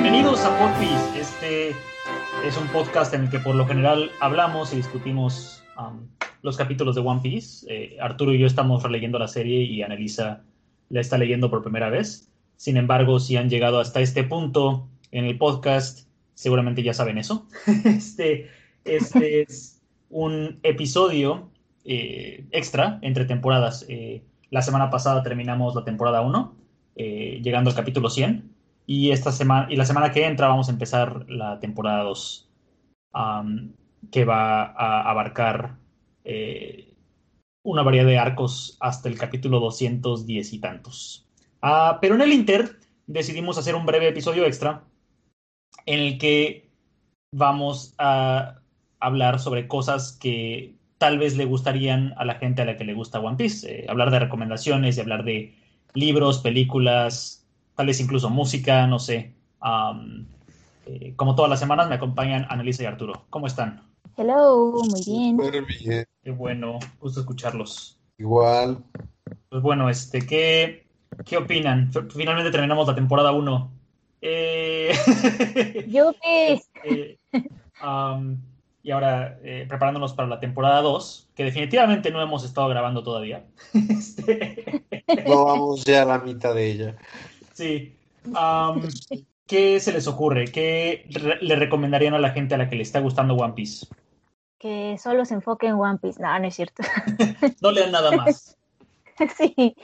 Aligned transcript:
Bienvenidos 0.00 0.44
a 0.44 0.56
Podpiece. 0.56 1.20
Este 1.20 1.70
es 2.44 2.56
un 2.56 2.68
podcast 2.68 3.12
en 3.14 3.22
el 3.24 3.30
que 3.30 3.40
por 3.40 3.56
lo 3.56 3.66
general 3.66 4.12
hablamos 4.20 4.72
y 4.72 4.76
discutimos 4.76 5.64
um, 5.76 6.06
los 6.42 6.56
capítulos 6.56 6.94
de 6.94 7.00
One 7.00 7.20
Piece. 7.20 7.66
Eh, 7.68 7.96
Arturo 8.00 8.32
y 8.32 8.38
yo 8.38 8.46
estamos 8.46 8.84
releyendo 8.84 9.18
la 9.18 9.26
serie 9.26 9.60
y 9.64 9.82
Annalisa 9.82 10.44
la 10.88 11.00
está 11.00 11.18
leyendo 11.18 11.50
por 11.50 11.64
primera 11.64 11.90
vez. 11.90 12.30
Sin 12.56 12.76
embargo, 12.76 13.18
si 13.18 13.36
han 13.36 13.50
llegado 13.50 13.80
hasta 13.80 14.00
este 14.00 14.22
punto 14.22 14.86
en 15.10 15.24
el 15.24 15.36
podcast, 15.36 16.06
seguramente 16.34 16.84
ya 16.84 16.94
saben 16.94 17.18
eso. 17.18 17.48
este, 17.84 18.50
este 18.84 19.42
es 19.42 19.82
un 20.10 20.60
episodio 20.62 21.50
eh, 21.84 22.44
extra 22.52 23.00
entre 23.02 23.24
temporadas. 23.24 23.84
Eh, 23.88 24.22
la 24.50 24.62
semana 24.62 24.90
pasada 24.90 25.24
terminamos 25.24 25.74
la 25.74 25.84
temporada 25.84 26.20
1, 26.20 26.54
eh, 26.94 27.40
llegando 27.42 27.70
al 27.70 27.76
capítulo 27.76 28.10
100. 28.10 28.57
Y, 28.88 29.10
esta 29.10 29.32
semana, 29.32 29.70
y 29.70 29.76
la 29.76 29.84
semana 29.84 30.10
que 30.10 30.24
entra 30.24 30.48
vamos 30.48 30.68
a 30.68 30.72
empezar 30.72 31.28
la 31.28 31.60
temporada 31.60 32.04
2, 32.04 32.48
que 34.10 34.24
va 34.24 34.62
a 34.62 35.10
abarcar 35.10 35.76
una 37.62 37.82
variedad 37.82 38.06
de 38.06 38.18
arcos 38.18 38.78
hasta 38.80 39.10
el 39.10 39.18
capítulo 39.18 39.60
210 39.60 40.54
y 40.54 40.58
tantos. 40.58 41.28
Ah, 41.60 41.98
pero 42.00 42.14
en 42.14 42.22
el 42.22 42.32
Inter 42.32 42.78
decidimos 43.06 43.58
hacer 43.58 43.74
un 43.74 43.84
breve 43.84 44.08
episodio 44.08 44.46
extra 44.46 44.84
en 45.84 46.00
el 46.00 46.18
que 46.18 46.70
vamos 47.30 47.94
a 47.98 48.60
hablar 49.00 49.38
sobre 49.38 49.68
cosas 49.68 50.12
que 50.12 50.74
tal 50.98 51.18
vez 51.18 51.36
le 51.36 51.44
gustarían 51.44 52.14
a 52.16 52.24
la 52.24 52.36
gente 52.36 52.62
a 52.62 52.64
la 52.64 52.76
que 52.76 52.84
le 52.84 52.94
gusta 52.94 53.20
One 53.20 53.36
Piece. 53.36 53.82
Eh, 53.82 53.86
hablar 53.88 54.10
de 54.10 54.18
recomendaciones 54.18 54.96
y 54.96 55.00
hablar 55.00 55.24
de 55.24 55.54
libros, 55.94 56.38
películas, 56.38 57.37
tal 57.78 57.86
vez 57.86 58.00
incluso 58.00 58.28
música, 58.28 58.88
no 58.88 58.98
sé. 58.98 59.34
Eh, 60.84 61.12
como 61.14 61.36
todas 61.36 61.48
las 61.48 61.60
semanas 61.60 61.88
me 61.88 61.94
acompañan 61.94 62.44
Annalisa 62.48 62.82
y 62.82 62.86
Arturo. 62.86 63.26
¿Cómo 63.30 63.46
están? 63.46 63.84
Hello, 64.16 64.82
muy 64.90 65.00
bien. 65.06 65.36
Muy 65.36 65.50
bien. 65.50 66.04
Qué 66.24 66.32
bueno, 66.32 66.80
gusto 67.00 67.20
escucharlos. 67.20 68.00
Igual. 68.18 68.82
Pues 69.48 69.62
bueno, 69.62 69.88
este, 69.88 70.26
¿qué, 70.26 70.88
qué 71.24 71.36
opinan? 71.36 71.92
Finalmente 72.10 72.50
terminamos 72.50 72.88
la 72.88 72.96
temporada 72.96 73.30
1. 73.30 73.70
Eh... 74.22 74.92
Yo 75.88 76.12
qué. 76.20 76.54
Este, 76.82 77.20
y 78.82 78.90
ahora 78.90 79.38
eh, 79.44 79.66
preparándonos 79.68 80.14
para 80.14 80.26
la 80.26 80.40
temporada 80.40 80.82
2, 80.82 81.28
que 81.36 81.44
definitivamente 81.44 82.10
no 82.10 82.20
hemos 82.20 82.44
estado 82.44 82.66
grabando 82.66 83.04
todavía. 83.04 83.44
este... 83.72 84.84
No 85.28 85.44
vamos 85.44 85.84
ya 85.84 86.02
a 86.02 86.06
la 86.06 86.18
mitad 86.18 86.56
de 86.56 86.72
ella. 86.72 86.96
Sí. 87.58 87.96
¿Qué 89.48 89.80
se 89.80 89.92
les 89.92 90.06
ocurre? 90.06 90.44
¿Qué 90.44 91.06
re 91.10 91.38
le 91.40 91.56
recomendarían 91.56 92.14
a 92.14 92.20
la 92.20 92.30
gente 92.30 92.54
a 92.54 92.58
la 92.58 92.68
que 92.68 92.76
le 92.76 92.82
está 92.82 93.00
gustando 93.00 93.34
One 93.34 93.54
Piece? 93.54 93.86
Que 94.58 94.96
solo 94.96 95.24
se 95.24 95.34
enfoque 95.34 95.66
en 95.66 95.74
One 95.74 95.98
Piece. 95.98 96.22
No, 96.22 96.38
no 96.38 96.46
es 96.46 96.54
cierto. 96.54 96.84
no 97.60 97.72
lean 97.72 97.90
nada 97.90 98.12
más. 98.12 98.56
sí. 99.36 99.74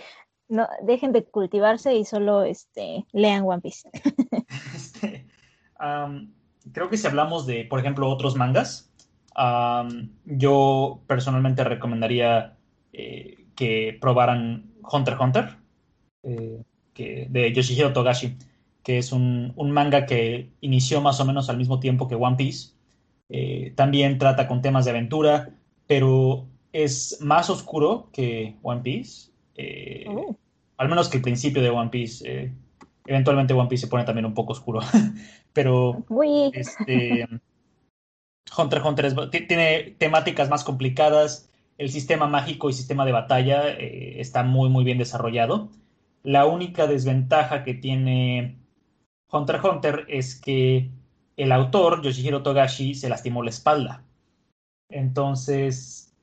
No, 0.49 0.69
dejen 0.83 1.11
de 1.11 1.25
cultivarse 1.25 1.97
y 1.97 2.05
solo 2.05 2.45
este, 2.45 3.07
lean 3.13 3.43
One 3.45 3.61
Piece. 3.61 3.91
este, 4.75 5.27
um, 5.81 6.33
creo 6.73 6.89
que 6.89 6.97
si 6.97 7.09
hablamos 7.09 7.45
de, 7.45 7.65
por 7.65 7.81
ejemplo, 7.81 8.09
otros 8.09 8.37
mangas, 8.37 8.93
um, 9.37 10.11
yo 10.27 11.01
personalmente 11.09 11.65
recomendaría 11.65 12.57
eh, 12.93 13.47
que 13.57 13.99
probaran 14.01 14.71
Hunter 14.83 15.15
x 15.15 15.25
Hunter, 15.25 15.57
eh, 16.23 16.63
que, 16.95 17.27
de 17.29 17.53
Yoshihiro 17.53 17.93
Togashi, 17.93 18.37
que 18.83 18.99
es 18.99 19.13
un, 19.13 19.53
un, 19.57 19.71
manga 19.71 20.07
que 20.07 20.51
inició 20.61 21.01
más 21.01 21.19
o 21.21 21.25
menos 21.25 21.49
al 21.49 21.57
mismo 21.57 21.81
tiempo 21.81 22.07
que 22.07 22.15
One 22.15 22.37
Piece. 22.37 22.75
Eh, 23.29 23.73
también 23.75 24.19
trata 24.19 24.47
con 24.47 24.63
temas 24.63 24.85
de 24.85 24.93
aventura, 24.93 25.51
pero 25.87 26.47
es 26.73 27.19
más 27.21 27.51
oscuro 27.51 28.11
que 28.13 28.57
One 28.63 28.83
Piece. 28.83 29.31
Eh, 29.57 30.05
oh. 30.09 30.37
Al 30.77 30.89
menos 30.89 31.09
que 31.09 31.17
el 31.17 31.23
principio 31.23 31.63
de 31.63 31.71
One 31.71 31.91
Piece. 31.91 32.31
Eh, 32.31 32.53
eventualmente 33.07 33.55
One 33.55 33.69
Piece 33.69 33.87
se 33.87 33.91
pone 33.91 34.05
también 34.05 34.27
un 34.27 34.35
poco 34.35 34.53
oscuro. 34.53 34.81
Pero 35.53 36.05
este, 36.53 37.29
Hunter 38.59 38.79
x 38.79 38.89
Hunter 38.89 39.05
es, 39.07 39.15
tiene 39.47 39.95
temáticas 39.99 40.51
más 40.51 40.65
complicadas. 40.65 41.49
El 41.79 41.91
sistema 41.91 42.27
mágico 42.27 42.69
y 42.69 42.73
sistema 42.73 43.07
de 43.07 43.13
batalla 43.13 43.69
está 43.71 44.43
muy, 44.43 44.69
muy 44.69 44.85
bien 44.85 44.99
desarrollado. 44.99 45.71
La 46.25 46.47
única 46.47 46.87
desventaja 46.87 47.63
que 47.63 47.75
tiene 47.75 48.59
Hunter 49.31 49.57
x 49.57 49.65
Hunter 49.65 50.07
es 50.09 50.41
que 50.41 50.91
el 51.37 51.53
autor, 51.53 52.03
Yoshihiro 52.03 52.43
Togashi, 52.43 52.95
se 52.95 53.11
lastimó 53.11 53.43
la 53.43 53.51
espalda. 53.51 54.05
Entonces, 54.89 56.17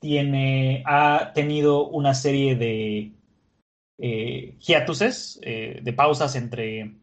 tiene, 0.00 0.82
ha 0.86 1.32
tenido 1.34 1.86
una 1.86 2.14
serie 2.14 2.56
de 2.56 3.12
eh, 3.98 4.56
hiatuses, 4.58 5.38
eh, 5.42 5.80
de 5.82 5.92
pausas 5.92 6.34
entre, 6.34 6.96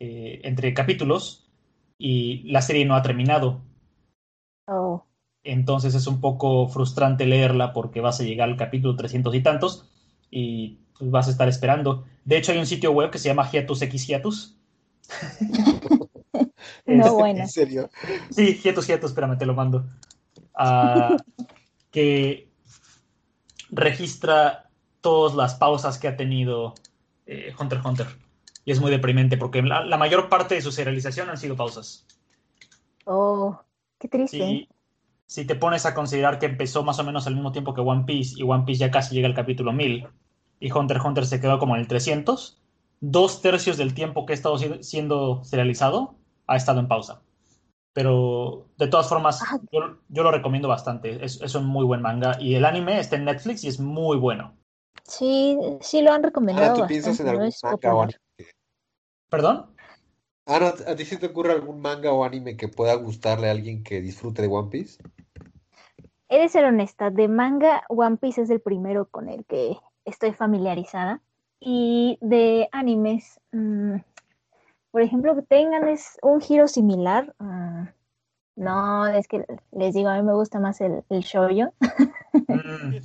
eh, 0.00 0.40
entre 0.42 0.74
capítulos, 0.74 1.48
y 1.96 2.42
la 2.50 2.60
serie 2.60 2.84
no 2.86 2.96
ha 2.96 3.02
terminado. 3.02 3.60
Oh. 4.66 5.04
Entonces 5.44 5.94
es 5.94 6.08
un 6.08 6.20
poco 6.20 6.66
frustrante 6.68 7.24
leerla 7.24 7.72
porque 7.72 8.00
vas 8.00 8.20
a 8.20 8.24
llegar 8.24 8.48
al 8.48 8.56
capítulo 8.56 8.96
300 8.96 9.34
y 9.34 9.42
tantos 9.42 9.90
y 10.30 10.78
pues, 10.98 11.10
vas 11.10 11.28
a 11.28 11.30
estar 11.30 11.48
esperando. 11.48 12.04
De 12.24 12.36
hecho, 12.36 12.52
hay 12.52 12.58
un 12.58 12.66
sitio 12.66 12.92
web 12.92 13.10
que 13.10 13.18
se 13.18 13.28
llama 13.28 13.48
Hiatus 13.48 13.82
X 13.82 14.06
Hiatus. 14.06 14.56
no, 16.86 17.14
bueno. 17.14 17.40
¿En 17.40 17.48
serio? 17.48 17.88
Sí, 18.30 18.60
Hiatus 18.62 18.86
Hiatus, 18.86 19.10
espérame, 19.10 19.38
te 19.38 19.46
lo 19.46 19.54
mando. 19.54 19.86
Uh, 20.58 21.16
que 21.90 22.48
registra 23.70 24.70
todas 25.00 25.34
las 25.34 25.54
pausas 25.54 25.98
que 25.98 26.08
ha 26.08 26.16
tenido 26.16 26.74
eh, 27.26 27.54
Hunter 27.58 27.78
x 27.78 27.86
Hunter. 27.86 28.06
Y 28.64 28.72
es 28.72 28.80
muy 28.80 28.90
deprimente 28.90 29.38
porque 29.38 29.62
la, 29.62 29.84
la, 29.84 29.96
mayor 29.96 30.28
parte 30.28 30.54
de 30.54 30.62
su 30.62 30.72
serialización 30.72 31.30
han 31.30 31.38
sido 31.38 31.56
pausas. 31.56 32.06
Oh, 33.04 33.58
qué 33.98 34.08
triste. 34.08 34.36
Si, 34.36 34.68
si, 35.26 35.46
te 35.46 35.54
pones 35.54 35.86
a 35.86 35.94
considerar 35.94 36.38
que 36.38 36.46
empezó 36.46 36.84
más 36.84 36.98
o 36.98 37.04
menos 37.04 37.26
al 37.26 37.34
mismo 37.34 37.52
tiempo 37.52 37.72
que 37.72 37.80
One 37.80 38.04
Piece 38.04 38.34
y 38.36 38.42
One 38.42 38.64
Piece 38.64 38.80
ya 38.80 38.90
casi 38.90 39.14
llega 39.14 39.28
al 39.28 39.34
capítulo 39.34 39.72
1000 39.72 40.06
y 40.60 40.72
Hunter 40.72 40.96
x 40.96 41.06
Hunter 41.06 41.26
se 41.26 41.40
quedó 41.40 41.58
como 41.58 41.74
en 41.74 41.82
el 41.82 41.88
300, 41.88 42.60
dos 43.00 43.42
tercios 43.42 43.76
del 43.76 43.94
tiempo 43.94 44.26
que 44.26 44.32
ha 44.32 44.36
estado 44.36 44.58
siendo 44.82 45.44
serializado 45.44 46.16
ha 46.46 46.56
estado 46.56 46.80
en 46.80 46.88
pausa. 46.88 47.22
Pero 47.92 48.66
de 48.76 48.88
todas 48.88 49.08
formas, 49.08 49.42
ah. 49.42 49.58
yo, 49.72 49.98
yo, 50.08 50.22
lo 50.22 50.30
recomiendo 50.30 50.68
bastante. 50.68 51.24
Es, 51.24 51.40
es 51.40 51.54
un 51.54 51.66
muy 51.66 51.84
buen 51.84 52.00
manga. 52.00 52.36
Y 52.40 52.54
el 52.54 52.64
anime 52.64 52.98
está 52.98 53.16
en 53.16 53.24
Netflix 53.24 53.64
y 53.64 53.68
es 53.68 53.80
muy 53.80 54.16
bueno. 54.16 54.56
Sí, 55.04 55.58
sí 55.80 56.02
lo 56.02 56.12
han 56.12 56.22
recomendado. 56.22 56.82
¿tú 56.82 56.86
piensas 56.86 57.18
en 57.20 57.28
algún 57.28 57.46
no 57.46 57.70
manga 57.70 57.94
o 57.94 58.02
anime? 58.02 58.18
¿Perdón? 59.28 59.66
Ah, 60.46 60.74
¿a 60.86 60.96
ti 60.96 61.04
se 61.04 61.16
te 61.16 61.26
ocurre 61.26 61.52
algún 61.52 61.80
manga 61.80 62.12
o 62.12 62.24
anime 62.24 62.56
que 62.56 62.68
pueda 62.68 62.94
gustarle 62.94 63.48
a 63.48 63.52
alguien 63.52 63.82
que 63.82 64.00
disfrute 64.00 64.42
de 64.42 64.48
One 64.48 64.70
Piece? 64.70 65.02
He 66.30 66.38
de 66.38 66.48
ser 66.48 66.64
honesta, 66.64 67.10
de 67.10 67.28
manga 67.28 67.82
One 67.88 68.18
Piece 68.18 68.42
es 68.42 68.50
el 68.50 68.60
primero 68.60 69.06
con 69.06 69.28
el 69.28 69.44
que 69.44 69.76
estoy 70.08 70.32
familiarizada. 70.32 71.20
Y 71.60 72.18
de 72.20 72.68
animes, 72.72 73.40
mmm, 73.52 73.96
por 74.90 75.02
ejemplo, 75.02 75.34
que 75.34 75.42
tengan 75.42 75.88
es 75.88 76.18
un 76.22 76.40
giro 76.40 76.68
similar. 76.68 77.34
Uh, 77.40 77.86
no, 78.56 79.06
es 79.06 79.28
que 79.28 79.44
les 79.72 79.94
digo, 79.94 80.08
a 80.08 80.16
mí 80.16 80.22
me 80.22 80.34
gusta 80.34 80.58
más 80.58 80.80
el, 80.80 81.04
el 81.10 81.20
shoujo. 81.20 81.72
Mm. 82.32 82.96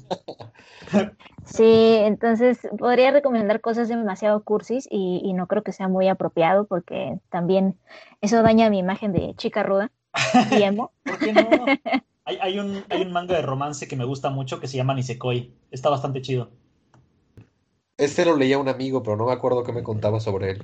sí, 1.46 1.96
entonces 2.00 2.60
podría 2.78 3.12
recomendar 3.12 3.62
cosas 3.62 3.88
demasiado 3.88 4.44
cursis 4.44 4.88
y, 4.90 5.22
y, 5.24 5.34
no 5.34 5.48
creo 5.48 5.64
que 5.64 5.72
sea 5.72 5.88
muy 5.88 6.08
apropiado 6.08 6.66
porque 6.66 7.20
también 7.30 7.78
eso 8.22 8.42
daña 8.42 8.70
mi 8.70 8.80
imagen 8.80 9.12
de 9.12 9.34
chica 9.36 9.64
ruda 9.64 9.92
y 10.52 10.64
emo. 10.64 10.92
¿Por 11.04 11.20
qué 11.20 11.34
no? 11.34 11.42
hay, 12.26 12.38
hay, 12.42 12.60
un, 12.60 12.84
hay 12.90 13.02
un 13.02 13.12
manga 13.12 13.36
de 13.36 13.42
romance 13.42 13.88
que 13.88 13.96
me 13.96 14.06
gusta 14.06 14.30
mucho 14.30 14.60
que 14.60 14.68
se 14.68 14.78
llama 14.78 14.94
Nisekoi. 14.94 15.54
Está 15.72 15.90
bastante 15.90 16.22
chido. 16.22 16.52
Este 17.98 18.26
lo 18.26 18.36
leía 18.36 18.58
un 18.58 18.70
amigo, 18.70 19.04
pero 19.04 19.18
no 19.18 19.26
me 19.26 19.34
acuerdo 19.34 19.64
qué 19.64 19.72
me 19.72 19.84
contaba 19.84 20.20
sobre 20.20 20.52
él. 20.52 20.64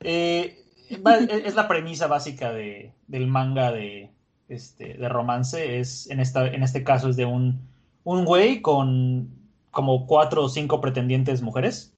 Eh, 0.00 0.64
es 0.88 1.54
la 1.54 1.68
premisa 1.68 2.06
básica 2.06 2.52
de, 2.52 2.92
del 3.06 3.26
manga 3.26 3.70
de, 3.70 4.10
este, 4.48 4.94
de 4.94 5.08
romance. 5.08 5.78
Es, 5.80 6.08
en, 6.10 6.20
esta, 6.20 6.46
en 6.46 6.62
este 6.62 6.82
caso 6.82 7.08
es 7.08 7.16
de 7.16 7.26
un, 7.26 7.60
un 8.04 8.24
güey 8.24 8.60
con 8.62 9.28
como 9.70 10.06
cuatro 10.06 10.44
o 10.44 10.48
cinco 10.48 10.80
pretendientes 10.80 11.42
mujeres. 11.42 11.94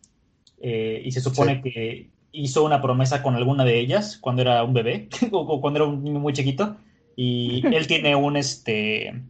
Eh, 0.61 1.02
y 1.05 1.12
se 1.12 1.20
supone 1.20 1.56
sí. 1.56 1.62
que 1.62 2.11
hizo 2.32 2.64
una 2.64 2.81
promesa 2.81 3.23
con 3.23 3.34
alguna 3.34 3.64
de 3.64 3.79
ellas 3.79 4.17
cuando 4.19 4.43
era 4.43 4.62
un 4.62 4.75
bebé 4.75 5.08
o 5.32 5.61
cuando 5.61 5.81
era 5.81 5.88
un 5.88 6.02
niño 6.02 6.20
muy 6.20 6.32
chiquito. 6.32 6.76
Y 7.17 7.62
él 7.67 7.87
tiene 7.87 8.17
un, 8.17 8.37
este, 8.37 9.23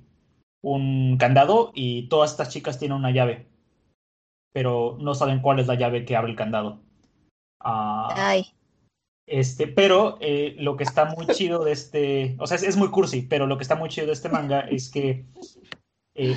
un 0.61 1.17
candado 1.19 1.73
y 1.75 2.09
todas 2.09 2.31
estas 2.31 2.49
chicas 2.49 2.79
tienen 2.79 2.97
una 2.97 3.11
llave. 3.11 3.47
Pero 4.53 4.97
no 5.01 5.15
saben 5.15 5.41
cuál 5.41 5.59
es 5.59 5.67
la 5.67 5.75
llave 5.75 6.05
que 6.05 6.17
abre 6.17 6.31
el 6.31 6.37
candado. 6.37 6.81
Uh, 7.65 8.11
Ay. 8.15 8.47
Este, 9.27 9.69
pero 9.69 10.19
eh, 10.21 10.57
lo 10.59 10.77
que 10.77 10.85
está 10.85 11.07
muy 11.07 11.27
chido 11.29 11.65
de 11.65 11.73
este, 11.73 12.37
o 12.39 12.47
sea, 12.47 12.57
es, 12.57 12.65
es, 12.65 12.77
muy 12.77 12.89
cursi, 12.89 13.23
pero 13.23 13.47
lo 13.47 13.57
que 13.57 13.63
está 13.63 13.77
muy 13.77 13.89
chido 13.89 14.09
de 14.09 14.13
este 14.13 14.29
manga 14.29 14.61
es 14.71 14.91
que 14.91 15.25
eh, 16.15 16.37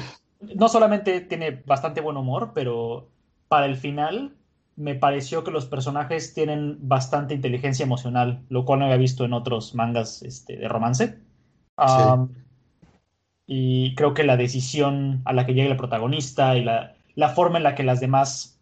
no 0.56 0.70
solamente 0.70 1.22
tiene 1.22 1.64
bastante 1.66 2.02
buen 2.02 2.18
humor, 2.18 2.52
pero 2.54 3.10
para 3.48 3.66
el 3.66 3.76
final 3.76 4.36
me 4.76 4.96
pareció 4.96 5.44
que 5.44 5.52
los 5.52 5.66
personajes 5.66 6.34
tienen 6.34 6.78
bastante 6.82 7.34
inteligencia 7.34 7.84
emocional, 7.84 8.44
lo 8.50 8.66
cual 8.66 8.80
no 8.80 8.86
había 8.86 8.98
visto 8.98 9.26
en 9.26 9.34
otros 9.34 9.74
mangas 9.74 10.22
este, 10.22 10.58
de 10.58 10.68
romance. 10.68 11.20
Um, 11.78 12.28
sí. 12.28 12.36
Y 13.48 13.96
creo 13.96 14.14
que 14.14 14.24
la 14.24 14.38
decisión 14.38 15.22
a 15.26 15.34
la 15.34 15.46
que 15.46 15.54
llega 15.54 15.72
el 15.72 15.78
protagonista 15.78 16.58
y 16.58 16.64
la, 16.64 16.96
la 17.16 17.30
forma 17.30 17.58
en 17.58 17.64
la 17.64 17.76
que 17.76 17.84
las 17.84 18.00
demás 18.00 18.62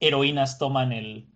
heroínas 0.00 0.58
toman 0.58 0.92
el, 0.92 1.26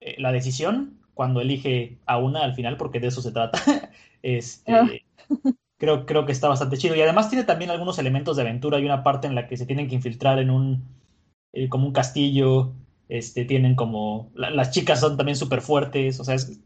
eh, 0.00 0.16
la 0.18 0.32
decisión 0.32 0.98
cuando 1.14 1.40
elige 1.40 1.98
a 2.06 2.18
una 2.18 2.44
al 2.44 2.54
final, 2.54 2.76
porque 2.76 3.00
de 3.00 3.08
eso 3.08 3.22
se 3.22 3.32
trata, 3.32 3.60
este, 4.22 4.72
oh. 4.72 5.50
creo, 5.78 6.06
creo 6.06 6.26
que 6.26 6.32
está 6.32 6.48
bastante 6.48 6.78
chido. 6.78 6.94
Y 6.96 7.02
además 7.02 7.28
tiene 7.28 7.44
también 7.44 7.70
algunos 7.70 7.98
elementos 7.98 8.36
de 8.36 8.42
aventura. 8.42 8.78
Hay 8.78 8.84
una 8.84 9.02
parte 9.02 9.26
en 9.26 9.34
la 9.34 9.46
que 9.46 9.56
se 9.56 9.66
tienen 9.66 9.88
que 9.88 9.94
infiltrar 9.94 10.38
en 10.38 10.50
un, 10.50 10.84
eh, 11.52 11.68
como 11.68 11.86
un 11.86 11.92
castillo 11.92 12.72
este, 13.08 13.44
tienen 13.44 13.74
como. 13.74 14.30
La, 14.34 14.50
las 14.50 14.70
chicas 14.70 15.00
son 15.00 15.16
también 15.16 15.36
súper 15.36 15.62
fuertes, 15.62 16.20
o 16.20 16.24
sea, 16.24 16.34
es 16.34 16.60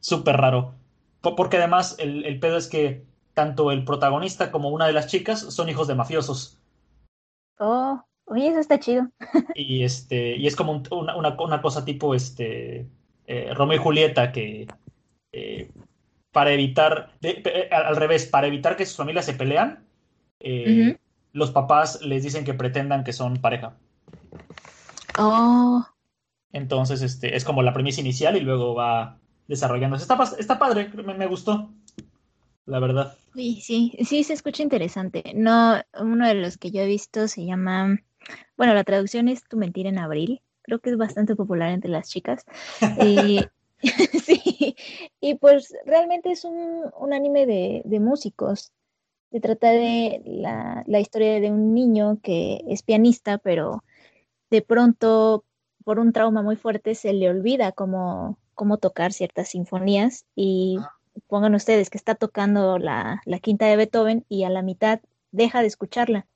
súper 0.00 0.36
raro. 0.36 0.74
porque 1.20 1.56
además 1.56 1.96
el, 1.98 2.24
el, 2.24 2.38
pedo 2.38 2.56
es 2.56 2.68
que 2.68 3.04
tanto 3.34 3.72
el 3.72 3.84
protagonista 3.84 4.50
como 4.50 4.70
una 4.70 4.86
de 4.86 4.92
las 4.92 5.08
chicas 5.08 5.40
son 5.40 5.68
hijos 5.68 5.88
de 5.88 5.96
mafiosos. 5.96 6.58
Oh, 7.58 8.04
oye, 8.28 8.48
eso 8.48 8.60
está 8.60 8.78
chido. 8.78 9.08
y 9.54 9.82
este, 9.82 10.36
y 10.36 10.46
es 10.46 10.56
como 10.56 10.72
un, 10.72 10.82
una, 10.90 11.16
una, 11.16 11.36
una, 11.40 11.62
cosa 11.62 11.84
tipo 11.84 12.14
este 12.14 12.88
eh, 13.26 13.52
Romeo 13.54 13.76
y 13.76 13.82
Julieta 13.82 14.32
que 14.32 14.66
eh, 15.32 15.70
para 16.32 16.52
evitar, 16.52 17.12
de, 17.20 17.42
eh, 17.44 17.68
al 17.72 17.96
revés, 17.96 18.26
para 18.26 18.46
evitar 18.46 18.76
que 18.76 18.86
sus 18.86 18.96
familias 18.96 19.26
se 19.26 19.34
pelean, 19.34 19.84
uh 20.40 20.46
-huh. 20.46 20.98
los 21.32 21.50
papás 21.50 22.00
les 22.02 22.22
dicen 22.22 22.44
que 22.44 22.54
pretendan 22.54 23.04
que 23.04 23.12
son 23.12 23.38
pareja. 23.38 23.76
Oh. 25.18 25.84
Entonces, 26.52 27.02
este, 27.02 27.36
es 27.36 27.44
como 27.44 27.62
la 27.62 27.72
premisa 27.72 28.00
inicial 28.00 28.36
y 28.36 28.40
luego 28.40 28.74
va 28.74 29.18
desarrollándose. 29.48 30.02
Está, 30.02 30.18
está 30.38 30.58
padre, 30.58 30.90
me, 30.94 31.14
me, 31.14 31.26
gustó, 31.26 31.70
la 32.66 32.78
verdad. 32.78 33.16
Sí, 33.34 33.60
sí, 33.60 33.96
sí, 34.04 34.24
se 34.24 34.34
escucha 34.34 34.62
interesante. 34.62 35.32
No, 35.34 35.80
uno 35.98 36.26
de 36.26 36.34
los 36.34 36.56
que 36.56 36.70
yo 36.70 36.82
he 36.82 36.86
visto 36.86 37.28
se 37.28 37.44
llama, 37.44 37.98
bueno, 38.56 38.74
la 38.74 38.84
traducción 38.84 39.28
es 39.28 39.44
Tu 39.44 39.56
mentira 39.56 39.88
en 39.88 39.98
abril. 39.98 40.42
Creo 40.62 40.80
que 40.80 40.90
es 40.90 40.96
bastante 40.96 41.34
popular 41.34 41.70
entre 41.70 41.90
las 41.90 42.08
chicas. 42.08 42.44
y, 43.04 43.40
sí, 44.24 44.76
y 45.20 45.34
pues 45.36 45.74
realmente 45.86 46.32
es 46.32 46.44
un, 46.44 46.84
un 46.98 47.12
anime 47.12 47.46
de, 47.46 47.82
de, 47.84 48.00
músicos. 48.00 48.72
Se 49.30 49.40
trata 49.40 49.70
de 49.70 50.22
la, 50.24 50.82
la 50.86 51.00
historia 51.00 51.40
de 51.40 51.50
un 51.50 51.74
niño 51.74 52.18
que 52.22 52.64
es 52.66 52.82
pianista, 52.82 53.38
pero 53.38 53.84
de 54.50 54.62
pronto, 54.62 55.44
por 55.84 55.98
un 55.98 56.12
trauma 56.12 56.42
muy 56.42 56.56
fuerte, 56.56 56.94
se 56.94 57.12
le 57.12 57.28
olvida 57.28 57.72
cómo, 57.72 58.38
cómo 58.54 58.78
tocar 58.78 59.12
ciertas 59.12 59.50
sinfonías 59.50 60.24
y 60.34 60.78
pongan 61.26 61.54
ustedes 61.54 61.90
que 61.90 61.98
está 61.98 62.14
tocando 62.14 62.78
la, 62.78 63.20
la, 63.24 63.38
quinta 63.38 63.66
de 63.66 63.76
Beethoven 63.76 64.24
y 64.28 64.44
a 64.44 64.50
la 64.50 64.62
mitad 64.62 65.00
deja 65.30 65.60
de 65.60 65.66
escucharla. 65.66 66.26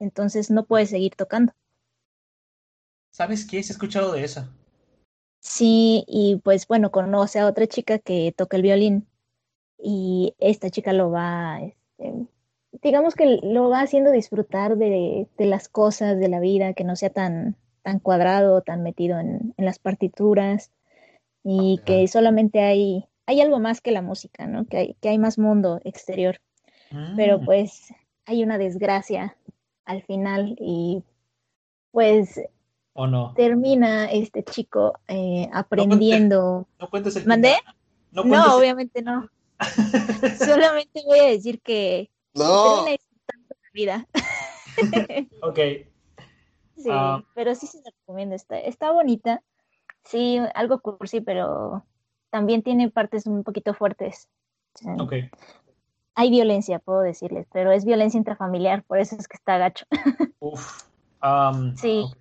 Entonces 0.00 0.50
no 0.50 0.64
puede 0.64 0.86
seguir 0.86 1.14
tocando. 1.14 1.52
¿Sabes 3.10 3.46
qué? 3.46 3.62
Se 3.62 3.72
ha 3.72 3.74
escuchado 3.74 4.12
de 4.12 4.24
esa. 4.24 4.50
Sí, 5.40 6.04
y 6.06 6.40
pues 6.42 6.66
bueno, 6.66 6.90
conoce 6.90 7.38
a 7.38 7.46
otra 7.46 7.66
chica 7.66 7.98
que 7.98 8.34
toca 8.36 8.56
el 8.56 8.62
violín 8.62 9.06
y 9.78 10.34
esta 10.38 10.70
chica 10.70 10.92
lo 10.92 11.10
va, 11.10 11.60
este, 11.62 12.26
digamos 12.82 13.14
que 13.14 13.40
lo 13.42 13.70
va 13.70 13.80
haciendo 13.80 14.10
disfrutar 14.10 14.76
de, 14.76 15.28
de, 15.38 15.46
las 15.46 15.68
cosas 15.68 16.18
de 16.18 16.28
la 16.28 16.40
vida, 16.40 16.74
que 16.74 16.84
no 16.84 16.94
sea 16.94 17.10
tan, 17.10 17.56
tan 17.82 18.00
cuadrado, 18.00 18.60
tan 18.62 18.82
metido 18.82 19.18
en, 19.18 19.54
en 19.56 19.64
las 19.64 19.78
partituras 19.78 20.70
y 21.42 21.80
que 21.86 22.06
solamente 22.06 22.60
hay, 22.60 23.06
hay 23.26 23.40
algo 23.40 23.58
más 23.60 23.80
que 23.80 23.92
la 23.92 24.02
música, 24.02 24.46
¿no? 24.46 24.66
Que 24.66 24.76
hay, 24.76 24.94
que 25.00 25.08
hay 25.08 25.18
más 25.18 25.38
mundo 25.38 25.80
exterior. 25.84 26.40
Mm. 26.90 27.16
Pero 27.16 27.40
pues 27.40 27.94
hay 28.26 28.42
una 28.42 28.58
desgracia 28.58 29.36
al 29.90 30.02
final 30.04 30.56
y 30.58 31.02
pues 31.90 32.40
¿O 32.92 33.06
no? 33.06 33.34
termina 33.34 34.10
este 34.10 34.44
chico 34.44 34.94
eh, 35.08 35.48
aprendiendo. 35.52 36.68
No, 36.78 36.90
cuentes, 36.90 37.16
el 37.16 37.26
¿Mandé? 37.26 37.56
No, 38.12 38.22
no 38.24 38.44
el... 38.44 38.50
obviamente 38.52 39.02
no. 39.02 39.28
Solamente 40.38 41.02
voy 41.04 41.18
a 41.18 41.24
decir 41.24 41.60
que 41.60 42.08
no. 42.34 42.84
termina 42.84 42.90
disfrutando 42.92 43.54
la 43.62 43.70
vida. 43.72 44.08
ok. 45.42 45.58
Sí, 46.76 46.88
uh, 46.88 47.22
pero 47.34 47.54
sí 47.54 47.66
se 47.66 47.78
la 47.78 47.90
recomiendo. 47.90 48.36
Está, 48.36 48.58
está 48.60 48.92
bonita. 48.92 49.42
Sí, 50.04 50.38
algo 50.54 50.80
cursi, 50.80 51.20
pero 51.20 51.84
también 52.30 52.62
tiene 52.62 52.90
partes 52.90 53.26
un 53.26 53.42
poquito 53.42 53.74
fuertes. 53.74 54.28
Ok. 54.98 55.14
Hay 56.20 56.28
violencia, 56.28 56.80
puedo 56.80 57.00
decirles, 57.00 57.46
pero 57.50 57.72
es 57.72 57.86
violencia 57.86 58.18
intrafamiliar, 58.18 58.84
por 58.84 58.98
eso 58.98 59.16
es 59.18 59.26
que 59.26 59.38
está 59.38 59.56
gacho. 59.56 59.86
Uf. 60.38 60.84
Um, 61.22 61.74
sí. 61.76 62.04
Okay. 62.06 62.20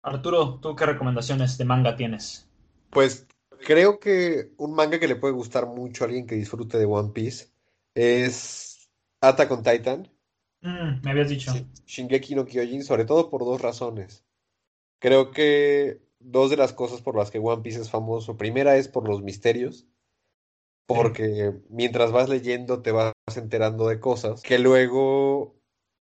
Arturo, 0.00 0.58
¿tú 0.58 0.74
qué 0.74 0.86
recomendaciones 0.86 1.58
de 1.58 1.66
manga 1.66 1.96
tienes? 1.96 2.48
Pues 2.88 3.26
creo 3.66 4.00
que 4.00 4.54
un 4.56 4.72
manga 4.72 4.98
que 4.98 5.06
le 5.06 5.16
puede 5.16 5.34
gustar 5.34 5.66
mucho 5.66 6.02
a 6.02 6.06
alguien 6.06 6.26
que 6.26 6.36
disfrute 6.36 6.78
de 6.78 6.86
One 6.86 7.10
Piece 7.10 7.48
es 7.94 8.88
Attack 9.20 9.50
on 9.50 9.62
Titan. 9.62 10.08
Mm, 10.62 11.04
me 11.04 11.10
habías 11.10 11.28
dicho. 11.28 11.52
Shingeki 11.84 12.36
no 12.36 12.46
Kyojin, 12.46 12.84
sobre 12.84 13.04
todo 13.04 13.28
por 13.28 13.44
dos 13.44 13.60
razones. 13.60 14.24
Creo 14.98 15.30
que 15.30 16.00
dos 16.20 16.48
de 16.48 16.56
las 16.56 16.72
cosas 16.72 17.02
por 17.02 17.16
las 17.16 17.30
que 17.30 17.38
One 17.38 17.60
Piece 17.60 17.82
es 17.82 17.90
famoso, 17.90 18.38
primera 18.38 18.78
es 18.78 18.88
por 18.88 19.06
los 19.06 19.20
misterios, 19.20 19.86
porque 20.88 21.52
mientras 21.68 22.12
vas 22.12 22.30
leyendo 22.30 22.80
te 22.80 22.92
vas 22.92 23.12
enterando 23.36 23.88
de 23.88 24.00
cosas 24.00 24.40
que 24.40 24.58
luego 24.58 25.54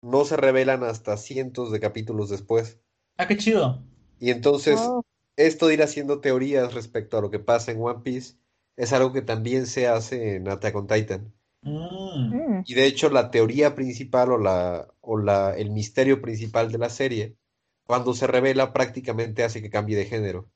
no 0.01 0.25
se 0.25 0.39
revelan 0.39 0.83
hasta 0.83 1.19
cientos 1.19 1.71
de 1.71 1.79
capítulos 1.79 2.31
después. 2.31 2.81
Ah, 3.19 3.29
qué 3.29 3.37
chido. 3.37 3.83
Y 4.19 4.31
entonces, 4.31 4.81
oh. 4.81 5.05
esto 5.37 5.67
de 5.67 5.75
ir 5.75 5.83
haciendo 5.83 6.21
teorías 6.21 6.73
respecto 6.73 7.19
a 7.19 7.21
lo 7.21 7.31
que 7.31 7.39
pasa 7.39 7.71
en 7.71 7.83
One 7.83 8.01
Piece 8.03 8.37
es 8.77 8.95
algo 8.95 9.13
que 9.13 9.21
también 9.21 9.67
se 9.67 9.89
hace 9.89 10.37
en 10.37 10.49
Attack 10.49 10.75
on 10.75 10.87
Titan. 10.87 11.35
Mm. 11.61 12.63
Y 12.65 12.73
de 12.73 12.87
hecho, 12.87 13.11
la 13.11 13.31
teoría 13.31 13.75
principal 13.75 14.33
o, 14.33 14.39
la, 14.39 14.89
o 15.03 15.19
la, 15.19 15.55
el 15.55 15.71
misterio 15.71 16.23
principal 16.23 16.73
de 16.73 16.79
la 16.79 16.89
serie, 16.89 17.37
cuando 17.85 18.15
se 18.15 18.27
revela, 18.27 18.73
prácticamente 18.73 19.45
hace 19.45 19.61
que 19.61 19.69
cambie 19.69 19.99
de 19.99 20.07
género. 20.07 20.49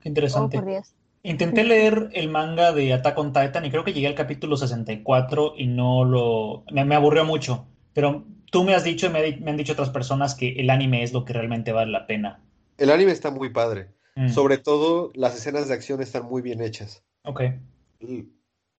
Qué 0.00 0.08
interesante. 0.08 0.58
Oh, 0.58 0.82
Intenté 1.24 1.62
leer 1.62 2.10
el 2.14 2.28
manga 2.28 2.72
de 2.72 2.92
Attack 2.92 3.16
on 3.16 3.32
Titan 3.32 3.64
y 3.64 3.70
creo 3.70 3.84
que 3.84 3.92
llegué 3.92 4.08
al 4.08 4.16
capítulo 4.16 4.56
64 4.56 5.54
y 5.56 5.68
no 5.68 6.04
lo. 6.04 6.64
Me, 6.72 6.84
me 6.84 6.96
aburrió 6.96 7.24
mucho. 7.24 7.66
Pero 7.92 8.24
tú 8.50 8.64
me 8.64 8.74
has 8.74 8.82
dicho 8.82 9.06
y 9.06 9.10
me, 9.10 9.36
me, 9.36 9.50
han 9.52 9.56
dicho 9.56 9.74
otras 9.74 9.90
personas 9.90 10.34
que 10.34 10.52
el 10.60 10.68
anime 10.68 11.04
es 11.04 11.12
lo 11.12 11.24
que 11.24 11.32
realmente 11.32 11.72
vale 11.72 11.92
la 11.92 12.06
pena. 12.06 12.40
El 12.76 12.90
anime 12.90 13.12
está 13.12 13.30
muy 13.30 13.50
padre. 13.50 13.90
Mm. 14.16 14.30
Sobre 14.30 14.58
todo 14.58 15.12
las 15.14 15.36
escenas 15.36 15.68
de 15.68 15.74
acción 15.74 16.02
están 16.02 16.24
muy 16.24 16.42
bien 16.42 16.60
hechas. 16.60 17.04
Ok. 17.22 17.42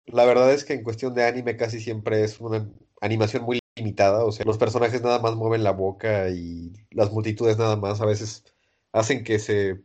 La 0.06 0.26
verdad 0.26 0.52
es 0.52 0.66
que 0.66 0.74
en 0.74 0.84
cuestión 0.84 1.14
de 1.14 1.26
anime 1.26 1.56
casi 1.56 1.80
siempre 1.80 2.24
es 2.24 2.42
una 2.42 2.68
animación 3.00 3.44
muy 3.44 3.60
limitada. 3.78 4.26
O 4.26 4.34
sea, 4.34 4.46
los 4.46 4.58
personajes 4.58 5.02
nada 5.02 5.20
más 5.20 5.36
mueven 5.36 5.64
la 5.64 5.72
boca 5.72 6.30
y 6.30 6.74
las 6.92 7.12
multitudes 7.12 7.58
nada 7.58 7.78
más 7.78 8.02
a 8.02 8.06
veces 8.06 8.44
hacen 8.92 9.24
que 9.24 9.40
se 9.40 9.82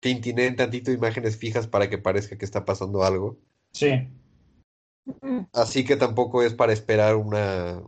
tintineen 0.00 0.56
tantito 0.56 0.90
imágenes 0.90 1.36
fijas 1.36 1.66
para 1.66 1.88
que 1.88 1.98
parezca 1.98 2.36
que 2.36 2.44
está 2.44 2.64
pasando 2.64 3.04
algo. 3.04 3.38
Sí. 3.72 4.08
Así 5.52 5.84
que 5.84 5.96
tampoco 5.96 6.42
es 6.42 6.54
para 6.54 6.72
esperar 6.72 7.16
una, 7.16 7.82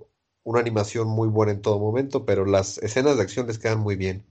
una 0.45 0.61
animación 0.61 1.09
muy 1.09 1.29
buena 1.29 1.53
en 1.53 1.63
todo 1.63 1.79
momento, 1.79 2.25
pero 2.25 2.45
las 2.45 2.79
escenas 2.79 3.17
de 3.17 3.23
acción 3.23 3.47
les 3.47 3.59
quedan 3.59 3.81
muy 3.81 3.97
bien. 3.97 4.25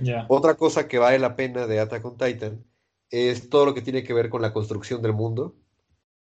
Yeah. 0.00 0.26
Otra 0.28 0.54
cosa 0.54 0.88
que 0.88 0.98
vale 0.98 1.18
la 1.18 1.36
pena 1.36 1.66
de 1.66 1.80
Attack 1.80 2.04
on 2.04 2.16
Titan 2.16 2.64
es 3.10 3.48
todo 3.48 3.66
lo 3.66 3.74
que 3.74 3.82
tiene 3.82 4.04
que 4.04 4.14
ver 4.14 4.30
con 4.30 4.42
la 4.42 4.52
construcción 4.52 5.02
del 5.02 5.12
mundo. 5.12 5.56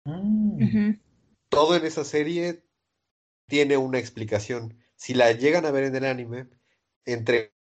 Mm. 0.04 0.54
Uh 0.54 0.58
-huh. 0.58 1.00
Todo 1.48 1.76
en 1.76 1.84
esa 1.84 2.04
serie 2.04 2.62
tiene 3.46 3.76
una 3.76 3.98
explicación. 3.98 4.78
Si 4.94 5.14
la 5.14 5.32
llegan 5.32 5.64
a 5.66 5.70
ver 5.70 5.84
en 5.84 5.96
el 5.96 6.04
anime, 6.04 6.46
entre 7.04 7.52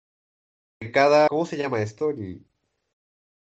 cada... 0.93 1.29
¿Cómo 1.29 1.47
se 1.47 1.57
llama 1.57 1.81
esto? 1.81 2.11
El... 2.11 2.45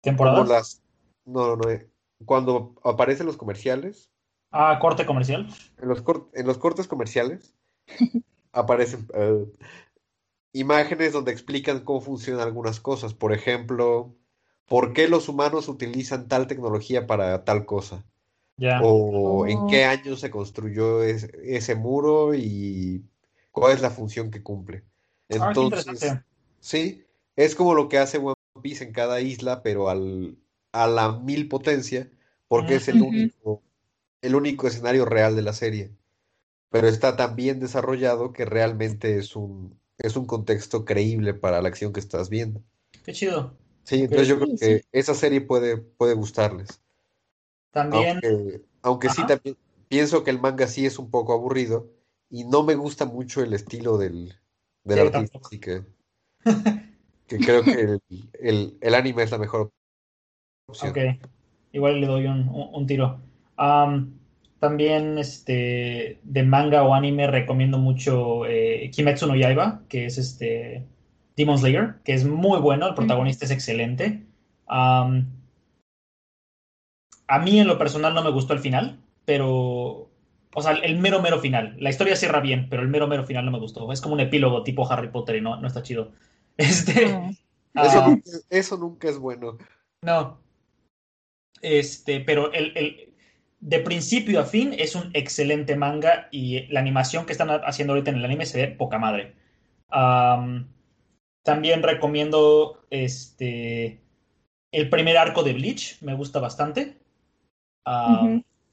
¿Temporadas? 0.02 0.48
Las... 0.48 0.82
No, 1.24 1.48
no, 1.48 1.56
no. 1.56 1.70
eh, 1.70 1.88
Cuando 2.24 2.74
aparecen 2.84 3.26
los 3.26 3.36
comerciales. 3.36 4.10
Ah, 4.52 4.78
corte 4.80 5.06
comercial. 5.06 5.46
En 5.80 5.88
los, 5.88 6.02
cort... 6.02 6.34
en 6.36 6.46
los 6.46 6.58
cortes 6.58 6.88
comerciales 6.88 7.54
aparecen 8.52 9.06
uh, 9.14 9.46
imágenes 10.52 11.12
donde 11.12 11.32
explican 11.32 11.80
cómo 11.84 12.00
funcionan 12.00 12.42
algunas 12.42 12.80
cosas. 12.80 13.14
Por 13.14 13.32
ejemplo, 13.32 14.14
por 14.66 14.92
qué 14.92 15.08
los 15.08 15.28
humanos 15.28 15.68
utilizan 15.68 16.28
tal 16.28 16.46
tecnología 16.46 17.06
para 17.06 17.44
tal 17.44 17.66
cosa. 17.66 18.04
O 18.82 19.46
en 19.46 19.66
qué 19.66 19.84
año 19.84 20.16
se 20.16 20.30
construyó 20.30 21.02
es- 21.02 21.24
ese 21.42 21.74
muro 21.74 22.34
y 22.34 23.04
cuál 23.50 23.72
es 23.72 23.80
la 23.82 23.90
función 23.90 24.30
que 24.30 24.42
cumple. 24.42 24.84
Ah, 25.30 25.50
Entonces, 25.50 26.18
sí, 26.60 27.04
es 27.36 27.54
como 27.54 27.74
lo 27.74 27.88
que 27.88 27.98
hace 27.98 28.18
One 28.18 28.34
Piece 28.62 28.84
en 28.84 28.92
cada 28.92 29.20
isla, 29.20 29.62
pero 29.62 29.88
al, 29.90 30.38
a 30.72 30.86
la 30.88 31.12
mil 31.18 31.48
potencia, 31.48 32.10
porque 32.48 32.76
es 32.76 32.88
el 32.88 33.02
único, 33.02 33.62
el 34.22 34.34
único 34.36 34.66
escenario 34.68 35.04
real 35.06 35.36
de 35.36 35.42
la 35.42 35.52
serie. 35.54 35.92
Pero 36.70 36.88
está 36.88 37.16
tan 37.16 37.36
bien 37.36 37.60
desarrollado 37.60 38.32
que 38.32 38.44
realmente 38.46 39.18
es 39.18 39.36
un, 39.36 39.80
es 39.98 40.16
un 40.16 40.26
contexto 40.26 40.84
creíble 40.84 41.34
para 41.34 41.62
la 41.62 41.68
acción 41.68 41.92
que 41.92 42.00
estás 42.00 42.30
viendo. 42.30 42.62
Qué 43.04 43.12
chido. 43.12 43.58
Sí, 43.84 43.96
entonces 44.02 44.28
yo 44.28 44.36
creo 44.38 44.56
sí. 44.56 44.56
que 44.56 44.84
esa 44.92 45.14
serie 45.14 45.40
puede, 45.40 45.76
puede 45.76 46.14
gustarles. 46.14 46.80
También, 47.72 48.20
Aunque, 48.22 48.62
aunque 48.82 49.08
sí 49.10 49.26
también 49.26 49.56
pienso 49.88 50.24
que 50.24 50.30
el 50.30 50.40
manga 50.40 50.66
sí 50.66 50.86
es 50.86 50.98
un 50.98 51.10
poco 51.10 51.32
aburrido 51.32 51.90
y 52.30 52.44
no 52.44 52.62
me 52.64 52.74
gusta 52.76 53.04
mucho 53.06 53.42
el 53.42 53.52
estilo 53.54 53.98
del, 53.98 54.34
del 54.84 54.98
Sí, 54.98 55.00
artista, 55.00 55.38
así 55.44 55.60
que, 55.60 55.84
que 57.30 57.38
creo 57.40 57.62
que 57.64 57.80
el, 57.80 58.00
el- 58.34 58.78
el 58.80 58.94
anime 58.94 59.22
es 59.22 59.30
la 59.30 59.38
mejor 59.38 59.70
opción. 60.66 60.90
ok. 60.90 60.98
Igual 61.72 62.00
le 62.00 62.06
doy 62.06 62.26
un, 62.26 62.48
un- 62.48 62.70
un 62.74 62.86
tiro. 62.86 63.20
Am, 63.56 64.18
también, 64.58 65.18
este, 65.18 66.18
de 66.22 66.42
manga 66.42 66.82
o 66.82 66.94
anime 66.94 67.26
recomiendo 67.28 67.78
mucho 67.78 68.46
eh, 68.46 68.90
Kimetsu 68.92 69.26
no 69.26 69.36
Yaiba, 69.36 69.82
que 69.88 70.06
es 70.06 70.18
este 70.18 70.86
Demon 71.36 71.58
Slayer, 71.58 71.96
que 72.04 72.12
es 72.14 72.24
muy 72.26 72.58
bueno, 72.60 72.88
el 72.88 72.94
protagonista 72.94 73.44
es 73.46 73.50
excelente. 73.52 74.26
A 77.28 77.38
mí 77.38 77.58
en 77.60 77.66
lo 77.66 77.78
personal 77.78 78.14
no 78.14 78.22
me 78.22 78.30
gustó 78.30 78.52
el 78.54 78.58
final, 78.60 78.98
pero, 79.24 80.10
o 80.54 80.62
sea, 80.62 80.72
el 80.72 80.98
mero 80.98 81.22
mero 81.22 81.38
final. 81.38 81.76
La 81.78 81.90
historia 81.90 82.16
cierra 82.16 82.40
bien, 82.40 82.66
pero 82.68 82.82
el 82.82 82.88
mero 82.88 83.06
mero 83.06 83.24
final 83.24 83.44
no 83.44 83.50
me 83.52 83.58
gustó. 83.60 83.92
Es 83.92 84.00
como 84.00 84.14
un 84.14 84.20
epílogo 84.20 84.62
tipo 84.64 84.90
Harry 84.90 85.08
Potter 85.08 85.36
y 85.36 85.40
no, 85.40 85.56
no 85.60 85.66
está 85.66 85.82
chido. 85.82 86.12
Este, 86.56 87.06
Ah, 87.74 87.86
Eso 87.86 88.02
nunca, 88.04 88.30
eso 88.50 88.76
nunca 88.76 89.08
es 89.08 89.18
bueno. 89.18 89.56
no. 90.02 90.40
Este, 91.62 92.20
pero 92.20 92.52
el, 92.52 92.76
el- 92.76 93.14
de 93.60 93.78
principio 93.80 94.40
a 94.40 94.44
fin 94.44 94.74
es 94.76 94.94
un 94.94 95.10
excelente 95.12 95.76
manga 95.76 96.28
y 96.32 96.66
la 96.68 96.80
animación 96.80 97.26
que 97.26 97.32
están 97.32 97.50
haciendo 97.50 97.92
ahorita 97.92 98.10
en 98.10 98.16
el 98.16 98.24
anime 98.24 98.46
se 98.46 98.66
ve 98.66 98.68
poca 98.74 98.98
madre. 98.98 99.34
Am, 99.90 100.68
también 101.42 101.82
recomiendo 101.82 102.86
este 102.90 104.00
el 104.72 104.90
primer 104.90 105.18
arco 105.18 105.42
de 105.42 105.52
Bleach, 105.54 106.00
me 106.02 106.14
gusta 106.14 106.40
bastante. 106.40 106.98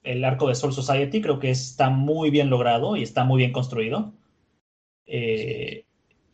El 0.03 0.23
arco 0.23 0.47
de 0.47 0.55
Soul 0.55 0.73
Society 0.73 1.21
creo 1.21 1.39
que 1.39 1.49
está 1.51 1.89
muy 1.89 2.29
bien 2.29 2.49
logrado 2.49 2.95
y 2.95 3.03
está 3.03 3.23
muy 3.23 3.37
bien 3.39 3.51
construido. 3.51 4.13
Eh, 5.07 5.86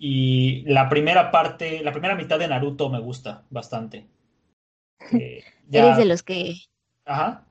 y 0.06 0.64
la 0.64 0.90
primera 0.90 1.32
parte, 1.32 1.82
la 1.82 1.94
primera 1.94 2.14
mitad 2.16 2.38
de 2.38 2.50
Naruto 2.50 2.90
me 2.90 3.00
gusta 3.00 3.44
bastante. 3.50 4.06
Eh, 5.14 5.44
ya- 5.70 5.86
Eres 5.86 5.98
de 5.98 6.06
los 6.06 6.24
que, 6.24 6.56
Ajá. 7.06 7.46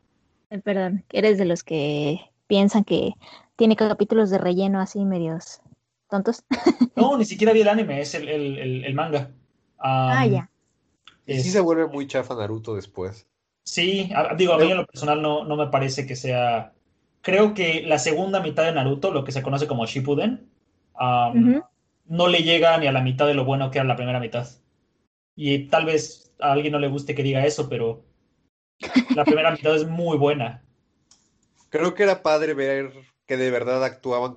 eh, 0.51 0.59
perdón, 0.59 1.05
eres 1.11 1.39
de 1.39 1.45
los 1.47 1.63
que 1.65 2.21
piensan 2.47 2.85
que 2.85 3.13
tiene 3.57 3.75
capítulos 3.77 4.29
de 4.31 4.37
relleno 4.39 4.81
así 4.81 5.05
medios 5.05 5.61
tontos. 6.11 6.45
No, 6.97 7.17
ni 7.17 7.25
siquiera 7.25 7.53
vi 7.55 7.63
el 7.63 7.69
anime, 7.69 8.01
es 8.03 8.15
el, 8.15 8.29
el- 8.29 8.59
el- 8.59 8.85
el 8.85 8.95
manga. 8.95 9.31
Ah, 9.79 10.27
ya. 10.27 10.51
Y 11.27 11.41
sí 11.41 11.49
se 11.51 11.61
vuelve 11.61 11.87
muy 11.87 12.07
chafa 12.07 12.35
Naruto 12.35 12.75
después. 12.75 13.27
Sí, 13.65 14.11
a- 14.15 14.35
digo, 14.35 14.53
a 14.53 14.59
mí 14.59 14.71
en 14.71 14.77
lo 14.77 14.87
personal 14.87 15.23
no, 15.23 15.45
no 15.45 15.57
me 15.57 15.69
parece 15.69 16.07
que 16.07 16.17
sea. 16.17 16.73
Creo 17.23 17.55
que 17.55 17.83
la 17.87 17.99
segunda 17.99 18.41
mitad 18.41 18.65
de 18.65 18.73
Naruto, 18.73 19.11
lo 19.11 19.25
que 19.25 19.33
se 19.33 19.43
conoce 19.43 19.67
como 19.67 19.87
Shippuden. 19.87 20.51
No 22.13 22.29
le 22.29 22.43
llega 22.43 22.77
ni 22.77 22.87
a 22.87 22.93
la 22.93 23.01
mitad 23.01 23.27
de 23.27 23.33
lo 23.33 23.47
bueno 23.47 23.71
que 23.71 23.79
era 23.79 23.89
la 23.89 23.97
primera 23.97 24.21
mitad. 24.21 24.47
Y 25.35 25.69
tal 25.69 25.87
vez 25.87 26.31
a 26.41 26.53
alguien 26.53 26.73
no 26.73 26.79
le 26.79 26.89
guste 26.89 27.15
que 27.15 27.23
diga 27.23 27.47
eso, 27.47 27.71
pero 27.71 28.05
la 29.17 29.25
primera 29.25 29.51
mitad 29.57 29.75
es 29.75 29.89
muy 29.89 30.19
buena. 30.19 30.63
Creo 31.71 31.95
que 31.95 32.03
era 32.03 32.23
padre 32.23 32.53
ver 32.53 32.93
que 33.25 33.39
de 33.39 33.51
verdad 33.51 33.83
actuaban 33.83 34.37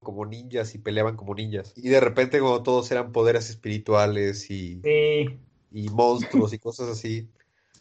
como 0.00 0.26
ninjas 0.26 0.74
y 0.74 0.78
peleaban 0.78 1.16
como 1.16 1.34
ninjas. 1.34 1.72
Y 1.76 1.88
de 1.88 1.98
repente 1.98 2.40
cuando 2.40 2.62
todos 2.62 2.90
eran 2.90 3.10
poderes 3.10 3.48
espirituales 3.48 4.50
y, 4.50 4.82
Sí, 4.82 5.40
y 5.70 5.88
monstruos 5.88 6.52
y 6.52 6.58
cosas 6.58 6.90
así, 6.90 7.30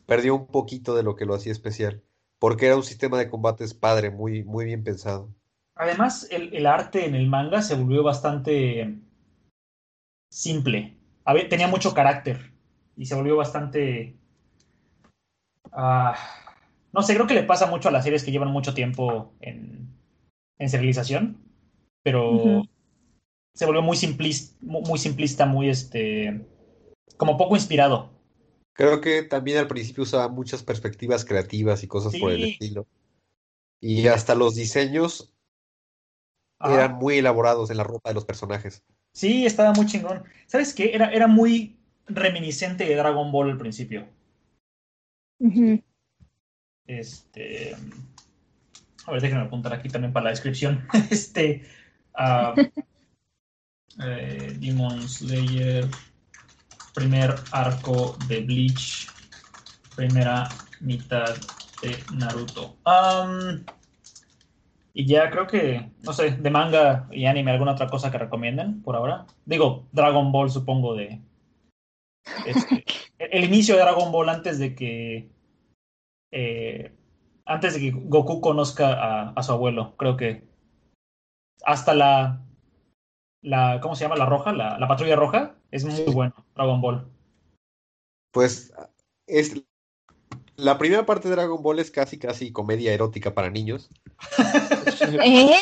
perdió 0.06 0.36
un 0.36 0.48
poquito 0.48 0.96
de 0.96 1.04
lo 1.04 1.18
que 1.18 1.26
lo 1.26 1.36
hacía 1.36 1.52
especial. 1.52 2.02
Porque 2.40 2.68
era 2.68 2.78
un 2.78 2.84
sistema 2.84 3.20
de 3.20 3.30
combates 3.30 3.74
padre, 3.74 4.10
muy, 4.10 4.46
muy 4.46 4.64
bien 4.64 4.86
pensado. 4.86 5.36
Además, 5.76 6.28
el, 6.32 6.54
el 6.54 6.66
arte 6.66 7.06
en 7.06 7.16
el 7.16 7.28
manga 7.28 7.62
se 7.62 7.76
volvió 7.76 8.02
bastante 8.02 8.98
simple. 10.32 10.98
A 11.26 11.34
ver, 11.34 11.50
tenía 11.50 11.68
mucho 11.68 11.94
carácter 11.94 12.54
y 12.96 13.06
se 13.06 13.16
volvió 13.16 13.36
bastante... 13.36 14.16
ah, 15.72 16.16
no 16.94 17.02
sé, 17.02 17.14
creo 17.14 17.28
que 17.28 17.34
le 17.34 17.44
pasa 17.44 17.68
mucho 17.68 17.90
a 17.90 17.92
las 17.92 18.06
series 18.06 18.24
que 18.24 18.32
llevan 18.32 18.52
mucho 18.52 18.74
tiempo 18.74 19.34
en, 19.42 19.90
en 20.58 20.70
serialización, 20.70 21.44
pero 22.04 22.64
se 23.54 23.66
volvió 23.66 23.82
muy 23.82 23.98
simplista, 23.98 24.56
muy 24.62 24.98
simplista, 24.98 25.46
muy 25.46 25.70
este... 25.70 26.46
como 27.18 27.38
poco 27.38 27.56
inspirado. 27.56 28.12
Creo 28.74 29.02
que 29.02 29.24
también 29.24 29.58
al 29.58 29.68
principio 29.68 30.04
usaba 30.04 30.30
muchas 30.30 30.64
perspectivas 30.64 31.26
creativas 31.26 31.84
y 31.84 31.88
cosas 31.88 32.16
por 32.18 32.32
el 32.32 32.44
estilo. 32.44 32.88
Y 33.82 34.08
hasta 34.08 34.36
los 34.36 34.56
diseños 34.56 35.35
Ajá. 36.66 36.76
eran 36.76 36.96
muy 36.96 37.18
elaborados 37.18 37.70
en 37.70 37.78
la 37.78 37.84
ropa 37.84 38.10
de 38.10 38.16
los 38.16 38.26
personajes. 38.26 38.84
Sí, 39.14 39.46
estaba 39.46 39.72
muy 39.74 39.86
chingón. 39.86 40.24
¿Sabes 40.46 40.74
qué? 40.74 40.94
Era, 40.94 41.12
era 41.12 41.28
muy 41.28 41.78
reminiscente 42.08 42.86
de 42.86 42.96
Dragon 42.96 43.32
Ball 43.32 43.52
al 43.52 43.58
principio. 43.58 44.08
Este. 46.88 47.76
A 49.06 49.12
ver, 49.12 49.22
déjenme 49.22 49.46
apuntar 49.46 49.74
aquí 49.74 49.90
también 49.90 50.14
para 50.14 50.26
la 50.26 50.30
descripción. 50.32 50.88
Este. 51.10 51.64
ah, 52.16 52.56
eh, 54.04 54.56
Demon 54.60 55.08
Slayer. 55.08 55.88
Primer 56.94 57.36
arco 57.52 58.18
de 58.28 58.42
Bleach. 58.42 59.08
Primera 59.96 60.50
mitad 60.82 61.36
de 61.82 61.98
Naruto. 62.16 62.78
Am, 62.86 63.66
y 64.98 65.06
ya 65.06 65.30
creo 65.30 65.46
que, 65.46 65.92
no 66.04 66.14
sé, 66.14 66.32
de 66.32 66.50
manga 66.50 67.10
y 67.12 67.26
anime, 67.26 67.52
¿alguna 67.52 67.74
otra 67.74 67.88
cosa 67.88 68.10
que 68.10 68.18
recomienden 68.18 68.82
por 68.82 68.96
ahora? 68.96 69.26
Digo, 69.46 69.90
Dragon 69.92 70.32
Ball, 70.32 70.50
supongo, 70.50 70.96
de. 70.96 71.20
este, 72.46 72.86
el 73.20 73.44
inicio 73.44 73.76
de 73.76 73.82
Dragon 73.82 74.10
Ball 74.10 74.30
antes 74.30 74.58
de 74.58 74.74
que 74.74 75.30
eh, 76.32 76.96
antes 77.46 77.74
de 77.74 77.82
que 77.82 77.92
Goku 77.92 78.40
conozca 78.40 78.94
a, 78.94 79.30
a 79.32 79.44
su 79.44 79.52
abuelo, 79.52 79.98
creo 79.98 80.16
que 80.16 80.48
hasta 81.66 81.94
la, 81.94 82.42
la 83.42 83.82
¿cómo 83.82 83.96
se 83.96 84.06
llama? 84.06 84.16
La 84.16 84.26
roja, 84.26 84.54
la, 84.54 84.80
la 84.80 84.88
patrulla 84.88 85.18
roja, 85.18 85.58
es 85.72 85.84
muy 85.84 86.06
bueno, 86.14 86.34
Dragon 86.56 86.80
Ball. 86.80 87.06
Pues 88.32 88.74
es 89.28 89.62
la 90.58 90.78
primera 90.78 91.06
parte 91.06 91.28
de 91.28 91.36
Dragon 91.36 91.62
Ball 91.62 91.80
es 91.80 91.92
casi 91.92 92.18
casi 92.18 92.52
comedia 92.52 92.94
erótica 92.94 93.34
para 93.34 93.50
niños. 93.50 93.90
¿Eh? 95.24 95.56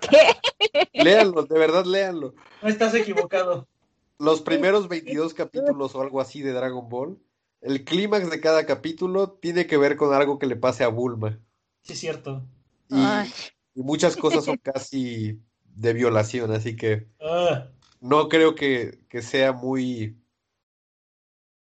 ¿Qué? 0.00 0.88
Léanlo, 0.92 1.44
de 1.44 1.58
verdad 1.58 1.84
léanlo. 1.84 2.34
No 2.62 2.68
estás 2.68 2.94
equivocado. 2.94 3.68
Los 4.18 4.40
primeros 4.40 4.88
22 4.88 5.34
capítulos 5.34 5.94
o 5.94 6.00
algo 6.00 6.20
así 6.20 6.40
de 6.40 6.52
Dragon 6.52 6.88
Ball, 6.88 7.18
el 7.60 7.84
clímax 7.84 8.30
de 8.30 8.40
cada 8.40 8.66
capítulo 8.66 9.32
tiene 9.32 9.66
que 9.66 9.76
ver 9.76 9.96
con 9.96 10.14
algo 10.14 10.38
que 10.38 10.46
le 10.46 10.56
pase 10.56 10.84
a 10.84 10.88
Bulma. 10.88 11.40
Sí, 11.82 11.92
es 11.94 12.00
cierto. 12.00 12.46
Y, 12.88 13.82
muchas 13.82 14.16
cosas 14.16 14.44
son 14.44 14.56
casi 14.58 15.40
de 15.64 15.92
violación, 15.92 16.52
así 16.52 16.76
que 16.76 17.08
Ah, 17.20 17.68
no 18.00 18.28
creo 18.28 18.54
que, 18.54 19.00
que 19.08 19.22
sea 19.22 19.52
muy, 19.52 20.16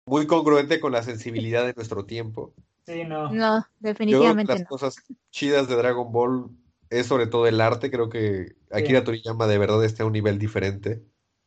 muy 0.07 0.27
congruente 0.27 0.81
con 0.81 0.93
la 0.93 1.03
sensibilidad 1.03 1.65
de 1.67 1.75
nuestro 1.75 2.05
tiempo. 2.07 2.55
sí, 2.87 3.05
no. 3.05 3.31
No, 3.33 3.57
Yo 3.59 4.21
creo 4.21 4.37
que 4.37 4.45
definitivamente 4.45 4.53
las 4.53 4.63
no. 4.63 4.67
cosas 4.69 4.97
chidas 5.31 5.69
de 5.69 5.77
Dragon 5.77 6.13
Ball 6.13 6.51
es 6.91 7.07
sobre 7.07 7.27
todo 7.27 7.47
el 7.47 7.61
arte. 7.61 7.91
Creo 7.91 8.09
que 8.09 8.57
Akira 8.71 9.05
Toriyama 9.05 9.47
de 9.47 9.59
verdad 9.59 9.85
está 9.85 10.03
a 10.05 10.07
un 10.07 10.13
nivel 10.13 10.39
diferente. 10.39 11.03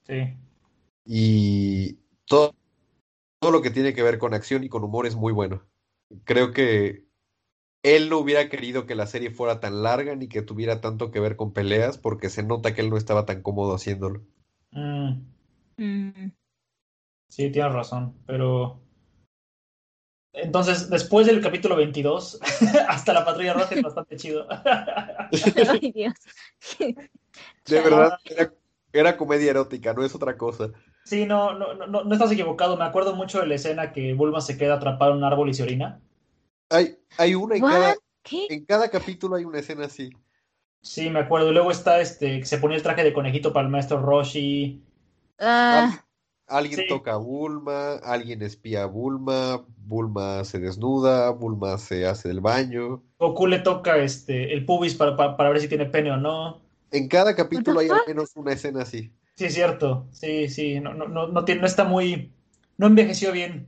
Sí. 0.08 0.38
Y 1.06 1.94
todo, 2.26 2.56
todo 3.40 3.52
lo 3.52 3.62
que 3.62 3.72
tiene 3.72 3.94
que 3.94 4.04
ver 4.04 4.20
con 4.20 4.34
acción 4.34 4.64
y 4.64 4.70
con 4.70 4.84
humor 4.84 5.08
es 5.08 5.16
muy 5.16 5.34
bueno. 5.34 5.64
Creo 6.26 6.54
que 6.54 7.06
él 7.84 8.10
no 8.10 8.20
hubiera 8.20 8.50
querido 8.50 8.86
que 8.88 8.96
la 8.96 9.08
serie 9.08 9.32
fuera 9.32 9.60
tan 9.62 9.84
larga 9.84 10.16
ni 10.16 10.28
que 10.30 10.42
tuviera 10.44 10.82
tanto 10.82 11.12
que 11.12 11.20
ver 11.22 11.36
con 11.38 11.54
peleas 11.54 11.98
porque 12.00 12.30
se 12.30 12.44
nota 12.44 12.76
que 12.76 12.82
él 12.82 12.90
no 12.92 12.98
estaba 12.98 13.26
tan 13.26 13.42
cómodo 13.44 13.76
haciéndolo. 13.76 14.24
Mm, 14.72 15.26
Mm, 15.78 16.32
sí, 17.30 17.52
tienes 17.52 17.74
razón, 17.74 18.16
pero 18.26 18.82
Entonces, 20.34 20.90
después 20.90 21.28
del 21.28 21.42
capítulo 21.42 21.76
22, 21.76 22.40
hasta 22.90 23.14
la 23.14 23.26
patrulla 23.26 23.54
roja 23.54 23.76
es 23.76 23.82
bastante 23.82 24.18
chido. 24.18 24.48
Ay, 25.70 25.92
Dios. 25.92 26.14
De 27.66 27.82
verdad, 27.82 28.18
era, 28.26 28.54
era 28.92 29.18
comedia 29.18 29.52
erótica, 29.52 29.94
no 29.94 30.04
es 30.04 30.14
otra 30.14 30.38
cosa. 30.38 30.72
Sí, 31.06 31.26
no, 31.26 31.54
no, 31.54 31.74
no, 31.76 32.04
no 32.04 32.14
estás 32.14 32.32
equivocado. 32.32 32.78
Me 32.78 32.84
acuerdo 32.84 33.16
mucho 33.16 33.40
de 33.40 33.48
la 33.48 33.56
escena 33.56 33.94
que 33.94 34.14
Bulma 34.14 34.42
se 34.42 34.58
queda 34.58 34.76
atrapada 34.76 35.12
en 35.12 35.18
un 35.18 35.24
árbol 35.24 35.50
y 35.50 35.54
se 35.54 35.64
orina. 35.64 36.02
Hay, 36.70 36.98
hay 37.18 37.36
una 37.36 37.56
en 37.56 37.62
cada, 37.62 37.96
¿Qué? 38.24 38.48
en 38.50 38.66
cada 38.66 38.90
capítulo 38.90 39.36
hay 39.36 39.46
una 39.46 39.60
escena 39.60 39.86
así. 39.86 40.10
Sí, 40.82 41.10
me 41.10 41.20
acuerdo. 41.20 41.52
Luego 41.52 41.72
está 41.72 42.02
este, 42.02 42.40
que 42.40 42.46
se 42.46 42.58
ponía 42.58 42.78
el 42.78 42.84
traje 42.84 43.04
de 43.04 43.14
conejito 43.14 43.54
para 43.54 43.66
el 43.66 43.72
maestro 43.72 44.02
Roshi. 44.02 44.84
Ah, 45.40 46.05
Alguien 46.48 46.82
Sí. 46.82 46.88
toca 46.88 47.14
a 47.14 47.18
Bulma, 47.18 47.94
alguien 48.04 48.42
espía 48.44 48.84
a 48.84 48.86
Bulma, 48.86 49.66
Bulma 49.78 50.44
se 50.44 50.60
desnuda, 50.60 51.32
Bulma 51.32 51.78
se 51.78 52.06
hace 52.06 52.28
del 52.28 52.42
baño. 52.42 53.04
Goku 53.18 53.48
le 53.48 53.60
toca 53.60 53.98
este, 53.98 54.54
el 54.54 54.66
pubis 54.66 54.94
para, 54.96 55.16
para, 55.16 55.36
para 55.38 55.50
ver 55.50 55.60
si 55.60 55.68
tiene 55.68 55.86
pene 55.86 56.12
o 56.12 56.18
no. 56.18 56.62
En 56.92 57.08
cada 57.08 57.36
capítulo 57.36 57.80
hay 57.80 57.90
al 57.90 58.02
menos 58.08 58.32
una 58.36 58.54
escena 58.54 58.84
así. 58.84 59.12
Sí, 59.36 59.46
es 59.46 59.54
cierto. 59.54 60.08
Sí, 60.12 60.48
sí. 60.48 60.80
No, 60.80 60.94
no, 60.94 61.08
no, 61.08 61.28
no, 61.28 61.44
tiene, 61.46 61.62
no 61.62 61.68
está 61.68 61.84
muy. 61.84 62.32
No 62.78 62.88
envejeció 62.88 63.32
bien. 63.32 63.68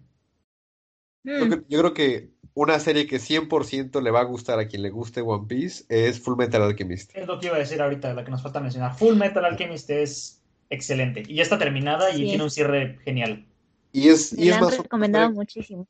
Yo, 1.23 1.45
yo 1.67 1.79
creo 1.79 1.93
que 1.93 2.29
una 2.53 2.79
serie 2.79 3.05
que 3.05 3.19
100% 3.19 4.01
le 4.01 4.11
va 4.11 4.21
a 4.21 4.25
gustar 4.25 4.59
a 4.59 4.67
quien 4.67 4.81
le 4.81 4.89
guste 4.89 5.21
One 5.21 5.45
Piece 5.47 5.83
es 5.89 6.19
Full 6.21 6.37
Metal 6.37 6.61
Alchemist. 6.61 7.15
Es 7.15 7.27
lo 7.27 7.39
que 7.39 7.47
iba 7.47 7.55
a 7.55 7.59
decir 7.59 7.81
ahorita, 7.81 8.13
la 8.13 8.23
que 8.23 8.31
nos 8.31 8.41
falta 8.41 8.59
mencionar. 8.59 8.95
Full 8.95 9.15
Metal 9.15 9.43
Alchemist 9.43 9.89
es 9.89 10.36
excelente. 10.69 11.23
Y 11.27 11.35
ya 11.35 11.43
está 11.43 11.57
terminada 11.57 12.11
y 12.11 12.17
Sí. 12.17 12.23
tiene 12.25 12.43
un 12.43 12.51
cierre 12.51 12.99
genial. 13.03 13.45
Y 13.91 14.09
es, 14.09 14.33
me 14.33 14.43
y 14.43 14.49
la 14.49 14.55
es 14.55 14.61
más 14.61 14.67
o 14.67 14.71
menos 14.71 14.83
recomendado 14.83 15.31
muchísimo. 15.31 15.87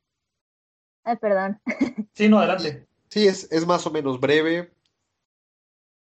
Ay, 1.03 1.15
perdón. 1.17 1.60
Sí, 2.13 2.29
no, 2.29 2.39
adelante. 2.39 2.88
Sí, 3.10 3.27
es, 3.27 3.48
es 3.51 3.65
más 3.65 3.86
o 3.88 3.91
menos 3.91 4.19
breve. 4.19 4.72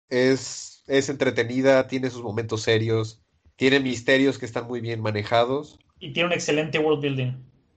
Es, 0.09 0.85
es 0.87 1.09
entretenida, 1.09 1.87
tiene 1.87 2.11
sus 2.11 2.23
momentos 2.23 2.63
serios, 2.63 3.23
tiene 3.57 3.81
misterios 3.81 4.39
que 4.39 4.47
están 4.47 4.67
muy 4.67 4.81
bien 4.81 5.01
manejados. 5.01 5.79
Y 5.99 6.13
tiene 6.13 6.29
un 6.29 6.33
excelente 6.33 6.79
world 6.79 7.03
building. 7.03 7.33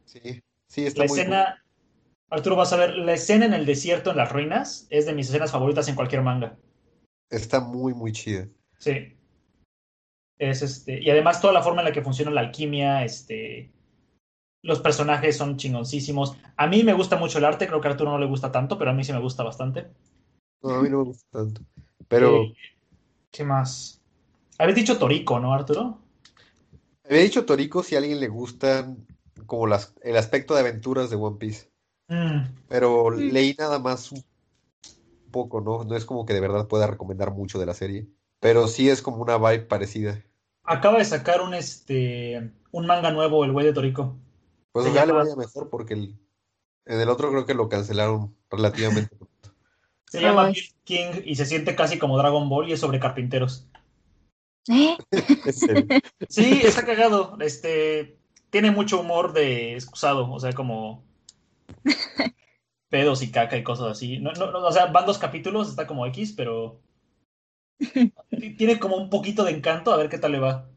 Sí, 0.06 0.42
sí, 0.68 0.86
está 0.86 1.02
La 1.04 1.08
muy 1.08 1.20
escena, 1.20 1.66
Arturo, 2.30 2.56
vas 2.56 2.72
a 2.72 2.78
ver, 2.78 2.96
la 2.96 3.14
escena 3.14 3.46
en 3.46 3.54
el 3.54 3.66
desierto, 3.66 4.12
en 4.12 4.18
las 4.18 4.32
ruinas, 4.32 4.88
es 4.90 5.06
de 5.06 5.14
mis 5.14 5.28
escenas 5.28 5.52
favoritas 5.52 5.88
en 5.90 5.96
cualquier 5.96 6.22
manga. 6.22 6.58
está 7.30 7.60
muy, 7.60 7.94
muy 7.94 8.12
chida. 8.14 8.48
Sí. 8.78 9.18
Es 10.42 10.62
este, 10.64 11.00
y 11.02 11.10
además 11.10 11.40
toda 11.40 11.54
la 11.54 11.62
forma 11.62 11.82
en 11.82 11.86
la 11.90 11.94
que 11.94 12.02
funciona 12.02 12.32
la 12.32 12.42
alquimia, 12.42 13.06
este, 13.06 13.70
los 14.64 14.82
personajes 14.82 15.38
son 15.38 15.58
chingoncísimos. 15.58 16.38
A 16.58 16.68
mí 16.68 16.84
me 16.84 16.94
gusta 16.94 17.18
mucho 17.18 17.40
el 17.40 17.46
arte, 17.46 17.68
creo 17.68 17.82
que 17.82 17.88
a 17.90 17.92
Arturo 17.92 18.12
no 18.12 18.20
le 18.20 18.28
gusta 18.28 18.52
tanto, 18.52 18.78
pero 18.78 18.92
a 18.92 18.94
mí 18.94 19.04
sí 19.04 19.14
me 19.14 19.20
gusta 19.22 19.44
bastante. 19.44 19.88
No, 20.64 20.70
a 20.76 20.82
mí 20.82 20.90
no 20.90 20.98
me 21.00 21.04
gusta 21.06 21.26
tanto. 21.32 21.62
Pero 22.08 22.46
Eh, 22.46 22.54
¿qué 23.32 23.44
más? 23.44 24.02
Habéis 24.60 24.78
dicho 24.78 24.98
Torico, 25.00 25.40
¿no, 25.40 25.54
Arturo? 25.54 26.00
había 27.04 27.22
dicho 27.22 27.46
Toriko 27.46 27.84
si 27.84 27.96
a 27.96 28.00
alguien 28.00 28.20
le 28.20 28.28
gustan 28.28 29.06
como 29.46 29.68
las, 29.68 29.94
el 30.02 30.18
aspecto 30.18 30.54
de 30.56 30.62
aventuras 30.62 31.10
de 31.10 31.16
One 31.16 31.38
Piece. 31.38 31.72
Mm, 32.10 32.46
Pero 32.68 33.12
Mm. 33.12 33.30
leí 33.32 33.56
nada 33.60 33.80
más 33.80 34.12
un 34.12 34.24
poco, 35.32 35.62
¿no? 35.62 35.84
No 35.84 35.96
es 35.96 36.06
como 36.06 36.26
que 36.26 36.34
de 36.34 36.42
verdad 36.42 36.68
pueda 36.68 36.88
recomendar 36.88 37.32
mucho 37.32 37.60
de 37.60 37.66
la 37.66 37.74
serie. 37.74 38.08
Pero 38.40 38.68
sí 38.68 38.90
es 38.90 39.02
como 39.02 39.18
una 39.22 39.38
vibe 39.38 39.66
parecida. 39.66 40.24
Acaba 40.72 40.98
de 40.98 41.06
sacar 41.06 41.42
un, 41.42 41.54
este, 41.54 42.52
un 42.72 42.86
manga 42.86 43.12
nuevo, 43.12 43.44
el 43.46 43.52
güey 43.52 43.66
de 43.66 43.74
Torico. 43.74 44.18
Pues 44.72 44.86
ojalá 44.86 45.06
le 45.06 45.12
llama- 45.12 45.24
vaya 45.24 45.36
mejor 45.36 45.70
porque 45.70 45.94
el, 45.94 46.16
en 46.86 47.02
el 47.02 47.10
otro 47.10 47.30
creo 47.30 47.46
que 47.46 47.54
lo 47.54 47.70
cancelaron 47.70 48.36
relativamente. 48.50 49.16
pronto. 49.16 49.54
Se 50.10 50.22
llama 50.22 50.48
Ay. 50.48 50.56
King 50.84 51.22
y 51.26 51.36
se 51.36 51.46
siente 51.46 51.76
casi 51.76 51.98
como 51.98 52.18
Dragon 52.18 52.50
Ball 52.50 52.70
y 52.70 52.74
es 52.74 52.80
sobre 52.80 53.00
carpinteros. 53.00 53.68
¿Eh? 54.70 54.98
Sí, 56.30 56.62
está 56.64 56.86
cagado. 56.86 57.38
Este 57.40 58.18
tiene 58.50 58.72
mucho 58.72 59.00
humor 59.00 59.34
de 59.34 59.74
excusado, 59.74 60.30
o 60.32 60.40
sea, 60.40 60.52
como 60.54 61.04
pedos 62.90 63.22
y 63.22 63.32
caca 63.32 63.58
y 63.58 63.64
cosas 63.64 63.88
así. 63.88 64.20
No, 64.20 64.34
no, 64.34 64.52
no, 64.52 64.60
o 64.60 64.72
sea, 64.72 64.88
van 64.88 65.06
dos 65.06 65.18
capítulos, 65.18 65.70
está 65.70 65.88
como 65.88 66.06
X, 66.08 66.34
pero 66.36 66.80
tiene 68.58 68.80
como 68.80 68.98
un 68.98 69.10
poquito 69.10 69.44
de 69.44 69.52
encanto, 69.52 69.92
a 69.92 69.98
ver 69.98 70.10
qué 70.10 70.18
tal 70.18 70.32
le 70.34 70.40
va. 70.40 70.68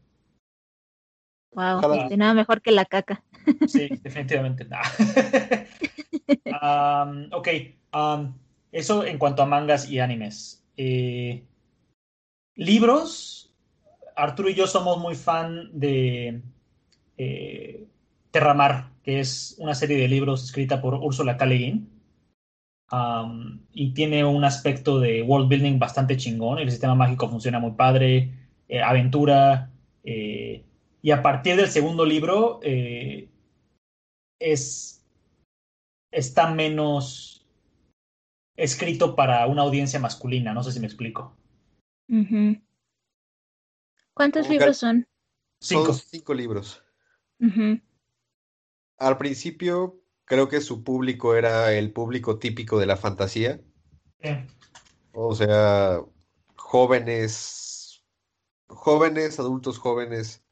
Wow, 1.51 1.77
Ojalá. 1.77 2.03
este, 2.03 2.17
nada 2.17 2.33
mejor 2.33 2.61
que 2.61 2.71
la 2.71 2.85
caca. 2.85 3.23
Sí, 3.67 3.87
definitivamente. 4.01 4.65
Nah. 4.65 4.81
Am, 6.61 7.29
ok, 7.31 7.47
eso 8.71 9.05
en 9.05 9.17
cuanto 9.17 9.41
a 9.41 9.45
mangas 9.45 9.89
y 9.89 9.99
animes. 9.99 10.63
Eh, 10.75 11.45
libros, 12.55 13.53
Arturo 14.15 14.49
y 14.49 14.55
yo 14.55 14.67
somos 14.67 14.97
muy 14.97 15.15
fan 15.15 15.69
de 15.71 16.41
eh, 17.17 17.85
Terramar, 18.31 18.89
que 19.03 19.21
es 19.21 19.55
una 19.59 19.75
serie 19.75 19.97
de 19.97 20.07
libros 20.07 20.43
escrita 20.43 20.81
por 20.81 20.95
Ursula 20.95 21.37
K. 21.37 21.45
Le 21.45 21.55
Guin. 21.55 21.94
Y 23.73 23.93
tiene 23.93 24.23
un 24.23 24.43
aspecto 24.43 24.99
de 24.99 25.21
world 25.21 25.49
building 25.49 25.79
bastante 25.79 26.17
chingón. 26.17 26.59
El 26.59 26.71
sistema 26.71 26.95
mágico 26.95 27.29
funciona 27.29 27.59
muy 27.59 27.71
padre, 27.71 28.31
eh, 28.67 28.81
aventura. 28.81 29.71
eh, 30.03 30.63
y 31.01 31.11
a 31.11 31.21
partir 31.21 31.55
del 31.55 31.69
segundo 31.69 32.03
libro 32.03 32.59
eh, 32.63 33.29
es 34.39 35.05
está 36.11 36.49
menos 36.49 37.45
escrito 38.55 39.15
para 39.15 39.45
una 39.45 39.61
audiencia 39.61 39.99
masculina. 39.99 40.53
No 40.53 40.63
sé 40.63 40.71
si 40.71 40.79
me 40.79 40.87
explico. 40.87 41.37
¿Cuántos 44.15 44.47
Como 44.47 44.53
libros 44.53 44.77
son? 44.77 45.07
Cinco. 45.59 45.93
Son 45.93 45.95
cinco 45.95 46.33
libros. 46.33 46.83
Al 48.97 49.17
principio 49.17 50.01
creo 50.25 50.49
que 50.49 50.61
su 50.61 50.83
público 50.83 51.35
era 51.35 51.73
el 51.73 51.91
público 51.93 52.39
típico 52.39 52.79
de 52.79 52.85
la 52.87 52.97
fantasía. 52.97 53.61
Eh, 54.19 54.45
O 55.13 55.33
sea, 55.35 55.99
jóvenes, 56.55 58.03
jóvenes, 58.67 59.39
adultos 59.39 59.79
jóvenes. 59.79 60.43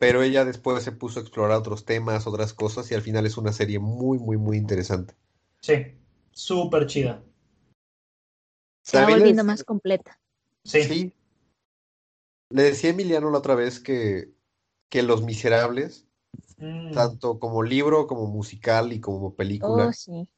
Pero 0.00 0.22
ella 0.22 0.44
después 0.44 0.82
se 0.82 0.90
puso 0.90 1.20
a 1.20 1.22
explorar 1.22 1.56
otros 1.58 1.84
temas, 1.84 2.26
otras 2.26 2.52
cosas, 2.52 2.90
y 2.90 2.94
al 2.96 3.02
final 3.02 3.26
es 3.26 3.36
una 3.36 3.52
serie 3.52 3.78
muy, 3.78 4.18
muy, 4.18 4.36
muy 4.36 4.56
interesante. 4.56 5.14
sí, 5.60 5.74
súper 6.32 6.86
chida. 6.86 7.22
Se 8.82 8.98
va 8.98 9.06
volviendo 9.10 9.44
les- 9.44 9.44
más 9.44 9.62
completa. 9.62 10.18
Sí, 10.64 10.80
Sí. 10.82 11.12
Le 12.50 12.62
decía 12.62 12.90
a 12.90 12.92
Emiliano 12.92 13.30
la 13.30 13.38
otra 13.38 13.54
vez 13.54 13.80
que, 13.80 14.34
que 14.90 15.02
Los 15.04 15.22
Miserables, 15.22 16.07
Mm, 16.58 16.92
tanto 16.92 17.38
como 17.38 17.62
libro, 17.62 18.06
como 18.06 18.26
musical 18.26 18.92
y 18.92 19.00
como 19.00 19.34
película, 19.34 19.88
Oh, 19.88 19.92
sí. 19.92 20.28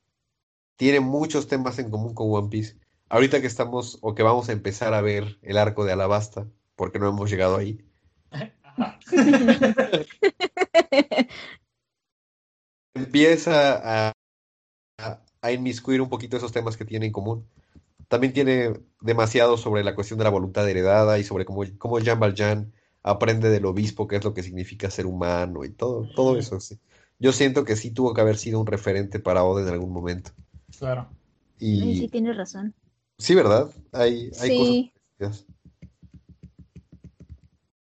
tiene 0.76 1.00
muchos 1.00 1.48
temas 1.48 1.78
en 1.78 1.90
común 1.90 2.14
con 2.14 2.32
One 2.32 2.48
Piece. 2.48 2.76
Ahorita 3.08 3.40
que 3.40 3.46
estamos, 3.46 3.98
o 4.02 4.14
que 4.14 4.22
vamos 4.22 4.48
a 4.48 4.52
empezar 4.52 4.94
a 4.94 5.00
ver 5.00 5.38
el 5.42 5.58
arco 5.58 5.84
de 5.84 5.92
Alabasta, 5.92 6.46
porque 6.76 6.98
no 6.98 7.08
hemos 7.08 7.30
llegado 7.30 7.56
ahí. 7.56 7.84
empieza 12.94 14.08
a, 14.08 14.12
a, 14.98 15.20
a 15.42 15.52
inmiscuir 15.52 16.00
un 16.00 16.08
poquito 16.08 16.36
esos 16.36 16.52
temas 16.52 16.76
que 16.76 16.84
tiene 16.84 17.06
en 17.06 17.12
común. 17.12 17.46
También 18.08 18.32
tiene 18.32 18.74
demasiado 19.00 19.56
sobre 19.56 19.84
la 19.84 19.94
cuestión 19.94 20.18
de 20.18 20.24
la 20.24 20.30
voluntad 20.30 20.68
heredada 20.68 21.18
y 21.18 21.24
sobre 21.24 21.44
cómo, 21.44 21.62
cómo 21.78 21.98
Jean 22.00 22.18
Valjean 22.20 22.72
aprende 23.02 23.50
del 23.50 23.66
obispo, 23.66 24.06
qué 24.06 24.16
es 24.16 24.24
lo 24.24 24.34
que 24.34 24.42
significa 24.42 24.90
ser 24.90 25.06
humano 25.06 25.64
y 25.64 25.70
todo, 25.70 26.08
todo 26.14 26.36
eso. 26.36 26.60
sí. 26.60 26.78
Yo 27.18 27.32
siento 27.32 27.64
que 27.64 27.76
sí 27.76 27.90
tuvo 27.90 28.14
que 28.14 28.20
haber 28.20 28.36
sido 28.36 28.60
un 28.60 28.66
referente 28.66 29.18
para 29.20 29.44
Oda 29.44 29.62
en 29.62 29.68
algún 29.68 29.92
momento. 29.92 30.30
Claro. 30.78 31.08
Ay, 31.60 31.96
sí, 31.96 32.04
Y 32.04 32.08
tienes 32.08 32.36
razón. 32.36 32.74
sí, 33.18 33.34
¿verdad? 33.34 33.70
Hay, 33.92 34.30
hay 34.40 34.56
Sí. 34.56 34.92
cosas. 35.18 35.46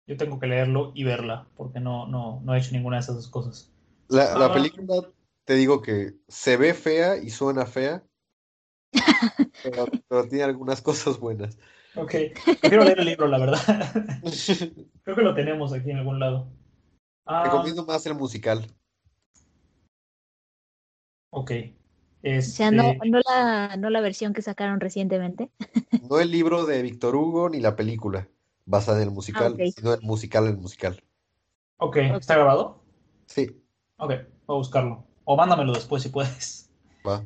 Yo 0.08 0.16
tengo 0.16 0.40
que 0.40 0.48
leerlo 0.48 0.92
y 0.96 1.04
verla, 1.04 1.48
porque 1.58 1.80
no, 1.80 2.08
no, 2.08 2.42
no 2.44 2.56
he 2.56 2.60
hecho 2.60 2.72
ninguna 2.72 2.96
de 2.98 3.02
esas 3.02 3.16
dos 3.16 3.28
cosas. 3.28 3.70
La, 4.08 4.38
la 4.38 4.46
Ah. 4.46 4.54
película, 4.54 5.12
te 5.44 5.56
digo 5.56 5.82
que 5.82 6.14
se 6.30 6.56
ve 6.56 6.74
fea 6.74 7.18
y 7.18 7.30
suena 7.30 7.66
fea, 7.66 8.04
pero, 9.62 9.88
pero 10.08 10.28
tiene 10.30 10.46
algunas 10.46 10.82
cosas 10.82 11.20
buenas. 11.20 11.58
Ok, 11.96 12.12
prefiero 12.62 12.84
leer 12.84 13.00
el 13.00 13.06
libro, 13.06 13.28
la 13.28 13.40
verdad. 13.40 13.60
Creo 15.04 15.16
que 15.16 15.22
lo 15.24 15.34
tenemos 15.34 15.74
aquí 15.74 15.90
en 15.92 15.98
algún 15.98 16.20
lado. 16.20 16.48
Ah, 17.26 17.44
Recomiendo 17.46 17.86
más 17.86 18.06
el 18.06 18.16
musical. 18.16 18.68
ok. 21.32 21.52
O 22.24 22.42
sea, 22.42 22.72
no, 22.72 22.84
Este, 22.84 23.10
no 23.10 23.20
la, 23.28 23.78
no 23.78 23.90
la 23.90 24.02
versión 24.02 24.34
que 24.34 24.42
sacaron 24.42 24.80
recientemente. 24.80 25.50
No 26.10 26.20
el 26.20 26.32
libro 26.32 26.66
de 26.66 26.82
Víctor 26.82 27.16
Hugo 27.16 27.50
ni 27.50 27.60
la 27.60 27.76
película 27.76 28.28
basada 28.66 28.98
en 29.02 29.08
el 29.08 29.14
musical, 29.14 29.56
Ah, 29.60 29.64
sino 29.74 29.94
el 29.94 30.02
musical 30.02 30.46
el 30.48 30.58
musical. 30.58 31.02
ok, 31.78 31.98
¿está 31.98 32.36
grabado? 32.36 32.84
Sí, 33.28 33.62
Ok, 34.00 34.10
voy 34.46 34.56
a 34.56 34.58
buscarlo. 34.60 35.06
O 35.26 35.36
mándamelo 35.36 35.74
después 35.74 36.04
si 36.04 36.10
puedes. 36.10 36.70
Va. 37.08 37.24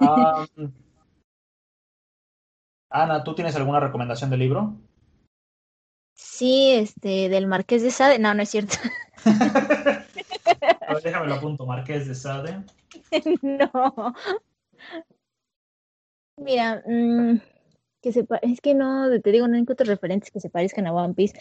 Um, 0.00 0.72
Ana, 2.90 3.22
¿tú 3.22 3.34
tienes 3.34 3.54
alguna 3.54 3.80
recomendación 3.80 4.30
de 4.30 4.36
libro? 4.36 4.74
Sí, 6.14 6.72
este, 6.72 7.28
del 7.28 7.46
Marqués 7.46 7.82
de 7.82 7.90
Sade. 7.90 8.18
No, 8.18 8.34
no 8.34 8.42
es 8.42 8.50
cierto. 8.50 8.74
A 9.24 10.94
ver, 10.94 11.02
déjame 11.02 11.28
lo 11.28 11.34
apunto, 11.34 11.64
Marqués 11.64 12.08
de 12.08 12.14
Sade. 12.14 12.64
no. 13.42 14.14
Mira, 16.36 16.82
mm, 16.86 17.40
que 18.02 18.12
se 18.12 18.26
es 18.42 18.60
que 18.60 18.74
no, 18.74 19.08
te 19.20 19.30
digo, 19.30 19.46
no 19.46 19.56
encuentro 19.56 19.86
referentes 19.86 20.30
que 20.30 20.40
se 20.40 20.50
parezcan 20.50 20.86
a 20.86 20.92
One 20.92 21.14
Piece, 21.14 21.38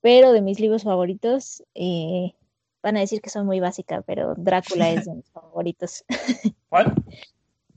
pero 0.00 0.32
de 0.32 0.42
mis 0.42 0.60
libros 0.60 0.84
favoritos, 0.84 1.64
eh, 1.74 2.34
van 2.82 2.96
a 2.96 3.00
decir 3.00 3.20
que 3.20 3.30
son 3.30 3.46
muy 3.46 3.60
básica, 3.60 4.02
pero 4.02 4.34
Drácula 4.36 4.90
es 4.90 5.06
de 5.06 5.14
mis 5.14 5.30
favoritos. 5.32 6.04
¿Cuál? 6.68 6.94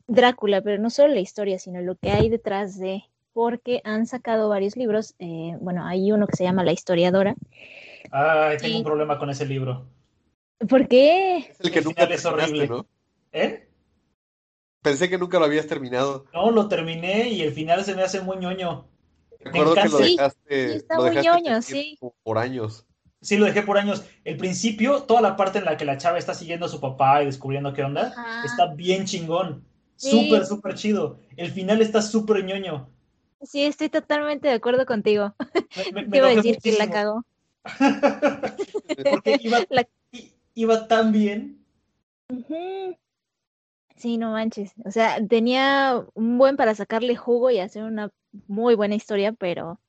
Drácula, 0.08 0.62
pero 0.62 0.82
no 0.82 0.90
solo 0.90 1.14
la 1.14 1.22
historia, 1.22 1.58
sino 1.58 1.82
lo 1.82 1.96
que 1.96 2.12
hay 2.12 2.30
detrás 2.30 2.78
de, 2.78 3.04
porque 3.36 3.82
han 3.84 4.08
sacado 4.08 4.48
varios 4.48 4.78
libros. 4.78 5.14
eh, 5.20 5.58
bueno, 5.60 5.86
hay 5.86 6.10
uno 6.14 6.26
que 6.26 6.38
se 6.38 6.46
llama 6.46 6.64
La 6.64 6.72
historiadora. 6.72 7.36
Ay, 8.10 8.56
tengo 8.58 8.72
Sí. 8.72 8.78
un 8.78 8.84
problema 8.86 9.20
con 9.20 9.30
ese 9.30 9.46
libro. 9.46 9.88
¿Por 10.70 10.88
qué? 10.88 11.40
Es 11.40 11.60
el 11.60 11.70
que 11.72 11.80
El 11.80 11.86
nunca 11.86 12.04
final 12.04 12.18
es 12.18 12.26
horrible. 12.26 12.68
¿no? 12.70 12.86
¿Eh? 13.34 13.68
Pensé 14.82 15.10
que 15.10 15.18
nunca 15.18 15.38
lo 15.38 15.46
habías 15.46 15.68
terminado. 15.68 16.26
No, 16.34 16.50
lo 16.50 16.70
terminé 16.70 17.28
y 17.30 17.42
el 17.42 17.52
final 17.52 17.84
se 17.84 17.94
me 17.94 18.04
hace 18.04 18.22
muy 18.22 18.38
ñoño. 18.38 18.88
Recuerdo 19.42 19.76
que 19.76 19.90
lo. 19.90 19.98
Sí, 19.98 20.16
dejaste, 20.16 20.70
sí, 20.70 20.76
está 20.78 20.96
lo 20.96 21.04
muy 21.04 21.16
ñoño, 21.22 21.62
sí. 21.62 22.00
por 22.24 22.38
años. 22.38 22.86
Sí, 23.22 23.36
lo 23.36 23.48
dejé 23.48 23.64
por 23.64 23.78
años. 23.78 24.06
El 24.24 24.38
principio, 24.38 25.04
toda 25.04 25.20
la 25.20 25.36
parte 25.36 25.60
en 25.60 25.66
la 25.66 25.76
que 25.76 25.84
la 25.84 25.98
chava 25.98 26.18
está 26.20 26.34
siguiendo 26.34 26.68
a 26.68 26.70
su 26.70 26.80
papá 26.80 27.22
y 27.22 27.26
descubriendo 27.26 27.74
qué 27.74 27.84
onda, 27.84 28.14
Ajá. 28.16 28.46
está 28.46 28.68
bien 28.74 29.04
chingón. 29.06 29.66
Sí. 29.98 30.10
Súper, 30.12 30.46
súper 30.46 30.76
chido. 30.76 31.20
El 31.36 31.52
final 31.52 31.82
está 31.82 32.02
súper 32.02 32.46
ñoño. 32.46 32.90
Sí, 33.42 33.64
estoy 33.66 33.90
totalmente 33.90 34.48
de 34.48 34.56
acuerdo 34.56 34.86
contigo. 34.86 35.36
Me, 35.76 36.04
me- 36.04 36.04
Te 36.10 36.18
iba 36.18 36.28
a 36.28 36.36
decir 36.36 36.58
que 36.60 36.72
la 36.72 36.88
muchísimo. 36.88 36.94
cagó. 36.94 37.26
Porque 39.10 39.38
iba, 39.42 39.60
La- 39.70 39.88
i- 40.12 40.34
iba 40.54 40.88
tan 40.88 41.12
bien. 41.12 41.66
Sí, 43.96 44.18
no 44.18 44.32
manches. 44.32 44.74
O 44.84 44.92
sea, 44.92 45.26
tenía 45.28 46.06
un 46.14 46.38
buen 46.38 46.58
para 46.58 46.76
sacarle 46.76 47.16
jugo 47.16 47.50
y 47.50 47.60
hacer 47.60 47.84
una 47.84 48.12
muy 48.48 48.76
buena 48.76 48.96
historia, 48.96 49.32
pero 49.32 49.80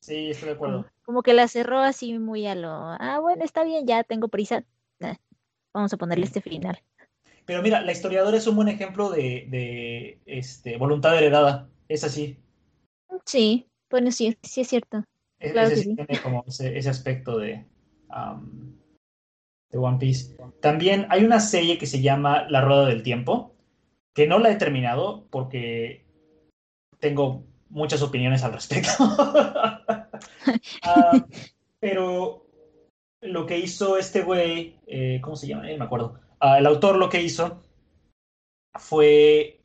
Sí, 0.00 0.30
estoy 0.30 0.48
de 0.48 0.54
acuerdo. 0.54 0.86
como 1.04 1.22
que 1.22 1.34
la 1.34 1.46
cerró 1.48 1.78
así 1.78 2.18
muy 2.18 2.46
a 2.46 2.54
lo, 2.54 2.70
ah, 2.72 3.18
bueno, 3.20 3.44
está 3.44 3.62
bien, 3.64 3.86
ya 3.86 4.02
tengo 4.04 4.28
prisa. 4.28 4.64
Vamos 5.72 5.92
a 5.92 5.96
ponerle 5.96 6.24
este 6.26 6.40
final. 6.40 6.80
Pero 7.46 7.62
mira, 7.62 7.80
la 7.80 7.92
historiadora 7.92 8.36
es 8.36 8.46
un 8.46 8.56
buen 8.56 8.68
ejemplo 8.68 9.10
de, 9.10 9.46
de 9.50 10.18
este, 10.26 10.76
voluntad 10.76 11.16
heredada. 11.16 11.68
Es 11.88 12.04
así. 12.04 12.38
Sí, 13.26 13.66
bueno, 13.90 14.10
sí, 14.10 14.36
sí 14.42 14.62
es 14.62 14.68
cierto. 14.68 15.04
E- 15.38 15.52
Claro 15.52 15.68
ese 15.68 15.76
que 15.76 15.82
sí 15.82 15.94
tiene 15.96 16.22
como 16.22 16.44
ese, 16.46 16.76
ese 16.78 16.88
aspecto 16.88 17.38
de, 17.38 17.66
de 19.70 19.78
One 19.78 19.98
Piece. 19.98 20.36
También 20.60 21.06
hay 21.10 21.24
una 21.24 21.40
serie 21.40 21.78
que 21.78 21.86
se 21.86 22.00
llama 22.00 22.46
La 22.48 22.62
Rueda 22.62 22.86
del 22.86 23.02
Tiempo, 23.02 23.54
que 24.14 24.26
no 24.26 24.38
la 24.38 24.50
he 24.50 24.56
terminado 24.56 25.26
porque 25.30 26.06
tengo 26.98 27.44
muchas 27.68 28.02
opiniones 28.02 28.42
al 28.44 28.52
respecto. 28.52 28.92
Ah, 30.86 31.26
pero 31.80 32.46
lo 33.20 33.46
que 33.46 33.58
hizo 33.58 33.96
este 33.96 34.22
güey, 34.22 34.78
eh, 34.86 35.18
¿cómo 35.22 35.34
se 35.34 35.46
llama? 35.46 35.70
Eh, 35.70 35.78
me 35.78 35.84
acuerdo. 35.84 36.20
Ah, 36.46 36.58
el 36.58 36.66
autor 36.66 36.96
lo 36.96 37.08
que 37.08 37.22
hizo 37.22 37.62
fue 38.74 39.62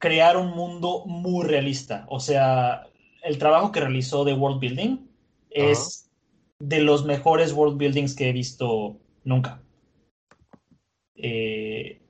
crear 0.00 0.36
un 0.36 0.50
mundo 0.56 1.04
muy 1.06 1.46
realista. 1.46 2.04
O 2.08 2.18
sea, 2.18 2.88
el 3.22 3.38
trabajo 3.38 3.70
que 3.70 3.78
realizó 3.78 4.24
de 4.24 4.34
world 4.34 4.58
building 4.58 5.06
es 5.50 6.10
de 6.58 6.80
los 6.80 7.04
mejores 7.04 7.52
world 7.52 7.78
buildings 7.78 8.16
que 8.16 8.28
he 8.28 8.32
visto 8.32 8.98
nunca. 9.22 9.62
Eh, 11.14 12.02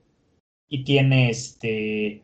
y 0.67 0.83
tiene 0.83 1.29
este. 1.29 2.23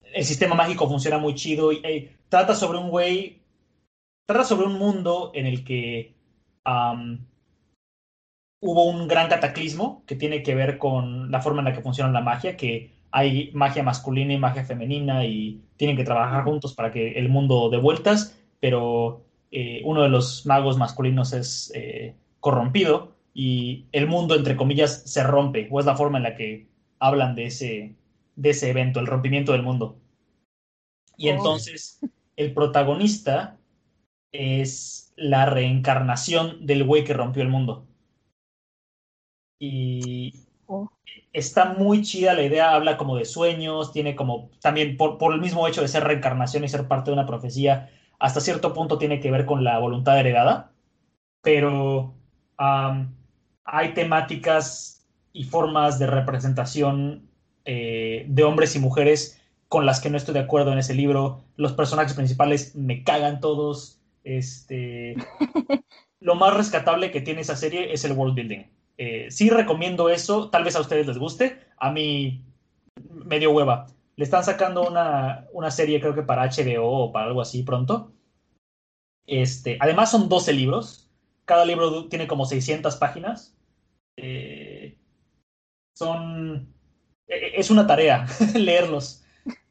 El 0.00 0.24
sistema 0.24 0.54
mágico 0.54 0.86
funciona 0.86 1.18
muy 1.18 1.34
chido. 1.34 1.72
Y, 1.72 1.80
eh, 1.82 2.16
trata 2.28 2.54
sobre 2.54 2.78
un 2.78 2.90
güey. 2.90 3.42
Trata 4.28 4.44
sobre 4.44 4.68
un 4.68 4.78
mundo 4.78 5.32
en 5.34 5.46
el 5.46 5.64
que 5.64 6.14
hubo 8.60 8.84
un 8.84 9.08
gran 9.08 9.28
cataclismo 9.28 10.02
que 10.06 10.16
tiene 10.16 10.42
que 10.42 10.54
ver 10.54 10.78
con 10.78 11.30
la 11.30 11.40
forma 11.42 11.60
en 11.60 11.66
la 11.66 11.72
que 11.72 11.82
funciona 11.82 12.10
la 12.10 12.20
magia, 12.20 12.56
que 12.56 12.92
hay 13.10 13.50
magia 13.54 13.82
masculina 13.82 14.32
y 14.34 14.38
magia 14.38 14.64
femenina 14.64 15.24
y 15.24 15.62
tienen 15.76 15.96
que 15.96 16.04
trabajar 16.04 16.44
juntos 16.44 16.74
para 16.74 16.90
que 16.90 17.12
el 17.12 17.28
mundo 17.28 17.70
dé 17.70 17.78
vueltas, 17.78 18.38
pero 18.60 19.24
eh, 19.50 19.82
uno 19.84 20.02
de 20.02 20.08
los 20.08 20.44
magos 20.46 20.76
masculinos 20.76 21.32
es 21.32 21.72
eh, 21.74 22.14
corrompido 22.40 23.14
y 23.32 23.86
el 23.92 24.06
mundo, 24.06 24.34
entre 24.34 24.56
comillas, 24.56 25.02
se 25.04 25.22
rompe, 25.22 25.68
o 25.70 25.80
es 25.80 25.86
la 25.86 25.96
forma 25.96 26.18
en 26.18 26.24
la 26.24 26.34
que 26.34 26.66
hablan 26.98 27.34
de 27.34 27.46
ese, 27.46 27.94
de 28.34 28.50
ese 28.50 28.70
evento, 28.70 29.00
el 29.00 29.06
rompimiento 29.06 29.52
del 29.52 29.62
mundo. 29.62 29.98
Y 31.16 31.28
Oh. 31.28 31.32
entonces 31.32 32.00
el 32.36 32.52
protagonista 32.52 33.58
es 34.32 35.12
la 35.16 35.46
reencarnación 35.46 36.66
del 36.66 36.84
güey 36.84 37.04
que 37.04 37.14
rompió 37.14 37.42
el 37.42 37.48
mundo. 37.48 37.85
Y 39.58 40.32
Oh. 40.68 40.90
está 41.32 41.74
muy 41.74 42.02
chida 42.02 42.34
la 42.34 42.42
idea, 42.42 42.74
habla 42.74 42.96
como 42.96 43.16
de 43.16 43.24
sueños, 43.24 43.92
tiene 43.92 44.16
como 44.16 44.50
también 44.60 44.96
por, 44.96 45.18
por 45.18 45.32
el 45.32 45.40
mismo 45.40 45.66
hecho 45.68 45.80
de 45.82 45.88
ser 45.88 46.04
reencarnación 46.04 46.64
y 46.64 46.68
ser 46.68 46.88
parte 46.88 47.10
de 47.10 47.14
una 47.14 47.26
profecía, 47.26 47.90
hasta 48.18 48.40
cierto 48.40 48.72
punto 48.74 48.98
tiene 48.98 49.20
que 49.20 49.30
ver 49.30 49.46
con 49.46 49.62
la 49.64 49.78
voluntad 49.78 50.18
heredada, 50.18 50.72
pero 51.42 52.14
am, 52.58 53.14
hay 53.64 53.94
temáticas 53.94 55.06
y 55.32 55.44
formas 55.44 55.98
de 55.98 56.06
representación 56.08 57.30
eh, 57.64 58.26
de 58.28 58.44
hombres 58.44 58.76
y 58.76 58.80
mujeres 58.80 59.40
con 59.68 59.86
las 59.86 60.00
que 60.00 60.10
no 60.10 60.16
estoy 60.16 60.34
de 60.34 60.40
acuerdo 60.40 60.72
en 60.72 60.78
ese 60.78 60.94
libro. 60.94 61.44
Los 61.56 61.72
personajes 61.74 62.14
principales 62.14 62.76
me 62.76 63.04
cagan 63.04 63.40
todos. 63.40 64.00
Este, 64.24 65.16
lo 66.20 66.34
más 66.36 66.54
rescatable 66.54 67.10
que 67.12 67.20
tiene 67.22 67.42
esa 67.42 67.56
serie 67.56 67.92
es 67.92 68.04
el 68.04 68.12
world 68.12 68.34
building. 68.34 68.64
Eh, 68.98 69.30
sí 69.30 69.50
recomiendo 69.50 70.08
eso, 70.08 70.48
tal 70.50 70.64
vez 70.64 70.74
a 70.76 70.80
ustedes 70.80 71.06
les 71.06 71.18
guste, 71.18 71.60
a 71.76 71.90
mí 71.92 72.42
me 73.10 73.38
dio 73.38 73.50
hueva. 73.52 73.86
Le 74.16 74.24
están 74.24 74.44
sacando 74.44 74.88
una, 74.88 75.46
una 75.52 75.70
serie 75.70 76.00
creo 76.00 76.14
que 76.14 76.22
para 76.22 76.44
HBO 76.44 76.86
o 77.04 77.12
para 77.12 77.26
algo 77.26 77.40
así 77.42 77.62
pronto. 77.62 78.12
Este, 79.26 79.76
además 79.80 80.10
son 80.10 80.28
12 80.28 80.52
libros, 80.52 81.10
cada 81.44 81.64
libro 81.64 82.06
tiene 82.08 82.26
como 82.26 82.46
600 82.46 82.96
páginas. 82.96 83.54
Eh, 84.16 84.96
son... 85.94 86.72
eh, 87.28 87.52
Es 87.56 87.70
una 87.70 87.86
tarea 87.86 88.26
leerlos. 88.54 89.22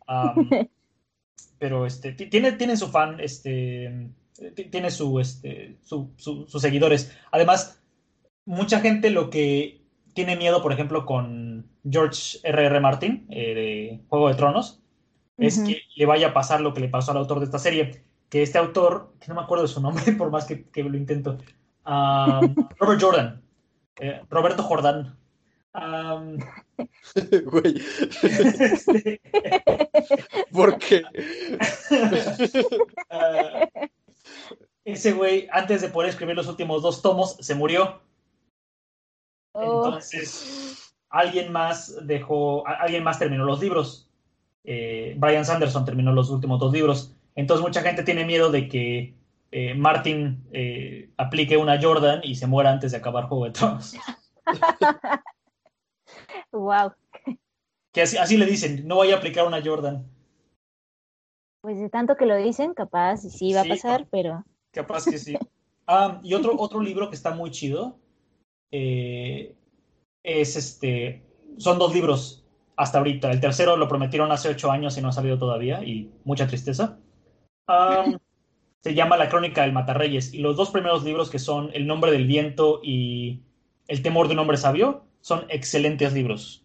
Pero 1.59 1.85
este, 1.85 2.11
ti- 2.13 2.27
tiene, 2.27 2.51
tiene 2.53 2.77
su 2.77 2.87
fan, 2.89 3.19
este, 3.19 4.09
ti- 4.55 4.65
tiene 4.65 4.91
su, 4.91 5.19
este, 5.19 5.77
su- 5.81 6.11
su- 6.17 6.47
sus 6.47 6.61
seguidores. 6.61 7.11
Además, 7.31 7.81
mucha 8.45 8.79
gente 8.79 9.09
lo 9.09 9.29
que 9.29 9.81
tiene 10.13 10.35
miedo, 10.35 10.61
por 10.61 10.71
ejemplo, 10.71 11.05
con 11.05 11.67
George 11.89 12.39
R.R. 12.43 12.67
R. 12.67 12.79
Martin, 12.79 13.27
eh, 13.29 13.53
de 13.53 14.01
Juego 14.07 14.29
de 14.29 14.35
Tronos, 14.35 14.81
es 15.37 15.59
que 15.59 15.81
le 15.95 16.05
vaya 16.05 16.29
a 16.29 16.33
pasar 16.33 16.61
lo 16.61 16.73
que 16.73 16.79
le 16.79 16.87
pasó 16.87 17.11
al 17.11 17.17
autor 17.17 17.39
de 17.39 17.45
esta 17.45 17.59
serie, 17.59 18.03
que 18.29 18.41
este 18.41 18.57
autor, 18.57 19.13
que 19.19 19.27
no 19.27 19.35
me 19.35 19.41
acuerdo 19.41 19.63
de 19.63 19.69
su 19.69 19.81
nombre, 19.81 20.11
por 20.17 20.31
más 20.31 20.45
que, 20.45 20.63
que 20.69 20.83
lo 20.83 20.97
intento, 20.97 21.37
Robert 21.85 23.01
Jordan, 23.01 23.41
eh, 23.99 24.21
Roberto 24.29 24.63
Jordán. 24.63 25.17
Am, 25.73 26.37
Güey, 27.45 27.81
este, 28.23 29.21
¿por 30.51 30.77
qué? 30.79 31.03
Ah, 33.09 33.67
ese 34.85 35.11
güey, 35.11 35.47
antes 35.51 35.81
de 35.81 35.89
poder 35.89 36.09
escribir 36.09 36.35
los 36.35 36.47
últimos 36.47 36.81
dos 36.81 37.01
tomos, 37.01 37.35
se 37.41 37.55
murió. 37.55 38.01
Oh. 39.55 39.85
Entonces, 39.85 40.93
alguien 41.09 41.51
más 41.51 41.95
dejó, 42.05 42.67
alguien 42.67 43.03
más 43.03 43.19
terminó 43.19 43.45
los 43.45 43.61
libros. 43.61 44.09
Eh, 44.65 45.15
Brian 45.17 45.45
Sanderson 45.45 45.85
terminó 45.85 46.11
los 46.11 46.29
últimos 46.29 46.59
dos 46.59 46.73
libros. 46.73 47.15
Entonces, 47.35 47.65
mucha 47.65 47.81
gente 47.81 48.03
tiene 48.03 48.25
miedo 48.25 48.51
de 48.51 48.67
que 48.67 49.15
eh, 49.51 49.73
Martin 49.73 50.43
eh, 50.51 51.09
aplique 51.17 51.55
una 51.55 51.81
Jordan 51.81 52.19
y 52.23 52.35
se 52.35 52.47
muera 52.47 52.71
antes 52.71 52.91
de 52.91 52.97
acabar 52.97 53.25
Juego 53.27 53.45
de 53.45 53.51
Tronos. 53.51 53.95
Wow. 56.51 56.93
Que 57.91 58.03
así, 58.03 58.17
así 58.17 58.37
le 58.37 58.45
dicen, 58.45 58.87
no 58.87 58.97
vaya 58.97 59.15
a 59.15 59.17
aplicar 59.17 59.45
una 59.45 59.61
Jordan. 59.61 60.05
Pues 61.61 61.79
de 61.79 61.89
tanto 61.89 62.15
que 62.15 62.25
lo 62.25 62.37
dicen, 62.37 62.73
capaz 62.73 63.25
y 63.25 63.29
sí 63.29 63.53
va 63.53 63.63
Sí, 63.63 63.71
a 63.71 63.73
pasar, 63.73 64.07
pero 64.09 64.45
Capaz 64.71 65.05
que 65.05 65.17
sí. 65.17 65.37
Ah, 65.87 66.19
y 66.23 66.33
otro, 66.33 66.55
otro 66.57 66.79
libro 66.79 67.09
que 67.09 67.15
está 67.15 67.31
muy 67.31 67.51
chido 67.51 67.97
eh, 68.77 69.55
es 70.21 70.57
este, 70.57 71.23
son 71.57 71.79
dos 71.79 71.93
libros 71.93 72.43
hasta 72.75 72.97
ahorita. 72.97 73.31
El 73.31 73.39
tercero 73.39 73.77
lo 73.77 73.87
prometieron 73.87 74.31
hace 74.33 74.49
ocho 74.49 74.69
años 74.69 74.97
y 74.97 75.01
no 75.01 75.09
ha 75.09 75.13
salido 75.13 75.37
todavía, 75.37 75.81
y 75.83 76.11
mucha 76.25 76.45
tristeza. 76.45 76.97
Se 78.81 78.93
llama 78.93 79.17
La 79.17 79.29
Crónica 79.29 79.61
del 79.61 79.71
Matarreyes, 79.71 80.33
y 80.33 80.39
los 80.39 80.57
dos 80.57 80.71
primeros 80.71 81.03
libros, 81.03 81.29
que 81.29 81.39
son 81.39 81.71
El 81.73 81.87
nombre 81.87 82.11
del 82.11 82.27
viento 82.27 82.81
y 82.83 83.39
El 83.87 84.01
temor 84.01 84.27
de 84.27 84.33
un 84.33 84.39
hombre 84.39 84.57
sabio, 84.57 85.05
son 85.21 85.45
excelentes 85.49 86.13
libros. 86.13 86.63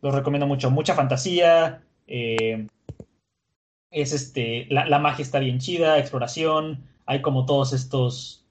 Los 0.00 0.14
recomiendo 0.14 0.46
mucho. 0.46 0.70
Mucha 0.70 0.94
fantasía. 0.94 1.82
eh, 2.06 2.66
es 3.90 4.12
este. 4.12 4.66
La, 4.70 4.86
la 4.88 4.98
magia 4.98 5.22
está 5.22 5.38
bien 5.38 5.58
chida, 5.58 5.98
exploración. 5.98 6.84
Hay 7.06 7.22
como 7.22 7.44
todos 7.46 7.72
estos. 7.72 8.44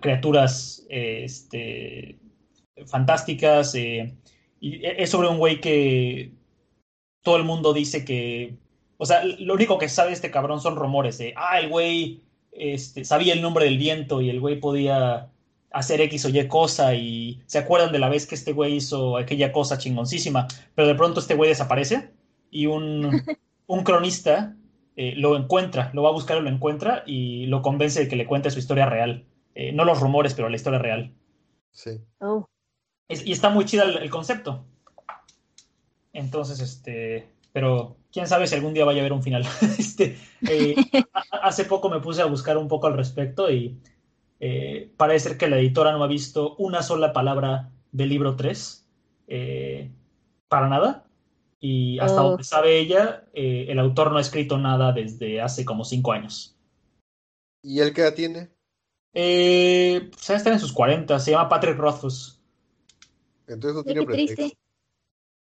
Criaturas 0.00 0.86
eh, 0.88 1.22
este, 1.24 2.18
fantásticas. 2.86 3.74
eh, 3.74 4.14
y 4.60 4.84
es 4.84 5.10
sobre 5.10 5.28
un 5.28 5.38
güey 5.38 5.60
que 5.60 6.32
todo 7.22 7.36
el 7.36 7.44
mundo 7.44 7.72
dice 7.72 8.04
que. 8.04 8.56
O 8.98 9.06
sea, 9.06 9.24
lo 9.24 9.54
único 9.54 9.78
que 9.78 9.88
sabe 9.88 10.12
este 10.12 10.30
cabrón 10.30 10.60
son 10.60 10.76
rumores 10.76 11.18
de. 11.18 11.32
Ah, 11.36 11.58
el 11.58 11.68
güey 11.68 12.22
este, 12.52 13.04
sabía 13.04 13.32
el 13.32 13.42
nombre 13.42 13.64
del 13.64 13.78
viento 13.78 14.20
y 14.20 14.28
el 14.28 14.40
güey 14.40 14.60
podía 14.60 15.30
hacer 15.72 16.00
X 16.02 16.26
o 16.26 16.28
Y 16.28 16.46
cosa. 16.48 16.94
Y 16.94 17.42
se 17.46 17.58
acuerdan 17.58 17.92
de 17.92 17.98
la 17.98 18.08
vez 18.08 18.26
que 18.26 18.34
este 18.34 18.52
güey 18.52 18.76
hizo 18.76 19.16
aquella 19.16 19.52
cosa 19.52 19.78
chingoncísima. 19.78 20.46
Pero 20.74 20.88
de 20.88 20.94
pronto 20.94 21.20
este 21.20 21.34
güey 21.34 21.48
desaparece 21.48 22.10
y 22.50 22.66
un, 22.66 23.22
un 23.66 23.84
cronista 23.84 24.56
eh, 24.96 25.14
lo 25.16 25.36
encuentra, 25.36 25.90
lo 25.94 26.02
va 26.02 26.10
a 26.10 26.12
buscar 26.12 26.36
y 26.36 26.42
lo 26.42 26.50
encuentra 26.50 27.04
y 27.06 27.46
lo 27.46 27.62
convence 27.62 28.00
de 28.00 28.08
que 28.08 28.16
le 28.16 28.26
cuente 28.26 28.50
su 28.50 28.58
historia 28.58 28.86
real. 28.86 29.24
Eh, 29.54 29.72
no 29.72 29.84
los 29.84 30.00
rumores, 30.00 30.34
pero 30.34 30.48
la 30.48 30.56
historia 30.56 30.78
real. 30.78 31.12
Sí. 31.72 32.00
Oh, 32.20 32.46
Es- 33.08 33.26
y 33.26 33.32
está 33.32 33.50
muy 33.50 33.64
chida 33.64 33.84
el, 33.84 33.96
el 33.98 34.10
concepto. 34.10 34.64
Entonces, 36.12 36.60
este, 36.60 37.28
pero 37.52 37.96
quién 38.12 38.26
sabe 38.26 38.46
si 38.46 38.54
algún 38.54 38.74
día 38.74 38.84
vaya 38.84 38.98
a 38.98 39.02
haber 39.02 39.12
un 39.12 39.22
final. 39.22 39.44
Este, 39.78 40.16
eh, 40.48 40.74
hace 41.42 41.64
poco 41.64 41.88
me 41.90 42.00
puse 42.00 42.22
a 42.22 42.26
buscar 42.26 42.56
un 42.58 42.68
poco 42.68 42.86
al 42.86 42.96
respecto 42.96 43.50
y 43.50 43.78
eh, 44.40 44.92
parece 44.96 45.30
ser 45.30 45.38
que 45.38 45.48
la 45.48 45.58
editora 45.58 45.92
no 45.92 46.02
ha 46.02 46.08
visto 46.08 46.56
una 46.56 46.82
sola 46.82 47.12
palabra 47.12 47.70
del 47.92 48.08
libro 48.08 48.36
3 48.36 48.86
eh, 49.28 49.90
para 50.48 50.68
nada. 50.68 51.04
Y 51.62 51.98
hasta 51.98 52.22
Oh. 52.22 52.28
donde 52.30 52.44
sabe 52.44 52.78
ella, 52.78 53.24
eh, 53.34 53.66
el 53.68 53.78
autor 53.78 54.10
no 54.12 54.18
ha 54.18 54.22
escrito 54.22 54.56
nada 54.56 54.92
desde 54.92 55.42
hace 55.42 55.64
como 55.66 55.84
cinco 55.84 56.12
años. 56.12 56.56
¿Y 57.62 57.80
él 57.80 57.92
qué 57.92 58.00
edad 58.00 58.14
tiene? 58.14 58.48
Eh, 59.12 60.08
pues, 60.12 60.30
estar 60.30 60.52
en 60.52 60.60
sus 60.60 60.72
40, 60.72 61.18
se 61.18 61.32
llama 61.32 61.48
Patrick 61.48 61.76
Rothfuss. 61.78 62.40
Entonces 63.46 63.74
no 63.74 63.82
tiene 63.84 64.04
pretexto. 64.04 64.36
triste. 64.36 64.58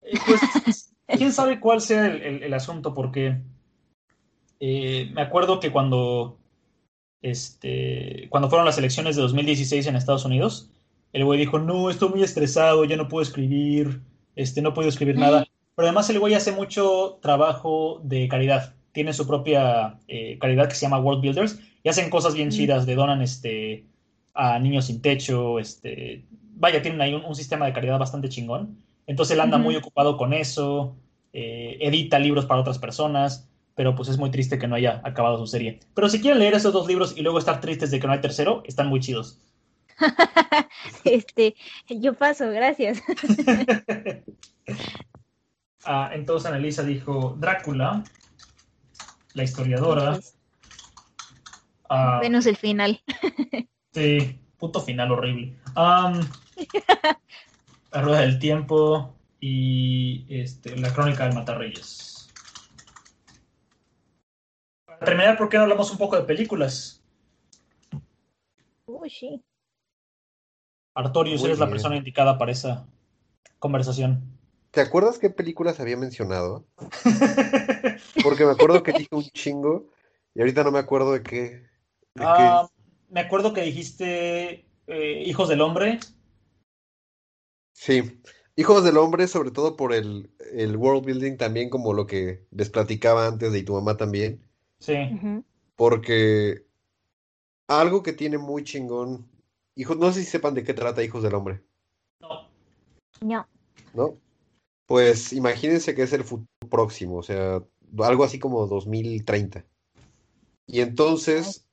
Eh, 0.03 0.19
Pues 0.25 0.93
quién 1.07 1.33
sabe 1.33 1.59
cuál 1.59 1.81
sea 1.81 2.05
el, 2.07 2.21
el- 2.21 2.43
el 2.43 2.53
asunto, 2.53 2.93
porque 2.93 3.41
eh, 4.59 5.09
me 5.13 5.21
acuerdo 5.21 5.59
que 5.59 5.71
cuando, 5.71 6.37
este, 7.21 8.27
cuando 8.29 8.49
fueron 8.49 8.65
las 8.65 8.77
elecciones 8.77 9.15
de 9.15 9.21
2016 9.23 9.87
en 9.87 9.95
Estados 9.95 10.25
Unidos, 10.25 10.69
el 11.13 11.25
güey 11.25 11.39
dijo, 11.39 11.59
no, 11.59 11.89
estoy 11.89 12.09
muy 12.09 12.23
estresado, 12.23 12.85
ya 12.85 12.97
no 12.97 13.07
puedo 13.07 13.23
escribir, 13.23 14.01
este, 14.35 14.61
no 14.61 14.73
puedo 14.73 14.89
escribir 14.89 15.17
nada. 15.17 15.45
Pero 15.75 15.87
además 15.87 16.09
el 16.09 16.19
güey 16.19 16.33
hace 16.33 16.51
mucho 16.51 17.19
trabajo 17.21 18.01
de 18.03 18.27
caridad. 18.27 18.75
Tiene 18.91 19.13
su 19.13 19.27
propia 19.27 19.99
eh, 20.07 20.37
caridad 20.39 20.67
que 20.67 20.75
se 20.75 20.81
llama 20.81 20.99
World 20.99 21.21
Builders 21.21 21.59
y 21.87 21.89
hacen 21.89 22.09
cosas 22.09 22.33
bien 22.33 22.49
Mm. 22.49 22.51
chidas, 22.51 22.85
le 22.85 22.95
donan 22.95 23.21
este, 23.21 23.85
a 24.33 24.59
niños 24.59 24.87
sin 24.87 25.01
techo, 25.01 25.57
este, 25.57 26.25
vaya, 26.55 26.81
tienen 26.81 26.99
ahí 26.99 27.13
un, 27.13 27.23
un 27.23 27.33
sistema 27.33 27.65
de 27.65 27.71
caridad 27.71 27.97
bastante 27.97 28.27
chingón. 28.27 28.75
Entonces 29.05 29.35
él 29.35 29.39
anda 29.39 29.57
muy 29.57 29.73
ocupado 29.77 30.17
con 30.17 30.33
eso, 30.33 30.97
eh, 31.31 31.77
edita 31.79 32.19
libros 32.19 32.45
para 32.45 32.59
otras 32.59 32.77
personas, 32.77 33.47
pero 33.73 33.95
pues 33.95 34.09
es 34.09 34.17
muy 34.17 34.29
triste 34.31 34.59
que 34.59 34.67
no 34.67 34.75
haya 34.75 34.99
acabado 35.05 35.37
su 35.37 35.47
serie. 35.47 35.79
Pero 35.93 36.09
si 36.09 36.19
quieren 36.19 36.39
leer 36.39 36.55
esos 36.55 36.73
dos 36.73 36.89
libros 36.89 37.13
y 37.15 37.21
luego 37.21 37.39
estar 37.39 37.61
tristes 37.61 37.89
de 37.89 38.01
que 38.01 38.07
no 38.07 38.11
hay 38.11 38.19
tercero, 38.19 38.63
están 38.65 38.87
muy 38.87 38.99
chidos. 38.99 39.39
Este, 41.05 41.55
yo 41.87 42.13
paso, 42.15 42.49
gracias. 42.51 43.01
Ah, 45.85 46.09
entonces 46.13 46.45
Annalisa 46.49 46.83
dijo 46.83 47.37
Drácula, 47.39 48.03
la 49.35 49.43
historiadora. 49.43 50.19
Ah, 51.89 52.19
Menos 52.21 52.45
el 52.45 52.57
final. 52.57 53.01
Sí, 53.93 54.39
punto 54.57 54.79
final 54.79 55.11
horrible. 55.11 55.55
Am, 55.73 56.19
la 57.91 58.01
rueda 58.01 58.21
del 58.21 58.37
tiempo 58.37 59.15
y 59.39 60.25
este, 60.29 60.77
la 60.77 60.93
crónica 60.93 61.23
del 61.23 61.33
Matarreyes. 61.33 62.31
Para 64.85 64.99
terminar, 64.99 65.37
¿por 65.37 65.49
qué 65.49 65.57
no 65.57 65.63
hablamos 65.63 65.89
un 65.89 65.97
poco 65.97 66.15
de 66.15 66.23
películas? 66.23 67.03
Uy, 68.85 69.09
sí. 69.09 69.43
Artorius, 70.93 71.43
eres 71.43 71.59
la 71.59 71.69
persona 71.69 71.97
indicada 71.97 72.37
para 72.37 72.51
esa 72.51 72.87
conversación. 73.59 74.37
¿Te 74.71 74.81
acuerdas 74.81 75.19
qué 75.19 75.29
películas 75.29 75.79
había 75.79 75.97
mencionado? 75.97 76.65
Porque 78.23 78.45
me 78.45 78.51
acuerdo 78.51 78.83
que 78.83 78.93
dije 78.93 79.09
un 79.11 79.23
chingo 79.23 79.89
y 80.33 80.39
ahorita 80.39 80.63
no 80.63 80.71
me 80.71 80.79
acuerdo 80.79 81.13
de 81.13 81.23
qué. 81.23 81.67
Ah, 82.19 82.67
me 83.09 83.21
acuerdo 83.21 83.53
que 83.53 83.61
dijiste 83.61 84.65
eh, 84.87 85.23
Hijos 85.25 85.49
del 85.49 85.61
Hombre. 85.61 85.99
Sí. 87.73 88.21
Hijos 88.55 88.83
del 88.83 88.97
Hombre, 88.97 89.27
sobre 89.27 89.51
todo 89.51 89.75
por 89.75 89.93
el, 89.93 90.31
el 90.51 90.77
world 90.77 91.05
building 91.05 91.37
también, 91.37 91.69
como 91.69 91.93
lo 91.93 92.07
que 92.07 92.45
les 92.51 92.69
platicaba 92.69 93.27
antes 93.27 93.51
de 93.51 93.59
y 93.59 93.63
tu 93.63 93.73
mamá 93.73 93.97
también. 93.97 94.41
Sí. 94.79 94.95
Porque 95.75 96.65
algo 97.67 98.01
que 98.01 98.13
tiene 98.13 98.37
muy 98.37 98.63
chingón. 98.63 99.29
Hijos, 99.75 99.97
no 99.97 100.11
sé 100.11 100.23
si 100.23 100.31
sepan 100.31 100.55
de 100.55 100.63
qué 100.63 100.73
trata 100.73 101.03
Hijos 101.03 101.21
del 101.21 101.35
Hombre, 101.35 101.63
No. 102.19 102.49
No. 103.21 103.47
¿no? 103.93 104.17
Pues 104.87 105.33
imagínense 105.33 105.93
que 105.93 106.03
es 106.03 106.13
el 106.13 106.23
futuro 106.23 106.47
próximo, 106.69 107.17
o 107.17 107.23
sea, 107.23 107.61
algo 107.99 108.23
así 108.23 108.39
como 108.39 108.65
2030. 108.67 109.65
Y 110.65 110.81
entonces, 110.81 111.66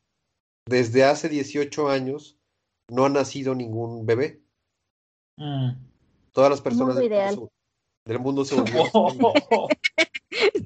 desde 0.66 1.04
hace 1.04 1.28
18 1.28 1.88
años, 1.88 2.38
no 2.90 3.04
ha 3.04 3.08
nacido 3.08 3.54
ningún 3.54 4.06
bebé. 4.06 4.42
Mm. 5.36 5.72
Todas 6.32 6.50
las 6.50 6.60
personas 6.60 6.96
del 6.96 7.10
mundo 7.10 7.50
se- 8.06 8.10
del 8.10 8.18
mundo 8.18 8.44
se 8.44 8.54
volvieron 8.56 8.90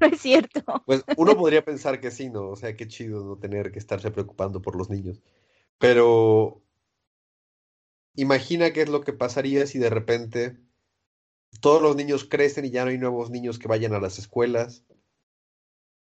No 0.01 0.07
es 0.07 0.19
cierto. 0.19 0.83
Pues 0.85 1.03
uno 1.17 1.37
podría 1.37 1.63
pensar 1.63 1.99
que 1.99 2.11
sí, 2.11 2.29
¿no? 2.29 2.49
O 2.49 2.55
sea, 2.55 2.75
qué 2.75 2.87
chido 2.87 3.23
no 3.23 3.37
tener 3.37 3.71
que 3.71 3.79
estarse 3.79 4.11
preocupando 4.11 4.61
por 4.61 4.75
los 4.75 4.89
niños. 4.89 5.21
Pero 5.77 6.61
imagina 8.15 8.71
qué 8.73 8.81
es 8.81 8.89
lo 8.89 9.01
que 9.01 9.13
pasaría 9.13 9.65
si 9.67 9.79
de 9.79 9.89
repente 9.89 10.57
todos 11.61 11.81
los 11.81 11.95
niños 11.95 12.25
crecen 12.25 12.65
y 12.65 12.71
ya 12.71 12.83
no 12.83 12.91
hay 12.91 12.97
nuevos 12.97 13.29
niños 13.29 13.59
que 13.59 13.67
vayan 13.67 13.93
a 13.93 13.99
las 13.99 14.19
escuelas. 14.19 14.83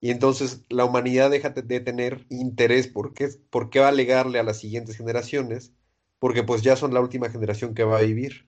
Y 0.02 0.10
entonces 0.10 0.66
la 0.70 0.84
humanidad 0.84 1.30
deja 1.30 1.52
de 1.52 1.80
tener 1.80 2.26
interés 2.30 2.88
por 2.88 3.14
qué, 3.14 3.30
por 3.52 3.70
qué 3.70 3.80
va 3.80 3.90
a 3.90 3.94
legarle 3.94 4.40
a 4.40 4.44
las 4.44 4.60
siguientes 4.60 4.98
generaciones, 4.98 5.72
porque 6.18 6.44
pues 6.44 6.64
ya 6.64 6.76
son 6.76 6.94
la 6.94 7.02
última 7.02 7.30
generación 7.30 7.76
que 7.76 7.84
va 7.84 8.00
a 8.00 8.02
vivir. 8.02 8.48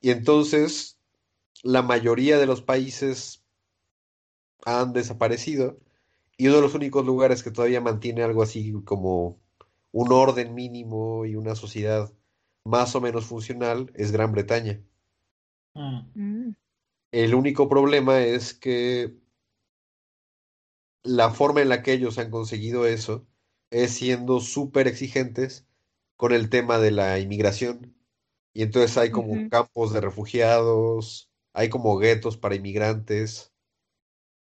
Y 0.00 0.10
entonces 0.10 0.98
la 1.62 1.80
mayoría 1.82 2.38
de 2.38 2.46
los 2.46 2.60
países 2.60 3.42
han 4.64 4.92
desaparecido 4.92 5.78
y 6.36 6.48
uno 6.48 6.56
de 6.56 6.62
los 6.62 6.74
únicos 6.74 7.04
lugares 7.04 7.42
que 7.42 7.50
todavía 7.50 7.80
mantiene 7.80 8.22
algo 8.22 8.42
así 8.42 8.72
como 8.84 9.40
un 9.90 10.12
orden 10.12 10.54
mínimo 10.54 11.24
y 11.24 11.36
una 11.36 11.54
sociedad 11.54 12.12
más 12.64 12.94
o 12.94 13.00
menos 13.00 13.24
funcional 13.24 13.90
es 13.94 14.12
Gran 14.12 14.32
Bretaña. 14.32 14.80
Mm. 15.74 16.00
Mm. 16.14 16.56
El 17.12 17.34
único 17.34 17.68
problema 17.68 18.20
es 18.22 18.54
que 18.54 19.14
la 21.04 21.30
forma 21.30 21.60
en 21.60 21.68
la 21.68 21.82
que 21.82 21.92
ellos 21.92 22.18
han 22.18 22.30
conseguido 22.30 22.86
eso 22.86 23.26
es 23.70 23.92
siendo 23.92 24.40
súper 24.40 24.88
exigentes 24.88 25.66
con 26.16 26.32
el 26.32 26.48
tema 26.48 26.78
de 26.78 26.90
la 26.90 27.18
inmigración. 27.18 27.94
Y 28.54 28.62
entonces 28.62 28.96
hay 28.96 29.10
como 29.10 29.48
campos 29.50 29.92
de 29.92 30.00
refugiados, 30.00 31.30
hay 31.52 31.68
como 31.68 31.98
guetos 31.98 32.36
para 32.36 32.54
inmigrantes. 32.54 33.52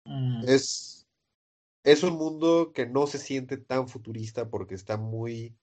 Mm. 0.05 0.44
Es, 0.46 1.09
es 1.85 2.03
un 2.03 2.14
mundo 2.14 2.72
que 2.72 2.87
no 2.87 3.07
se 3.07 3.18
siente 3.18 3.57
tan 3.57 3.88
futurista 3.88 4.51
porque 4.51 4.75
está 4.75 4.96
muy, 4.96 5.57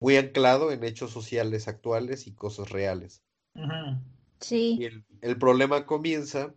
muy 0.00 0.16
anclado 0.16 0.72
en 0.72 0.84
hechos 0.84 1.12
sociales 1.12 1.68
actuales 1.68 2.26
y 2.26 2.34
cosas 2.34 2.70
reales. 2.70 3.22
Y 3.54 4.19
Sí. 4.40 4.78
el, 4.82 5.04
el 5.20 5.38
problema 5.38 5.84
comienza 5.86 6.54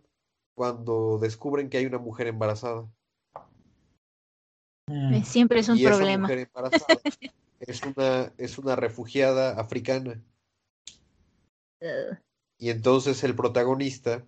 cuando 0.54 1.18
descubren 1.20 1.68
que 1.68 1.78
hay 1.78 1.86
una 1.86 1.98
mujer 1.98 2.26
embarazada. 2.28 2.86
Mm. 4.86 5.22
Siempre 5.22 5.60
es 5.60 5.68
un 5.68 5.76
Y 5.78 5.84
esa 5.86 5.96
problema. 5.96 6.22
mujer 6.22 6.38
embarazada 6.38 7.00
es 7.60 7.82
una, 7.82 8.32
es 8.38 8.58
una 8.58 8.76
refugiada 8.76 9.58
africana. 9.60 10.20
Y 12.58 12.70
entonces 12.70 13.22
el 13.24 13.34
protagonista 13.34 14.24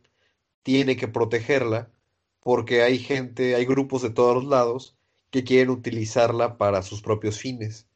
tiene 0.63 0.97
que 0.97 1.09
protegerla 1.09 1.91
porque 2.41 2.83
hay 2.83 2.99
gente, 2.99 3.55
hay 3.55 3.65
grupos 3.65 4.03
de 4.03 4.11
todos 4.11 4.35
los 4.35 4.45
lados 4.45 4.97
que 5.31 5.43
quieren 5.45 5.71
utilizarla 5.71 6.59
para 6.59 6.83
sus 6.83 7.01
propios 7.03 7.39
fines, 7.39 7.87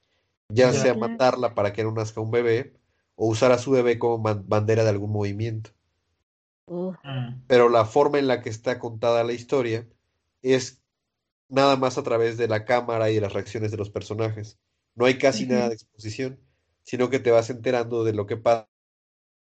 Ya. 0.49 0.73
sea 0.73 0.94
matarla 0.94 1.55
para 1.55 1.73
que 1.73 1.85
no 1.85 1.92
nazca 1.92 2.20
un 2.20 2.31
bebé 2.31 2.73
o 3.21 3.29
usar 3.29 3.53
a 3.53 3.59
su 3.59 3.73
bebé 3.73 3.99
como 4.01 4.19
bandera 4.55 4.85
de 4.85 4.91
algún 4.91 5.13
movimiento. 5.13 5.71
Mm, 6.69 6.95
Pero 7.47 7.69
la 7.69 7.85
forma 7.85 8.19
en 8.19 8.29
la 8.29 8.43
que 8.43 8.49
está 8.51 8.79
contada 8.79 9.25
la 9.25 9.33
historia 9.33 9.89
es 10.43 10.83
nada 11.49 11.77
más 11.77 11.99
a 11.99 12.03
través 12.05 12.39
de 12.39 12.49
la 12.49 12.65
cámara 12.65 13.11
y 13.11 13.17
de 13.17 13.21
las 13.23 13.33
reacciones 13.35 13.71
de 13.73 13.79
los 13.79 13.91
personajes. 13.91 14.59
No 14.95 15.07
hay 15.07 15.19
casi 15.19 15.47
nada 15.47 15.69
de 15.69 15.75
exposición, 15.77 16.41
sino 16.85 17.11
que 17.11 17.21
te 17.21 17.31
vas 17.33 17.51
enterando 17.51 18.05
de 18.05 18.15
lo 18.15 18.27
que 18.27 18.37
pa- 18.39 18.69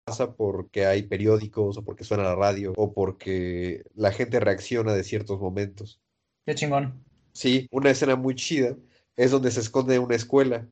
pasa 0.04 0.34
porque 0.36 0.86
hay 0.86 1.04
periódicos 1.04 1.78
o 1.78 1.84
porque 1.84 2.04
suena 2.04 2.24
la 2.24 2.36
radio 2.36 2.74
o 2.76 2.94
porque 2.94 3.84
la 3.94 4.12
gente 4.12 4.40
reacciona 4.40 4.94
de 4.94 5.04
ciertos 5.04 5.40
momentos. 5.40 6.00
Qué 6.44 6.54
chingón. 6.54 7.02
Sí, 7.32 7.68
una 7.70 7.90
escena 7.90 8.16
muy 8.16 8.34
chida 8.34 8.76
es 9.16 9.30
donde 9.30 9.50
se 9.50 9.60
esconde 9.60 9.98
una 9.98 10.16
escuela 10.16 10.68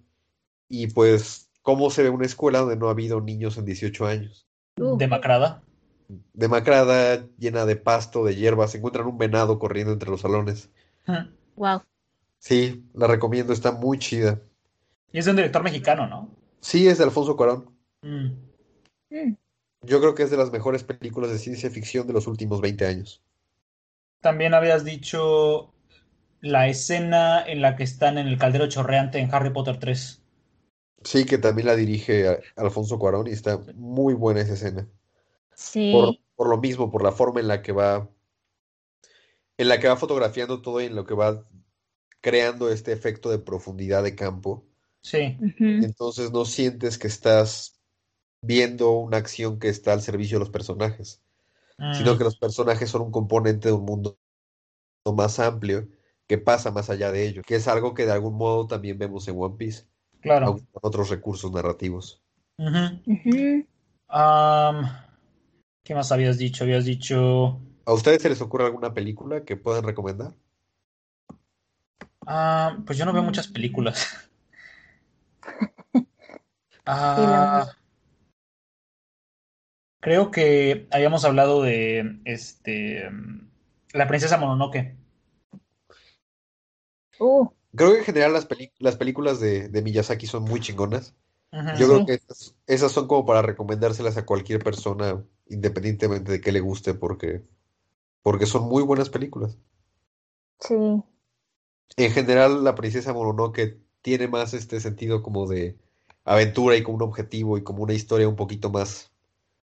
y 0.69 0.89
pues 0.89 1.48
cómo 1.69 1.91
se 1.91 2.03
ve 2.03 2.09
una 2.09 2.25
escuela 2.25 2.61
donde 2.61 2.79
no 2.79 2.89
ha 2.89 2.93
habido 2.93 3.21
niños 3.21 3.59
en 3.59 3.67
18 3.67 4.07
años. 4.07 4.47
Uh. 4.79 4.97
Demacrada. 4.97 5.61
Demacrada, 6.33 7.27
llena 7.37 7.67
de 7.67 7.77
pasto, 7.77 8.25
de 8.25 8.35
hierba, 8.37 8.67
se 8.69 8.79
encuentran 8.79 9.07
un 9.07 9.19
venado 9.19 9.59
corriendo 9.59 9.93
entre 9.93 10.09
los 10.09 10.23
salones. 10.23 10.71
Wow. 11.57 11.83
Sí, 12.39 12.89
la 12.95 13.07
recomiendo, 13.07 13.53
está 13.53 13.71
muy 13.71 13.99
chida. 13.99 14.41
Y 15.13 15.19
es 15.19 15.27
de 15.27 15.33
un 15.33 15.37
director 15.37 15.63
mexicano, 15.63 16.07
¿no? 16.07 16.31
Sí, 16.61 16.89
es 16.89 16.97
de 16.97 17.05
Alfonso 17.05 17.37
Cuarón. 17.37 17.71
Mm. 18.01 18.29
Mm. 19.11 19.37
Yo 19.83 20.01
creo 20.01 20.15
que 20.15 20.23
es 20.23 20.31
de 20.31 20.39
las 20.39 20.51
mejores 20.51 20.85
películas 20.85 21.31
de 21.31 21.37
ciencia 21.37 21.69
ficción 21.69 22.07
de 22.07 22.15
los 22.15 22.27
últimos 22.27 22.63
20 22.63 22.87
años. 22.87 23.23
También 24.23 24.55
habías 24.55 24.87
dicho 24.87 25.75
la 26.41 26.69
escena 26.69 27.45
en 27.47 27.61
la 27.61 27.77
que 27.77 27.85
están 27.85 28.17
en 28.17 28.27
el 28.27 28.39
caldero 28.39 28.71
chorreante 28.71 29.19
en 29.19 29.35
Harry 29.35 29.51
Potter 29.51 29.79
3. 29.79 30.18
Sí, 31.09 31.25
que 31.25 31.39
también 31.39 31.67
la 31.67 31.75
dirige 31.75 32.29
a- 32.29 32.39
Alfonso 32.57 32.99
Cuarón 32.99 33.29
y 33.29 33.31
está 33.31 33.59
muy 33.75 34.13
buena 34.13 34.43
esa 34.43 34.53
escena. 34.55 34.87
Sí. 35.55 35.93
Por, 35.93 36.19
por 36.37 36.49
lo 36.51 36.59
mismo, 36.59 36.91
por 36.91 37.03
la 37.03 37.13
forma 37.13 37.41
en 37.41 37.49
la 37.49 37.63
que 37.63 37.73
va, 37.73 38.11
en 39.57 39.69
la 39.69 39.79
que 39.81 39.89
va 39.89 39.97
fotografiando 39.97 40.61
todo 40.63 40.81
y 40.81 40.85
en 40.87 40.95
lo 40.95 41.05
que 41.05 41.15
va 41.15 41.47
creando 42.21 42.71
este 42.71 42.93
efecto 42.93 43.31
de 43.31 43.39
profundidad 43.39 44.03
de 44.03 44.15
campo. 44.17 44.67
Sí. 45.03 45.39
Entonces 45.59 46.33
no 46.33 46.45
sientes 46.45 46.99
que 46.99 47.07
estás 47.09 47.81
viendo 48.43 48.93
una 48.93 49.19
acción 49.19 49.59
que 49.59 49.69
está 49.69 49.93
al 49.95 50.03
servicio 50.03 50.39
de 50.39 50.41
los 50.41 50.51
personajes, 50.51 51.23
sino 51.91 52.15
Mm, 52.15 52.19
que 52.19 52.25
los 52.25 52.39
personajes 52.39 52.91
son 52.91 53.03
un 53.03 53.13
componente 53.13 53.69
de 53.69 53.75
un 53.75 53.85
mundo 53.85 54.19
más 55.17 55.39
amplio 55.41 55.89
que 56.27 56.39
pasa 56.39 56.71
más 56.71 56.91
allá 56.91 57.11
de 57.13 57.27
ellos, 57.27 57.45
que 57.47 57.57
es 57.57 57.69
algo 57.69 57.95
que 57.95 58.07
de 58.07 58.13
algún 58.13 58.35
modo 58.37 58.67
también 58.67 58.99
vemos 58.99 59.27
en 59.29 59.41
One 59.41 59.57
Piece, 59.59 59.87
claro. 60.21 60.61
otros 60.73 61.11
recursos 61.11 61.51
narrativos. 61.53 62.23
Ujú. 62.59 63.67
Am, 64.09 64.87
¿qué 65.85 65.95
más 65.95 66.11
habías 66.13 66.39
dicho? 66.39 66.65
Habías 66.65 66.85
dicho. 66.85 67.61
¿A 67.85 67.93
ustedes 67.93 68.23
se 68.23 68.29
les 68.29 68.41
ocurre 68.41 68.65
alguna 68.67 68.93
película 68.93 69.45
que 69.45 69.57
puedan 69.57 69.85
recomendar? 69.85 70.35
ah, 72.27 72.77
pues 72.87 72.99
yo 72.99 73.05
no 73.05 73.13
veo 73.13 73.23
muchas 73.23 73.49
películas. 73.49 74.07
Ah, 76.91 77.67
creo 80.01 80.31
que 80.31 80.89
habíamos 80.91 81.27
hablado 81.27 81.63
de 81.63 82.21
este 82.25 83.11
mm, 83.11 83.51
La 83.93 84.09
princesa 84.09 84.39
Mononoke. 84.39 84.97
Uh, 87.21 87.49
Creo 87.79 87.93
que 87.93 87.99
en 88.01 88.05
general 88.05 88.33
las, 88.35 88.47
películas 88.97 89.41
de, 89.41 89.69
de 89.69 89.83
Miyazaki 89.83 90.27
son 90.27 90.45
muy 90.45 90.61
chingonas. 90.61 91.15
Yo 91.71 91.87
Sí. 91.87 91.93
creo 91.93 92.05
que 92.07 92.15
esas, 92.15 92.57
esas 92.67 92.93
son 92.93 93.09
como 93.09 93.27
para 93.27 93.43
recomendárselas 93.43 94.17
a 94.19 94.27
cualquier 94.27 94.63
persona, 94.65 95.25
independientemente 95.49 96.33
de 96.33 96.41
qué 96.43 96.53
le 96.53 96.61
guste, 96.61 96.95
porque, 96.95 97.45
porque 98.23 98.47
son 98.47 98.65
muy 98.69 98.83
buenas 98.85 99.11
películas. 99.11 99.59
sí. 100.61 101.03
En 101.97 102.13
general, 102.13 102.65
La 102.65 102.75
princesa 102.75 103.13
Mononoke 103.13 103.79
tiene 104.03 104.27
más 104.29 104.55
este 104.55 104.81
sentido 104.81 105.23
como 105.23 105.47
de 105.47 105.79
aventura 106.25 106.77
y 106.77 106.83
como 106.83 106.97
un 106.97 107.03
objetivo 107.03 107.59
y 107.59 107.63
como 107.65 107.83
una 107.83 107.95
historia 107.95 108.29
un 108.29 108.37
poquito 108.37 108.71
más, 108.71 109.13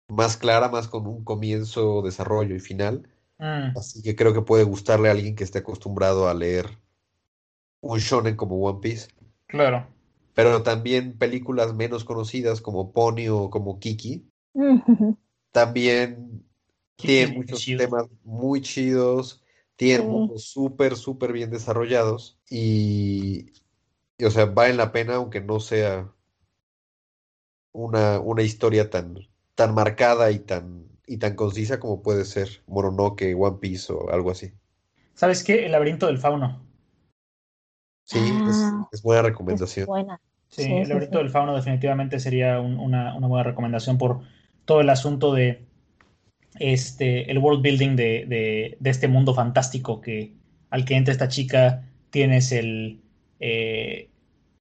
más 0.09 0.37
clara, 0.37 0.69
más 0.69 0.87
con 0.89 1.07
un 1.07 1.23
comienzo, 1.25 2.01
desarrollo 2.03 2.55
y 2.55 2.61
final. 2.61 3.09
Mm, 3.39 3.75
Así 3.75 4.01
que 4.03 4.15
creo 4.17 4.33
que 4.33 4.41
puede 4.43 4.63
gustarle 4.65 5.09
a 5.09 5.11
alguien 5.13 5.35
que 5.35 5.43
esté 5.45 5.59
acostumbrado 5.59 6.29
a 6.29 6.33
leer 6.35 6.79
un 7.81 7.99
shonen 7.99 8.35
como 8.35 8.57
One 8.57 8.79
Piece. 8.81 9.09
claro. 9.47 9.87
Pero 10.33 10.61
también 10.61 11.17
películas 11.17 11.73
menos 11.73 12.03
conocidas 12.03 12.59
como 12.59 12.91
Pony 12.91 13.29
o 13.29 13.49
como 13.49 13.79
Kiki 13.79 14.29
también 15.51 16.45
tienen 16.97 17.33
muchos 17.35 17.59
chido. 17.61 17.75
temas 17.75 18.05
muy 18.23 18.61
chidos, 18.61 19.43
tienen 19.75 20.01
Sí. 20.01 20.07
mundos 20.07 20.45
súper, 20.45 20.95
súper 20.95 21.33
bien 21.33 21.49
desarrollados 21.51 22.39
y, 22.49 23.53
y, 24.17 24.25
o 24.25 24.31
sea, 24.31 24.45
valen 24.45 24.77
la 24.77 24.91
pena 24.91 25.15
aunque 25.15 25.41
no 25.41 25.59
sea 25.59 26.13
una, 27.73 28.19
una 28.21 28.43
historia 28.43 28.89
tan, 28.89 29.17
tan 29.55 29.73
marcada 29.73 30.31
y 30.31 30.39
tan, 30.39 30.87
y 31.05 31.17
tan 31.17 31.35
concisa 31.35 31.79
como 31.81 32.01
puede 32.01 32.23
ser 32.25 32.63
Mononoke, 32.67 33.35
One 33.37 33.57
Piece 33.59 33.91
o 33.93 34.09
algo 34.09 34.31
así. 34.31 34.53
¿Sabes 35.13 35.43
qué? 35.45 35.65
El 35.65 35.71
laberinto 35.71 36.07
del 36.07 36.17
fauno. 36.17 36.67
Sí, 38.05 38.19
es, 38.45 38.73
Ah, 38.73 38.87
es 38.91 39.01
buena 39.01 39.21
es 39.21 39.27
recomendación. 39.29 39.87
buena. 39.87 40.21
Sí, 40.49 40.63
Sí, 40.63 40.71
el 40.71 40.89
laberinto 40.89 41.17
sí. 41.17 41.23
del 41.23 41.31
fauno 41.31 41.55
definitivamente 41.55 42.19
sería 42.19 42.59
un- 42.59 42.77
una, 42.79 43.15
una 43.15 43.27
buena 43.27 43.43
recomendación 43.43 43.97
por 43.97 44.21
todo 44.65 44.81
el 44.81 44.89
asunto 44.89 45.33
de 45.33 45.65
este, 46.59 47.31
el 47.31 47.37
world 47.39 47.61
building 47.61 47.95
de, 47.95 48.25
de- 48.27 48.77
de 48.79 48.89
este 48.89 49.07
mundo 49.07 49.33
fantástico 49.33 50.01
que 50.01 50.33
al 50.69 50.85
que 50.85 50.95
entra 50.95 51.11
esta 51.13 51.27
chica 51.29 51.89
tienes 52.09 52.51
el, 52.51 53.01
eh, 53.39 54.09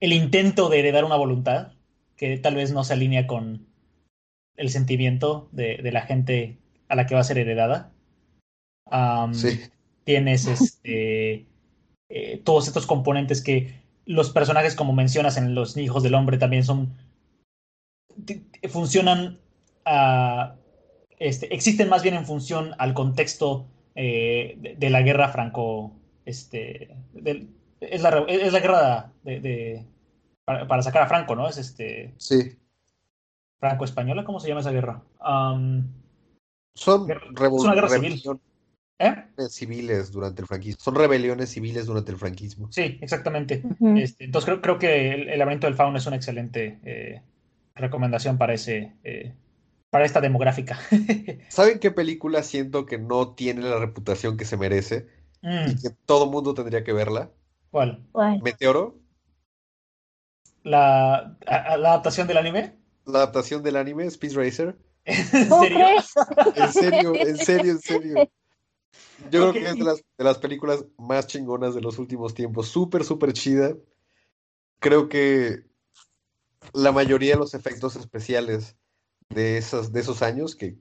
el 0.01 0.13
intento 0.13 0.69
de 0.69 0.81
heredar 0.81 1.05
una 1.05 1.17
voluntad 1.17 1.73
que 2.17 2.39
tal 2.39 2.55
vez 2.55 2.73
no 2.73 2.85
se 2.85 2.93
alinea 2.95 3.27
con 3.27 3.67
el 4.57 4.71
sentimiento 4.71 5.49
de, 5.53 5.79
de 5.79 5.93
la 5.93 6.03
gente 6.03 6.59
a 6.89 6.97
la 6.97 7.07
que 7.07 7.15
va 7.15 7.21
a 7.23 7.25
ser 7.25 7.39
heredada. 7.39 7.93
Sí, 9.33 9.61
tienes 10.05 10.47
este, 10.47 11.47
eh, 12.11 12.41
todos 12.45 12.67
estos 12.69 12.87
componentes 12.87 13.43
que 13.43 13.81
los 14.05 14.31
personajes, 14.31 14.75
como 14.75 14.93
mencionas 14.93 15.37
en 15.37 15.55
Los 15.55 15.77
Hijos 15.77 16.03
del 16.03 16.15
Hombre, 16.15 16.37
también 16.39 16.65
son. 16.65 16.95
funcionan. 18.69 19.39
a- 19.85 20.55
este, 21.19 21.53
existen 21.55 21.89
más 21.89 22.03
bien 22.03 22.15
en 22.15 22.25
función 22.27 22.75
al 22.79 22.95
contexto 22.95 23.67
eh, 23.95 24.57
de, 24.59 24.75
de 24.77 24.91
la 24.91 25.03
guerra 25.03 25.29
franco. 25.29 25.93
Este, 26.25 26.95
es, 27.81 28.03
la, 28.03 28.25
es 28.29 28.53
la 28.53 28.61
guerra 28.61 29.13
de, 29.23 29.41
de- 29.41 29.85
para, 30.47 30.67
para 30.67 30.83
sacar 30.83 31.03
a 31.03 31.07
Franco, 31.09 31.35
¿no? 31.37 31.49
Es 31.49 31.59
este. 31.59 32.13
sí. 32.19 32.57
Franco-española, 33.61 34.25
¿cómo 34.25 34.41
se 34.41 34.49
llama 34.49 34.63
esa 34.63 34.71
guerra? 34.73 35.03
Son 36.75 37.07
es 37.11 37.65
una 37.65 37.75
guerra 37.75 37.89
civil. 37.91 38.23
¿Eh? 39.01 39.25
civiles 39.49 40.13
durante 40.13 40.43
el 40.43 40.49
franquismo. 40.49 40.81
Son 40.83 40.95
rebeliones 40.95 41.51
civiles 41.51 41.87
durante 41.87 42.13
el 42.13 42.19
franquismo. 42.19 42.71
Sí, 42.71 42.99
exactamente. 43.01 43.63
Este, 43.97 44.25
entonces 44.25 44.47
creo, 44.47 44.61
creo 44.61 44.79
que 44.79 45.13
el, 45.15 45.29
el 45.29 45.39
laberinto 45.39 45.67
del 45.67 45.75
fauno 45.77 45.99
es 45.99 46.07
una 46.07 46.17
excelente 46.17 46.79
eh, 46.85 47.23
recomendación 47.75 48.39
para 48.39 48.55
ese 48.55 48.93
eh, 49.03 49.33
para 49.91 50.05
esta 50.05 50.21
demográfica. 50.21 50.79
¿Saben 51.49 51.81
qué 51.81 51.91
película 51.91 52.43
siento 52.43 52.87
que 52.87 52.99
no 52.99 53.35
tiene 53.35 53.63
la 53.63 53.79
reputación 53.79 54.37
que 54.37 54.45
se 54.45 54.57
merece 54.57 55.09
y 55.65 55.75
Mm, 55.75 55.83
que 55.83 55.91
todo 56.07 56.31
mundo 56.31 56.55
tendría 56.55 56.85
que 56.85 56.93
verla? 56.93 57.31
¿Cuál? 57.71 58.03
Meteoro, 58.43 59.01
¿La, 60.63 61.37
a- 61.47 61.73
a- 61.73 61.77
la 61.77 61.89
adaptación 61.91 62.27
del 62.27 62.39
anime? 62.39 62.75
la 63.07 63.19
adaptación 63.19 63.63
del 63.63 63.77
anime 63.77 64.07
Speed 64.07 64.35
Racer. 64.37 64.77
¿En 65.05 65.49
¿Cómo 65.49 65.63
serio? 65.63 65.87
En 66.57 66.73
serio, 66.73 67.15
en 67.23 67.39
serio, 67.39 67.73
en 67.73 67.79
serio. 67.81 68.31
Yo 69.31 69.51
creo 69.51 69.53
que 69.53 69.69
es 69.69 69.77
de 69.77 69.85
las, 69.85 70.05
de 70.19 70.25
las 70.25 70.39
películas 70.39 70.85
más 70.99 71.27
chingonas 71.27 71.75
de 71.75 71.81
los 71.81 71.99
últimos 71.99 72.35
tiempos. 72.35 72.69
Súper, 72.69 73.05
súper 73.05 73.33
chida. 73.33 73.77
Creo 74.79 75.09
que 75.09 75.65
la 76.73 76.93
mayoría 76.93 77.35
de 77.35 77.39
los 77.39 77.55
efectos 77.55 77.97
especiales 77.97 78.77
de 79.29 79.59
esos, 79.59 79.93
de 79.93 80.01
esos 80.01 80.23
años, 80.23 80.57
que 80.57 80.79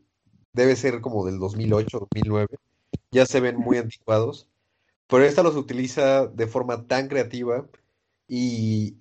debe 0.54 0.76
ser 0.76 1.02
como 1.02 1.26
del 1.26 1.40
2008, 1.40 2.00
2009, 2.00 2.48
ya 3.12 3.26
se 3.26 3.40
ven 3.40 3.58
muy 3.58 3.78
anticuados. 3.78 4.48
Pero 5.08 5.24
esta 5.24 5.44
los 5.44 5.56
utiliza 5.56 6.28
de 6.28 6.48
forma 6.48 6.88
tan 6.88 7.08
creativa 7.08 7.68
y, 8.28 8.98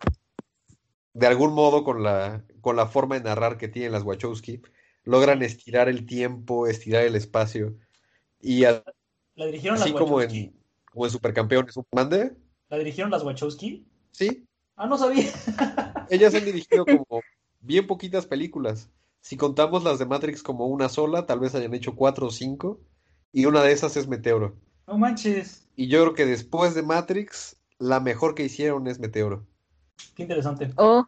de 1.13 1.27
algún 1.27 1.53
modo 1.53 1.85
con 1.85 2.03
la, 2.03 2.45
con 2.61 2.77
la 2.77 2.87
forma 2.87 3.17
de 3.17 3.25
narrar 3.25 3.59
que 3.59 3.69
tienen 3.69 3.93
las 3.93 4.05
Wachowski, 4.05 4.63
logran 5.05 5.43
estirar 5.43 5.89
el 5.89 6.07
tiempo, 6.07 6.67
estirar 6.67 7.05
el 7.05 7.15
espacio. 7.15 7.77
Y 8.41 8.65
¿La 9.39 9.47
dirigieron 9.47 9.79
así 9.81 9.91
las 9.93 9.99
como 10.01 10.17
Wachowski? 10.17 10.39
en, 10.41 10.57
como 10.93 11.05
en 11.07 11.11
Supercampeones. 11.13 11.75
¿Mande? 11.93 12.37
¿La 12.69 12.77
dirigieron 12.79 13.11
las 13.11 13.23
Wachowski? 13.23 13.87
Sí, 14.11 14.45
Ah, 14.75 14.87
no 14.87 14.99
sabía. 14.99 15.25
ellas 16.11 16.35
han 16.35 16.45
dirigido 16.45 16.85
como 16.85 17.07
bien 17.61 17.87
poquitas 17.87 18.27
películas. 18.27 18.91
Si 19.21 19.37
contamos 19.37 19.83
las 19.85 19.99
de 20.01 20.07
Matrix 20.07 20.43
como 20.43 20.67
una 20.67 20.89
sola, 20.89 21.25
tal 21.27 21.41
vez 21.41 21.55
hayan 21.55 21.75
hecho 21.75 21.95
cuatro 21.97 22.27
o 22.27 22.31
cinco. 22.31 22.81
Y 23.33 23.47
una 23.47 23.63
de 23.63 23.73
esas 23.73 23.97
es 23.97 24.09
Meteoro. 24.09 24.57
No 24.89 24.99
manches. 24.99 25.69
Y 25.77 25.87
yo 25.89 26.03
creo 26.03 26.15
que 26.15 26.27
después 26.27 26.75
de 26.75 26.83
Matrix, 26.83 27.57
la 27.79 28.01
mejor 28.01 28.35
que 28.35 28.45
hicieron 28.45 28.87
es 28.89 28.99
Meteoro. 28.99 29.47
Qué 30.17 30.23
interesante. 30.23 30.73
Oh, 30.77 31.05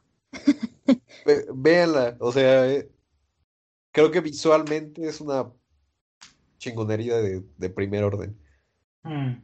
Ve- 1.27 1.47
véanla, 1.53 2.17
o 2.21 2.31
sea, 2.33 2.69
eh, 2.71 2.91
creo 3.93 4.11
que 4.11 4.21
visualmente 4.21 5.07
es 5.09 5.21
una 5.21 5.51
chingonería 6.61 7.17
de, 7.17 7.43
de 7.57 7.71
primer 7.71 8.05
orden. 8.05 8.39
Hmm. 9.03 9.41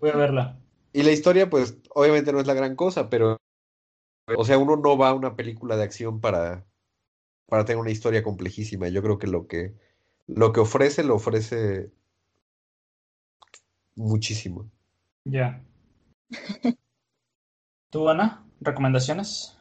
Voy 0.00 0.10
a 0.10 0.16
verla. 0.16 0.58
Y 0.92 1.02
la 1.02 1.12
historia, 1.12 1.48
pues, 1.48 1.78
obviamente 1.94 2.32
no 2.32 2.40
es 2.40 2.46
la 2.46 2.54
gran 2.54 2.74
cosa, 2.74 3.10
pero, 3.10 3.36
o 4.36 4.44
sea, 4.44 4.58
uno 4.58 4.76
no 4.76 4.96
va 4.96 5.10
a 5.10 5.14
una 5.14 5.36
película 5.36 5.76
de 5.76 5.84
acción 5.84 6.20
para, 6.20 6.66
para 7.46 7.64
tener 7.64 7.80
una 7.80 7.90
historia 7.90 8.22
complejísima. 8.22 8.88
Yo 8.88 9.02
creo 9.02 9.18
que 9.18 9.26
lo 9.26 9.46
que, 9.46 9.74
lo 10.26 10.52
que 10.52 10.60
ofrece, 10.60 11.04
lo 11.04 11.14
ofrece 11.14 11.92
muchísimo. 13.94 14.70
Ya. 15.24 15.62
¿Tú, 17.90 18.08
Ana? 18.08 18.46
¿Recomendaciones? 18.60 19.58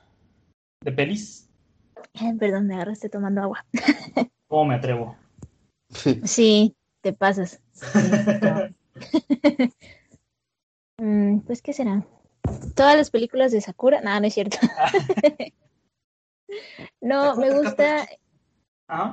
¿De 0.81 0.91
pelis? 0.93 1.49
eh, 2.13 2.33
perdón, 2.39 2.67
me 2.67 2.75
agarraste 2.75 3.09
tomando 3.09 3.41
agua. 3.41 3.65
¿Cómo 4.47 4.65
me 4.65 4.75
atrevo? 4.75 5.17
Sí, 6.25 6.75
te 7.01 7.13
pasas. 7.13 7.61
Mm, 10.99 11.41
pues, 11.41 11.61
¿qué 11.61 11.73
será? 11.73 12.07
Todas 12.75 12.97
las 12.97 13.11
películas 13.11 13.51
de 13.51 13.61
Sakura. 13.61 14.01
No, 14.01 14.19
no 14.19 14.25
es 14.25 14.33
cierto. 14.33 14.57
No, 17.01 17.35
me 17.35 17.51
gusta. 17.51 18.07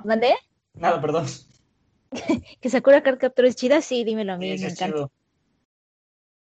¿Mandé? 0.04 0.34
Nada, 0.74 1.00
perdón. 1.00 1.26
¿Que 2.60 2.70
Sakura 2.70 3.02
Card 3.02 3.18
Captor 3.18 3.44
es 3.44 3.56
chida? 3.56 3.80
Sí, 3.82 4.04
dímelo 4.04 4.34
a 4.34 4.36
mí, 4.38 4.56
Sí, 4.56 4.64
me 4.64 4.70
encanta. 4.70 4.86
chido. 4.86 5.10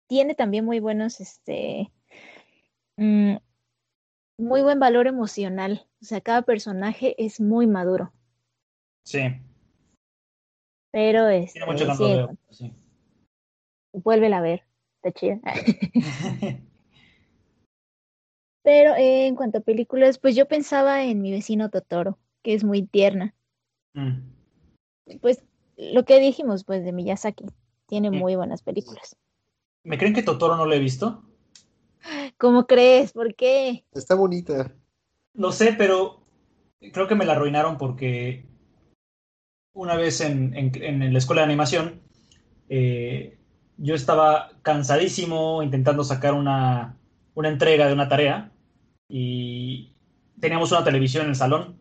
Tiene 0.09 0.35
también 0.35 0.65
muy 0.67 0.79
buenos, 0.81 1.21
este. 1.21 1.91
mm, 2.97 3.37
muy 4.39 4.63
buen 4.63 4.79
valor 4.79 5.07
emocional. 5.07 5.87
O 6.03 6.05
sea, 6.05 6.21
cada 6.21 6.43
personaje 6.43 7.15
es 7.25 7.41
muy 7.41 7.67
maduro. 7.67 8.13
Sí, 9.05 9.21
Pero 10.95 11.29
este, 11.29 11.59
tiene 11.59 11.73
mucho 11.73 11.87
no 11.87 11.97
sí, 11.97 12.05
veo. 12.05 12.31
Sí. 12.51 12.73
vuélvela 13.93 14.39
a 14.39 14.43
ver. 14.43 14.63
Está 15.03 15.11
chida. 15.11 15.41
Pero 18.63 18.95
eh, 18.95 19.27
en 19.27 19.35
cuanto 19.35 19.59
a 19.59 19.63
películas, 19.63 20.19
pues 20.19 20.37
yo 20.37 20.47
pensaba 20.47 21.03
en 21.03 21.21
mi 21.21 21.33
vecino 21.33 21.69
Totoro, 21.69 22.21
que 22.45 22.55
es 22.55 22.63
muy 22.63 22.87
tierna. 22.87 23.35
Mm. 23.95 24.21
Pues 25.21 25.45
lo 25.77 26.05
que 26.05 26.21
dijimos, 26.21 26.63
pues 26.63 26.85
de 26.85 26.93
Miyazaki, 26.93 27.47
tiene 27.87 28.13
Mm. 28.13 28.15
muy 28.15 28.37
buenas 28.37 28.63
películas. 28.63 29.17
¿Me 29.83 29.99
creen 29.99 30.15
que 30.15 30.23
Totoro 30.23 30.57
no 30.57 30.65
lo 30.65 30.75
he 30.75 30.79
visto? 30.79 31.25
¿Cómo 32.39 32.69
crees? 32.69 33.13
¿Por 33.13 33.35
qué? 33.35 33.85
Está 33.91 34.15
bonita. 34.15 34.73
Lo 35.33 35.51
sé, 35.51 35.75
pero 35.77 36.23
creo 36.93 37.09
que 37.09 37.17
me 37.17 37.25
la 37.25 37.33
arruinaron 37.33 37.79
porque 37.79 38.47
una 39.75 39.97
vez 39.97 40.21
en, 40.21 40.57
en- 40.57 40.83
en 40.83 41.13
la 41.13 41.19
escuela 41.19 41.43
de 41.43 41.47
animación 41.47 42.01
eh, 42.69 43.39
yo 43.79 43.95
estaba 43.95 44.51
cansadísimo 44.63 45.63
intentando 45.63 46.05
sacar 46.05 46.35
una, 46.35 46.97
una 47.35 47.49
entrega 47.51 47.87
de 47.87 47.93
una 47.95 48.09
tarea 48.09 48.53
y 49.09 49.93
teníamos 50.41 50.73
una 50.73 50.85
televisión 50.85 51.25
en 51.25 51.31
el 51.31 51.37
salón 51.37 51.81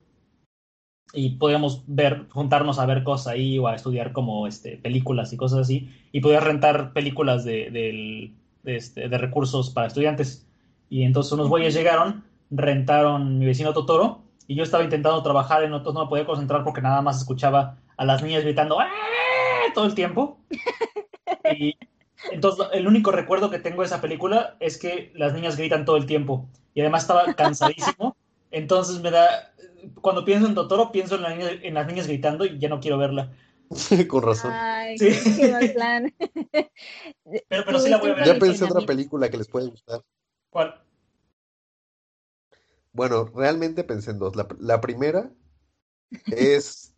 y 1.13 1.31
podíamos 1.37 1.83
ver, 1.85 2.27
juntarnos 2.29 2.79
a 2.79 2.85
ver 2.85 3.03
cosas 3.03 3.27
ahí 3.27 3.59
o 3.59 3.67
a 3.67 3.75
estudiar 3.75 4.13
como 4.13 4.47
este, 4.47 4.77
películas 4.77 5.31
y 5.33 5.37
cosas 5.37 5.59
así 5.59 5.89
y 6.11 6.21
podías 6.21 6.43
rentar 6.43 6.93
películas 6.93 7.43
de, 7.45 7.69
del- 7.69 8.35
de, 8.63 8.75
este, 8.77 9.09
de 9.09 9.17
recursos 9.17 9.69
para 9.69 9.87
estudiantes. 9.87 10.47
Y 10.89 11.03
entonces 11.03 11.31
unos 11.33 11.49
güeyes 11.49 11.73
llegaron 11.73 12.23
rentaron 12.49 13.39
mi 13.39 13.45
vecino 13.45 13.73
Totoro 13.73 14.21
y 14.47 14.55
yo 14.55 14.63
estaba 14.63 14.83
intentando 14.83 15.21
trabajar, 15.23 15.63
en 15.63 15.73
otros 15.73 15.93
no 15.93 16.03
me 16.03 16.09
podía 16.09 16.25
concentrar 16.25 16.63
porque 16.63 16.81
nada 16.81 17.01
más 17.01 17.17
escuchaba 17.19 17.77
a 17.97 18.05
las 18.05 18.21
niñas 18.23 18.43
gritando 18.43 18.79
¡Ah! 18.79 18.89
todo 19.73 19.85
el 19.85 19.95
tiempo. 19.95 20.39
Y 21.57 21.77
entonces 22.31 22.67
el 22.71 22.87
único 22.87 23.11
recuerdo 23.11 23.49
que 23.49 23.59
tengo 23.59 23.81
de 23.81 23.87
esa 23.87 23.99
película 23.99 24.55
es 24.61 24.77
que 24.77 25.11
las 25.15 25.33
niñas 25.33 25.57
gritan 25.57 25.83
todo 25.83 25.97
el 25.97 26.05
tiempo 26.05 26.47
y 26.73 26.79
además 26.79 27.03
estaba 27.03 27.33
cansadísimo. 27.33 28.15
Entonces 28.51 29.01
me 29.01 29.11
da, 29.11 29.53
cuando 29.99 30.23
pienso 30.23 30.47
en 30.47 30.55
Totoro, 30.55 30.91
pienso 30.91 31.15
en, 31.15 31.23
la 31.23 31.35
niña- 31.35 31.59
en 31.61 31.73
las 31.73 31.85
niñas 31.87 32.07
gritando 32.07 32.45
y 32.45 32.59
ya 32.59 32.69
no 32.69 32.79
quiero 32.79 32.97
verla. 32.97 33.33
Con 34.07 34.23
razón. 34.23 34.51
Ay, 34.53 34.97
Sí. 34.97 35.09
qué 35.37 35.51
mal 35.51 35.71
plan. 35.73 36.13
Pero, 37.49 37.65
pero 37.65 37.79
sí 37.79 37.89
la 37.89 37.97
voy 37.97 38.11
a 38.11 38.13
ver. 38.13 38.25
Ya 38.25 38.39
pensé 38.39 38.63
otra 38.63 38.85
película 38.85 39.29
que 39.29 39.37
les 39.37 39.47
puede 39.47 39.67
gustar. 39.67 40.01
¿Cuál? 40.49 40.81
Bueno, 42.93 43.25
realmente 43.35 43.83
pensé 43.83 44.11
en 44.11 44.19
dos. 44.19 44.35
La, 44.35 44.47
la 44.59 44.79
primera 44.79 45.31
es, 46.27 46.92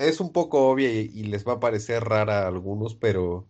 es 0.00 0.20
un 0.20 0.32
poco 0.32 0.68
obvia 0.70 0.92
y, 0.92 1.10
y 1.14 1.24
les 1.24 1.46
va 1.46 1.54
a 1.54 1.60
parecer 1.60 2.04
rara 2.04 2.42
a 2.44 2.48
algunos, 2.48 2.94
pero 2.94 3.48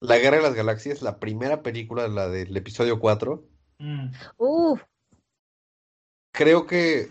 La 0.00 0.18
Guerra 0.18 0.38
de 0.38 0.42
las 0.42 0.54
Galaxias, 0.54 1.02
la 1.02 1.18
primera 1.18 1.62
película, 1.62 2.08
la 2.08 2.28
del 2.28 2.56
episodio 2.56 3.00
4, 3.00 3.46
Mm, 3.80 4.10
Uf, 4.36 4.82
creo 6.32 6.66
que 6.66 7.08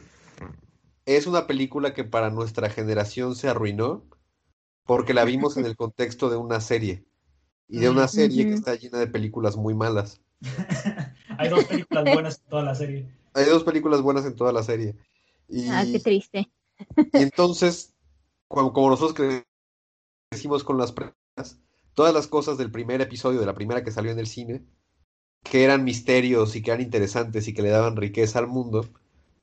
es 1.06 1.26
una 1.26 1.48
película 1.48 1.96
que 1.96 2.04
para 2.04 2.30
nuestra 2.30 2.70
generación 2.70 3.36
se 3.36 3.50
arruinó 3.50 4.06
porque 4.86 5.16
la 5.16 5.26
vimos 5.26 5.58
en 5.58 5.66
el 5.66 5.76
contexto 5.76 6.30
de 6.30 6.38
una 6.38 6.62
serie 6.62 7.06
y 7.68 7.80
de 7.80 7.90
una 7.90 8.08
serie 8.08 8.46
que 8.46 8.54
está 8.54 8.76
llena 8.76 9.00
de 9.00 9.08
películas 9.08 9.58
muy 9.58 9.74
malas. 9.74 10.22
Hay 11.40 11.50
dos 11.50 11.66
películas 11.66 12.04
buenas 12.14 12.40
en 12.40 12.50
toda 12.50 12.64
la 12.64 12.76
serie. 12.76 13.10
Hay 13.34 13.46
dos 13.46 13.64
películas 13.64 14.02
buenas 14.02 14.26
en 14.26 14.36
toda 14.36 14.54
la 14.54 14.62
serie. 14.64 14.96
Y, 15.48 15.68
ah, 15.70 15.86
qué 15.92 16.00
triste. 16.00 16.52
y 16.96 17.22
entonces, 17.24 17.96
como, 18.50 18.74
como 18.74 18.90
nosotros 18.90 19.14
crecimos 20.30 20.66
con 20.66 20.78
las 20.78 20.92
preguntas, 20.92 21.62
todas 21.94 22.14
las 22.14 22.28
cosas 22.28 22.58
del 22.58 22.72
primer 22.72 23.00
episodio, 23.00 23.40
de 23.40 23.46
la 23.46 23.54
primera 23.54 23.84
que 23.84 23.92
salió 23.92 24.12
en 24.12 24.20
el 24.20 24.28
cine, 24.28 24.66
que 25.44 25.64
eran 25.64 25.86
misterios 25.86 26.56
y 26.56 26.62
que 26.62 26.72
eran 26.72 26.82
interesantes 26.82 27.48
y 27.48 27.54
que 27.54 27.62
le 27.62 27.70
daban 27.70 27.96
riqueza 27.96 28.40
al 28.40 28.48
mundo, 28.48 28.86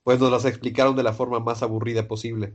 pues 0.03 0.21
nos 0.21 0.31
las 0.31 0.45
explicaron 0.45 0.95
de 0.97 1.03
la 1.03 1.15
forma 1.15 1.41
más 1.41 1.63
aburrida 1.63 2.07
posible. 2.07 2.55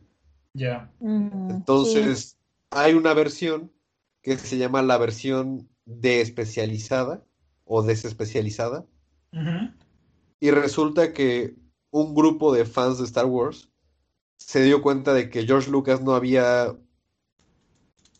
Ya. 0.53 0.91
Mm, 0.99 1.47
sí. 1.47 1.53
Entonces, 1.55 2.37
hay 2.69 2.93
una 2.93 3.13
versión 3.13 3.71
que 4.21 4.37
se 4.37 4.57
llama 4.57 4.81
la 4.81 4.97
versión 4.97 5.67
de-especializada 5.85 7.23
o 7.65 7.81
desespecializada, 7.81 8.85
y 10.41 10.51
resulta 10.51 11.13
que 11.13 11.55
un 11.89 12.13
grupo 12.13 12.53
de 12.53 12.65
fans 12.65 12.97
de 12.97 13.05
Star 13.05 13.25
Wars 13.25 13.70
se 14.45 14.63
dio 14.63 14.81
cuenta 14.81 15.13
de 15.13 15.29
que 15.29 15.45
George 15.45 15.69
Lucas 15.69 16.01
no 16.01 16.13
había 16.13 16.75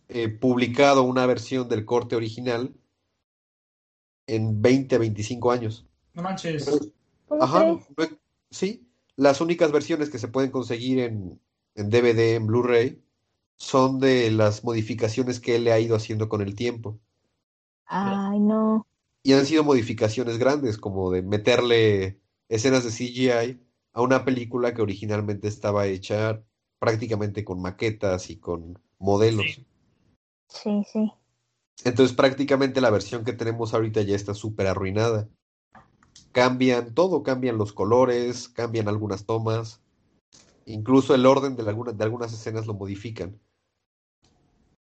eh, 0.08 0.30
publicado 0.30 1.04
una 1.04 1.26
versión 1.26 1.68
del 1.68 1.86
corte 1.86 2.16
original 2.16 2.74
en 4.28 4.62
20, 4.62 4.98
25 4.98 5.52
años. 5.52 5.86
No 6.14 6.22
manches. 6.22 6.70
¿Cómo 7.28 7.44
Ajá, 7.44 7.80
sí, 8.50 8.88
las 9.16 9.42
únicas 9.42 9.72
versiones 9.72 10.10
que 10.10 10.20
se 10.20 10.28
pueden 10.28 10.52
conseguir 10.52 11.00
en, 11.00 11.40
en 11.76 11.90
DVD, 11.90 12.36
en 12.36 12.48
Blu-ray, 12.48 13.02
son 13.56 14.00
de 14.00 14.32
las 14.32 14.64
modificaciones 14.64 15.40
que 15.40 15.56
él 15.56 15.64
le 15.64 15.72
ha 15.72 15.80
ido 15.80 15.96
haciendo 15.96 16.30
con 16.30 16.42
el 16.42 16.56
tiempo. 16.56 17.00
Ay, 17.86 18.40
no. 18.40 18.86
Y 19.24 19.34
han 19.34 19.46
sido 19.46 19.64
modificaciones 19.64 20.38
grandes, 20.38 20.78
como 20.78 21.12
de 21.12 21.22
meterle 21.22 22.20
escenas 22.50 22.84
de 22.84 22.90
CGI 22.90 23.71
a 23.94 24.02
una 24.02 24.24
película 24.26 24.74
que 24.74 24.82
originalmente 24.82 25.48
estaba 25.48 25.86
hecha 25.88 26.42
prácticamente 26.80 27.44
con 27.44 27.62
maquetas 27.62 28.30
y 28.30 28.38
con 28.38 28.80
modelos. 29.00 29.46
Sí. 29.46 29.66
Sí, 30.48 30.84
sí. 30.92 31.12
Entonces 31.84 32.16
prácticamente 32.16 32.82
la 32.82 32.90
versión 32.90 33.24
que 33.24 33.34
tenemos 33.34 33.74
ahorita 33.74 34.02
ya 34.02 34.16
está 34.16 34.34
súper 34.34 34.68
arruinada. 34.68 35.30
Cambian 36.32 36.94
todo, 36.94 37.24
cambian 37.24 37.58
los 37.58 37.74
colores, 37.74 38.48
cambian 38.50 38.88
algunas 38.88 39.26
tomas, 39.26 39.82
incluso 40.66 41.16
el 41.16 41.26
orden 41.26 41.56
de, 41.56 41.64
alguna- 41.68 41.94
de 41.94 42.04
algunas 42.04 42.34
escenas 42.34 42.68
lo 42.68 42.74
modifican. 42.74 43.40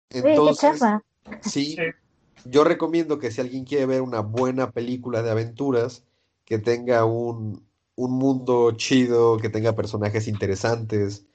Entonces, 0.09 0.79
chafa. 0.79 1.03
sí, 1.41 1.75
Sí. 1.75 1.81
yo 2.45 2.63
recomiendo 2.63 3.19
que 3.19 3.31
si 3.31 3.41
alguien 3.41 3.63
quiere 3.65 3.85
ver 3.85 4.01
una 4.01 4.19
buena 4.19 4.71
película 4.71 5.23
de 5.23 5.31
aventuras, 5.31 6.05
que 6.45 6.59
tenga 6.59 7.05
un, 7.05 7.65
un 7.95 8.13
mundo 8.13 8.71
chido, 8.71 9.37
que 9.37 9.49
tenga 9.49 9.75
personajes 9.75 10.27
interesantes, 10.27 11.25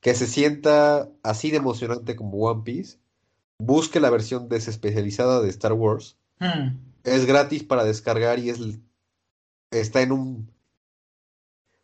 que 0.00 0.14
se 0.14 0.26
sienta 0.26 1.08
así 1.22 1.50
de 1.50 1.58
emocionante 1.58 2.16
como 2.16 2.38
One 2.38 2.62
Piece, 2.64 2.98
busque 3.58 4.00
la 4.00 4.10
versión 4.10 4.48
desespecializada 4.48 5.40
de 5.40 5.48
Star 5.48 5.72
Wars. 5.72 6.18
Hmm. 6.38 6.76
Es 7.04 7.24
gratis 7.24 7.62
para 7.62 7.84
descargar 7.84 8.38
y 8.38 8.50
es 8.50 8.60
está 9.70 10.02
en 10.02 10.12
un 10.12 10.50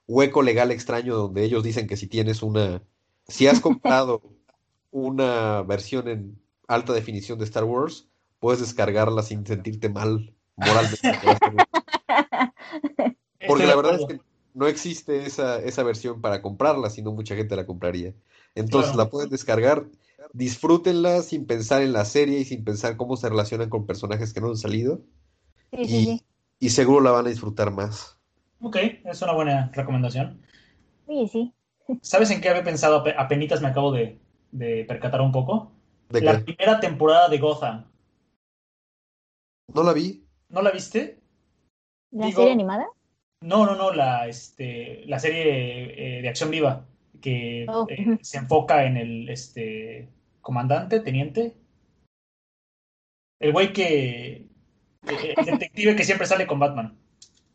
hueco 0.07 0.43
legal 0.43 0.71
extraño 0.71 1.17
donde 1.17 1.45
ellos 1.45 1.65
dicen 1.65 1.87
que 1.87 1.97
si 1.97 2.07
tienes 2.07 2.43
una 2.43 2.83
si 3.27 3.47
has 3.47 3.61
comprado 3.61 4.23
una 4.91 5.63
versión 5.63 6.09
en 6.09 6.39
alta 6.67 6.93
definición 6.93 7.39
de 7.39 7.45
Star 7.45 7.65
Wars, 7.65 8.09
puedes 8.41 8.61
descargarla 8.61 9.23
sin 9.23 9.47
sentirte 9.47 9.89
mal 9.89 10.35
moralmente. 10.57 11.13
Porque 13.49 13.67
la 13.67 13.77
verdad 13.77 14.01
es 14.01 14.07
que 14.07 14.21
no 14.55 14.67
existe 14.67 15.27
esa, 15.27 15.59
esa 15.61 15.83
versión 15.83 16.21
para 16.21 16.43
comprarla, 16.43 16.91
sino 16.91 17.13
mucha 17.13 17.35
gente 17.37 17.57
la 17.57 17.67
compraría. 17.67 18.15
Entonces 18.55 18.93
Claro. 18.93 19.05
la 19.05 19.11
pueden 19.11 19.31
descargar, 19.31 19.87
disfrútenla 20.33 21.23
sin 21.23 21.47
pensar 21.47 21.83
en 21.83 21.93
la 21.93 22.05
serie 22.05 22.41
y 22.41 22.45
sin 22.45 22.65
pensar 22.65 22.97
cómo 22.97 23.17
se 23.17 23.29
relacionan 23.29 23.71
con 23.71 23.87
personajes 23.87 24.33
que 24.33 24.41
no 24.41 24.49
han 24.49 24.57
salido 24.57 25.01
Sí, 25.73 25.83
y, 25.83 25.87
sí. 25.87 26.25
y 26.61 26.71
seguro 26.71 27.01
la 27.03 27.11
van 27.13 27.27
a 27.27 27.31
disfrutar 27.31 27.71
más. 27.71 28.17
Ok, 28.61 28.77
es 29.05 29.23
una 29.23 29.33
buena 29.33 29.71
recomendación. 29.73 30.41
Sí, 31.07 31.29
sí. 31.31 31.55
¿Sabes 32.03 32.31
en 32.31 32.41
qué 32.41 32.49
había 32.49 32.65
pensado? 32.65 33.03
Ape- 33.05 33.15
Apenitas 33.17 33.63
me 33.63 33.69
acabo 33.69 33.93
de, 33.93 34.19
de 34.51 34.85
percatar 34.87 35.21
un 35.21 35.31
poco. 35.33 35.73
¿De 36.09 36.21
La 36.21 36.39
qué? 36.39 36.45
primera 36.55 36.81
temporada 36.81 37.29
de 37.29 37.39
Gotham. 37.39 37.85
No 39.75 39.83
la 39.83 39.93
vi. 39.93 40.25
¿No 40.49 40.63
la 40.63 40.71
viste? 40.71 41.21
¿La 42.11 42.27
Digo- 42.27 42.39
serie 42.39 42.53
animada? 42.53 42.87
No, 43.41 43.65
no, 43.67 43.77
no, 43.77 43.93
la, 43.93 44.27
este, 44.27 45.05
la 45.07 45.19
serie 45.19 46.19
eh, 46.19 46.23
de 46.23 46.29
acción 46.29 46.51
viva 46.51 46.85
que 47.21 47.67
Oh, 47.69 47.87
eh, 47.89 48.19
se 48.21 48.39
enfoca 48.39 48.85
en 48.85 48.97
el 48.97 49.29
este, 49.29 50.09
comandante, 50.41 51.01
teniente. 51.01 51.55
El 53.41 53.53
güey 53.53 53.73
que... 53.73 54.47
que- 55.07 55.35
El 55.37 55.45
detective 55.47 55.97
que 55.97 56.05
siempre 56.05 56.27
sale 56.27 56.47
con 56.47 56.59
Batman. 56.59 56.97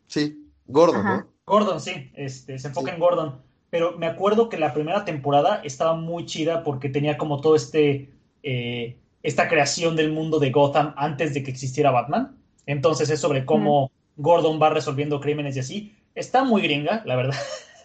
Sí, 0.07 0.49
gordo, 0.65 0.95
Ajá. 0.99 1.17
¿no? 1.17 1.33
Gordon, 1.45 1.81
sí, 1.81 2.11
este, 2.15 2.57
se 2.57 2.69
enfoca 2.69 2.89
Sí. 2.91 2.93
en 2.95 2.99
Gordon. 3.01 3.41
Pero 3.69 3.97
me 3.97 4.05
acuerdo 4.05 4.47
que 4.49 4.57
la 4.57 4.73
primera 4.73 5.03
temporada 5.03 5.61
estaba 5.63 5.95
muy 5.95 6.25
chida 6.25 6.63
porque 6.63 6.89
tenía 6.89 7.17
como 7.17 7.41
todo 7.41 7.55
este, 7.55 8.09
eh, 8.43 8.97
esta 9.23 9.49
creación 9.49 9.95
del 9.97 10.11
mundo 10.13 10.39
de 10.39 10.51
Gotham 10.51 10.93
antes 10.95 11.33
de 11.33 11.43
que 11.43 11.51
existiera 11.51 11.91
Batman. 11.91 12.37
Entonces 12.65 13.09
es 13.09 13.19
sobre 13.19 13.43
cómo 13.45 13.91
Gordon 14.17 14.61
va 14.61 14.69
resolviendo 14.69 15.19
crímenes 15.19 15.55
y 15.55 15.59
así. 15.59 15.95
Está 16.15 16.43
muy 16.43 16.61
gringa, 16.61 17.01
la 17.05 17.15
verdad. 17.15 17.37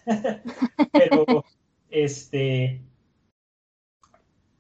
Pero, 0.93 1.45
este, 1.91 2.83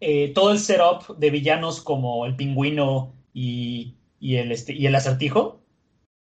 eh, 0.00 0.32
todo 0.34 0.52
el 0.52 0.58
setup 0.58 1.16
de 1.18 1.30
villanos 1.30 1.80
como 1.80 2.26
el 2.26 2.36
pingüino 2.36 3.12
y, 3.32 3.96
y 4.20 4.36
el, 4.36 4.52
este, 4.52 4.72
y 4.72 4.86
el 4.86 4.94
acertijo 4.94 5.60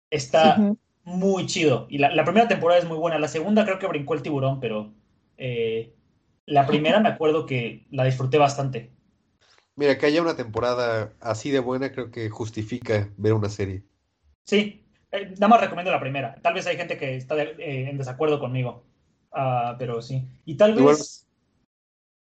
está 0.10 0.76
muy 1.04 1.46
chido. 1.48 1.88
Y 1.90 1.98
la, 1.98 2.14
la 2.14 2.24
primera 2.24 2.48
temporada 2.48 2.80
es 2.80 2.88
muy 2.88 2.98
buena. 2.98 3.20
La 3.20 3.28
segunda 3.28 3.66
creo 3.66 3.80
que 3.80 3.88
brincó 3.88 4.14
el 4.14 4.22
tiburón, 4.22 4.60
pero 4.60 4.94
eh, 5.38 5.94
la 6.46 6.68
primera 6.68 7.00
me 7.00 7.10
acuerdo 7.10 7.46
que 7.46 7.86
la 7.92 8.06
disfruté 8.06 8.38
bastante. 8.38 8.92
Mira, 9.76 9.98
que 9.98 10.06
haya 10.06 10.22
una 10.22 10.36
temporada 10.36 11.14
así 11.20 11.50
de 11.50 11.60
buena 11.60 11.92
creo 11.92 12.12
que 12.12 12.30
justifica 12.30 13.10
ver 13.18 13.34
una 13.34 13.50
serie. 13.50 13.84
Sí, 14.46 14.83
eh, 15.14 15.30
nada 15.40 15.48
más 15.48 15.62
recomiendo 15.62 15.92
la 15.92 16.00
primera. 16.02 16.36
Tal 16.42 16.54
vez 16.54 16.68
hay 16.68 16.76
gente 16.76 16.98
que 16.98 17.16
está 17.16 17.36
de- 17.36 17.56
eh, 17.58 17.90
en 17.90 17.98
desacuerdo 17.98 18.40
conmigo, 18.40 18.84
Ah, 19.36 19.76
pero 19.80 20.02
sí. 20.02 20.28
Y 20.46 20.56
tal 20.58 20.78
Igual- 20.78 20.96
vez, 20.96 21.28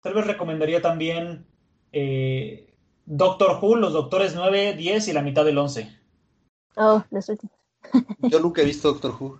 tal 0.02 0.14
vez 0.14 0.26
recomendaría 0.26 0.82
también 0.82 1.46
eh, 1.92 2.74
Doctor 3.04 3.58
Who, 3.62 3.76
los 3.76 3.92
Doctores 3.92 4.34
9, 4.34 4.74
10 4.74 5.06
y 5.08 5.12
la 5.12 5.22
mitad 5.22 5.44
del 5.44 5.56
11. 5.58 5.88
Oh, 6.76 7.04
los 7.10 7.28
últimos. 7.28 7.54
Yo 8.22 8.40
nunca 8.40 8.62
he 8.62 8.64
visto 8.64 8.88
Doctor 8.92 9.12
Who. 9.18 9.38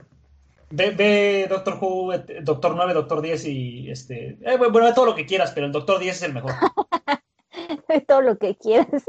Ve, 0.70 0.90
ve 0.90 1.47
Doctor 1.49 1.78
Who, 1.80 2.12
Doctor 2.42 2.74
9, 2.76 2.94
Doctor 2.94 3.20
10 3.20 3.44
y 3.47 3.90
este. 3.90 4.38
eh, 4.42 4.57
bueno, 4.59 4.80
ve 4.86 4.92
todo 4.94 5.07
lo 5.07 5.14
que 5.16 5.26
quieras, 5.26 5.51
pero 5.53 5.66
el 5.66 5.72
Doctor 5.72 5.99
10 5.99 6.16
es 6.16 6.22
el 6.22 6.32
mejor. 6.34 6.53
Todo 8.09 8.22
lo 8.22 8.39
que 8.39 8.57
quieras. 8.57 9.05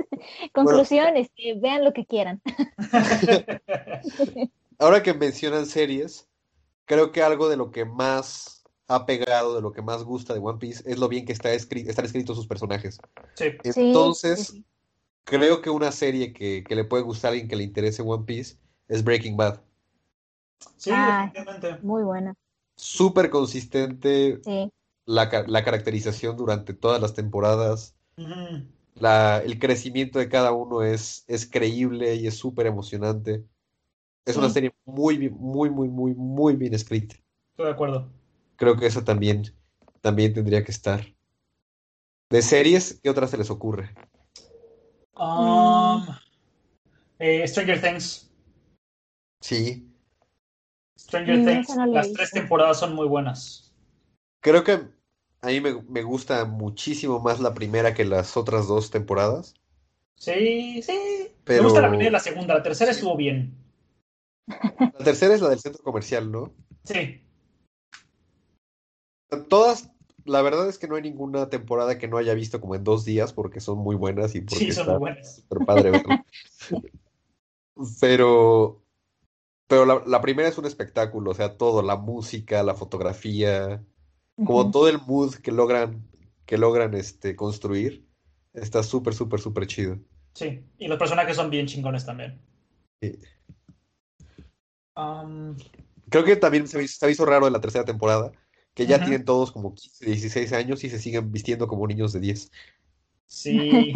Conclusión, 0.53 1.17
este, 1.17 1.55
vean 1.59 1.83
lo 1.83 1.93
que 1.93 2.05
quieran. 2.05 2.41
Ahora 4.79 5.01
que 5.03 5.13
mencionan 5.13 5.65
series, 5.65 6.27
creo 6.85 7.11
que 7.11 7.21
algo 7.23 7.49
de 7.49 7.57
lo 7.57 7.71
que 7.71 7.85
más 7.85 8.63
ha 8.87 9.05
pegado, 9.05 9.55
de 9.55 9.61
lo 9.61 9.71
que 9.73 9.81
más 9.81 10.03
gusta 10.03 10.33
de 10.33 10.39
One 10.39 10.59
Piece, 10.59 10.83
es 10.89 10.97
lo 10.97 11.09
bien 11.09 11.25
que 11.25 11.33
está 11.33 11.53
escri- 11.53 11.89
están 11.89 12.05
escritos 12.05 12.37
sus 12.37 12.47
personajes. 12.47 12.99
Sí. 13.33 13.45
Sí, 13.63 13.71
Entonces, 13.81 14.39
sí, 14.47 14.53
sí. 14.57 14.65
creo 15.25 15.61
que 15.61 15.69
una 15.69 15.91
serie 15.91 16.31
que, 16.31 16.63
que 16.63 16.75
le 16.75 16.85
puede 16.85 17.03
gustar 17.03 17.29
a 17.29 17.31
alguien 17.31 17.49
que 17.49 17.55
le 17.57 17.63
interese 17.63 18.01
One 18.01 18.23
Piece 18.25 18.57
es 18.87 19.03
Breaking 19.03 19.35
Bad. 19.35 19.59
Sí, 20.77 20.91
Ah. 20.93 21.29
definitivamente. 21.33 21.85
Muy 21.85 22.03
buena. 22.03 22.33
Súper 22.77 23.29
consistente 23.31 24.39
Sí. 24.43 24.71
la, 25.05 25.43
la 25.47 25.63
caracterización 25.63 26.37
durante 26.37 26.73
todas 26.73 27.01
las 27.01 27.13
temporadas. 27.15 27.95
La, 28.95 29.39
el 29.39 29.59
crecimiento 29.59 30.17
de 30.19 30.27
cada 30.27 30.51
uno 30.51 30.81
es, 30.81 31.23
es 31.27 31.49
creíble 31.49 32.15
y 32.15 32.27
es 32.27 32.37
súper 32.37 32.65
emocionante. 32.65 33.45
Es 34.25 34.35
una 34.37 34.49
serie 34.49 34.73
muy, 34.85 35.17
bien- 35.17 35.35
muy, 35.39 35.69
muy, 35.69 35.87
muy, 35.87 36.13
muy 36.13 36.55
bien 36.55 36.73
escrita. 36.73 37.15
Estoy 37.51 37.67
de 37.67 37.71
acuerdo. 37.71 38.09
Creo 38.55 38.75
que 38.75 38.87
esa 38.87 39.03
también, 39.03 39.43
también 40.01 40.33
tendría 40.33 40.63
que 40.63 40.71
estar. 40.71 41.05
De 42.29 42.41
series, 42.41 42.99
¿qué 43.01 43.09
otras 43.09 43.29
se 43.29 43.37
les 43.37 43.49
ocurre? 43.49 43.93
Um, 45.15 46.05
eh, 47.19 47.47
Stranger 47.47 47.79
Things. 47.81 48.29
Sí, 49.41 49.87
Stranger 50.99 51.45
Things, 51.45 51.75
las 51.93 52.11
tres 52.11 52.31
temporadas 52.31 52.79
son 52.79 52.95
muy 52.95 53.07
buenas. 53.07 53.71
creo 54.41 54.63
que 54.63 54.96
a 55.41 55.47
mí 55.47 55.61
me, 55.61 55.81
me 55.83 56.03
gusta 56.03 56.45
muchísimo 56.45 57.19
más 57.19 57.39
la 57.39 57.53
primera 57.53 57.93
que 57.93 58.05
las 58.05 58.35
otras 58.37 58.67
dos 58.67 58.89
temporadas. 58.91 59.55
Sí, 60.15 60.81
sí. 60.81 61.29
Pero- 61.43 61.63
Me 61.63 61.69
gusta 61.69 61.81
la 61.81 61.89
primera 61.89 62.09
y 62.09 62.13
la 62.13 62.19
segunda. 62.19 62.53
La 62.55 62.63
tercera 62.63 62.91
estuvo 62.91 63.15
bien. 63.15 63.55
La 64.47 65.03
tercera 65.03 65.35
es 65.35 65.41
la 65.41 65.49
del 65.49 65.59
centro 65.59 65.83
comercial, 65.83 66.31
¿no? 66.31 66.53
Sí. 66.85 67.21
Todas, 69.49 69.91
la 70.25 70.41
verdad 70.41 70.69
es 70.69 70.77
que 70.77 70.87
no 70.87 70.95
hay 70.95 71.01
ninguna 71.01 71.49
temporada 71.49 71.97
que 71.97 72.07
no 72.07 72.17
haya 72.17 72.33
visto 72.33 72.61
como 72.61 72.75
en 72.75 72.83
dos 72.83 73.03
días 73.05 73.33
porque 73.33 73.59
son 73.59 73.77
muy 73.77 73.95
buenas 73.95 74.35
y 74.35 74.41
porque 74.41 74.65
Sí, 74.65 74.71
son 74.71 74.87
muy 74.87 74.97
buenas. 74.97 75.35
súper 75.37 75.65
padre 75.65 75.91
verlo. 75.91 76.15
Pero, 78.01 78.81
pero 79.67 79.85
la, 79.85 80.01
la 80.07 80.19
primera 80.19 80.49
es 80.49 80.57
un 80.57 80.65
espectáculo, 80.65 81.29
o 81.29 81.33
sea, 81.35 81.57
todo, 81.57 81.83
la 81.83 81.95
música, 81.95 82.63
la 82.63 82.73
fotografía, 82.73 83.83
como 84.37 84.71
todo 84.71 84.87
el 84.87 84.99
mood 84.99 85.35
que 85.35 85.51
logran, 85.51 86.07
que 86.45 86.57
logran 86.57 86.93
este, 86.93 87.35
construir, 87.35 88.05
está 88.53 88.83
súper, 88.83 89.13
súper, 89.13 89.39
súper 89.39 89.67
chido. 89.67 89.99
Sí. 90.33 90.63
Y 90.77 90.87
los 90.87 90.97
personajes 90.97 91.35
son 91.35 91.49
bien 91.49 91.65
chingones 91.65 92.05
también. 92.05 92.39
Sí. 93.01 93.17
Um, 94.95 95.57
Creo 96.09 96.23
que 96.23 96.35
también 96.35 96.67
se 96.67 96.77
me 96.77 96.83
hizo, 96.83 96.97
se 96.99 97.05
me 97.05 97.11
hizo 97.11 97.25
raro 97.25 97.47
en 97.47 97.53
la 97.53 97.61
tercera 97.61 97.85
temporada, 97.85 98.31
que 98.73 98.85
ya 98.85 98.99
tienen 98.99 99.25
todos 99.25 99.51
como 99.51 99.73
15, 99.73 100.05
16 100.05 100.53
años 100.53 100.83
y 100.83 100.89
se 100.89 100.99
siguen 100.99 101.31
vistiendo 101.31 101.67
como 101.67 101.87
niños 101.87 102.13
de 102.13 102.19
10. 102.19 102.51
sí. 103.27 103.93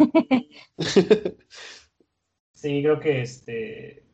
Sí, 2.62 2.80
creo 2.80 3.00
que 3.00 3.22
este. 3.22 4.04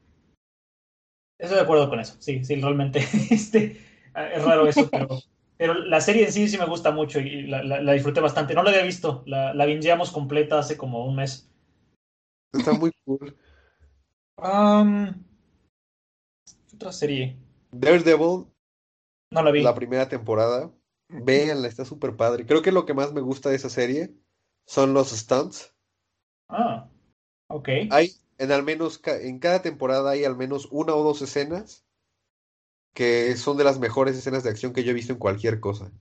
Estoy 1.39 1.59
de 1.59 1.63
acuerdo 1.63 1.91
con 1.91 2.01
eso. 2.01 2.17
Sí, 2.19 2.43
sí, 2.45 2.55
realmente 2.55 3.01
este, 3.31 3.77
es 4.15 4.43
raro 4.43 4.67
eso, 4.67 4.89
pero, 4.91 5.21
pero 5.59 5.75
la 5.75 6.01
serie 6.01 6.25
en 6.25 6.33
sí 6.33 6.49
sí 6.49 6.57
me 6.57 6.65
gusta 6.67 6.91
mucho 6.93 7.21
y 7.21 7.43
la, 7.47 7.63
la- 7.63 7.81
la 7.83 7.93
disfruté 7.93 8.21
bastante. 8.21 8.55
No 8.55 8.63
la 8.63 8.71
había 8.71 8.83
visto, 8.83 9.23
la, 9.27 9.53
la 9.53 9.67
completa 10.13 10.59
hace 10.61 10.77
como 10.77 11.05
un 11.05 11.17
mes. 11.17 11.51
Está 12.53 12.73
muy 12.73 12.93
cool. 13.05 13.37
Um, 14.39 15.15
¿qué 16.69 16.77
otra 16.77 16.93
serie? 16.93 17.37
Daredevil, 17.73 18.47
No 19.31 19.43
la 19.43 19.51
vi. 19.51 19.63
la 19.65 19.75
primera 19.75 20.09
temporada, 20.09 20.73
véanla, 21.09 21.69
está 21.69 21.85
súper 21.85 22.17
padre. 22.17 22.47
Creo 22.47 22.63
que 22.63 22.73
lo 22.73 22.87
que 22.87 22.95
más 22.95 23.13
me 23.13 23.21
gusta 23.21 23.51
de 23.51 23.57
esa 23.57 23.69
serie 23.71 24.15
son 24.67 24.95
los 24.95 25.11
stunts. 25.11 25.75
Ah, 26.51 26.89
ok. 27.49 27.69
Hay 27.91 28.13
en 28.39 28.53
al 28.53 28.63
menos 28.63 29.01
en 29.05 29.39
cada 29.41 29.63
temporada 29.63 30.11
hay 30.13 30.25
al 30.25 30.37
menos 30.37 30.69
una 30.71 30.95
o 30.95 31.03
dos 31.03 31.23
escenas 31.23 31.85
que 32.95 33.37
son 33.37 33.57
de 33.57 33.65
las 33.65 33.79
mejores 33.79 34.17
escenas 34.17 34.43
de 34.43 34.51
acción 34.51 34.73
que 34.73 34.85
yo 34.85 34.91
he 34.91 34.95
visto 34.95 35.13
en 35.13 35.19
cualquier 35.19 35.61
cosa. 35.61 35.93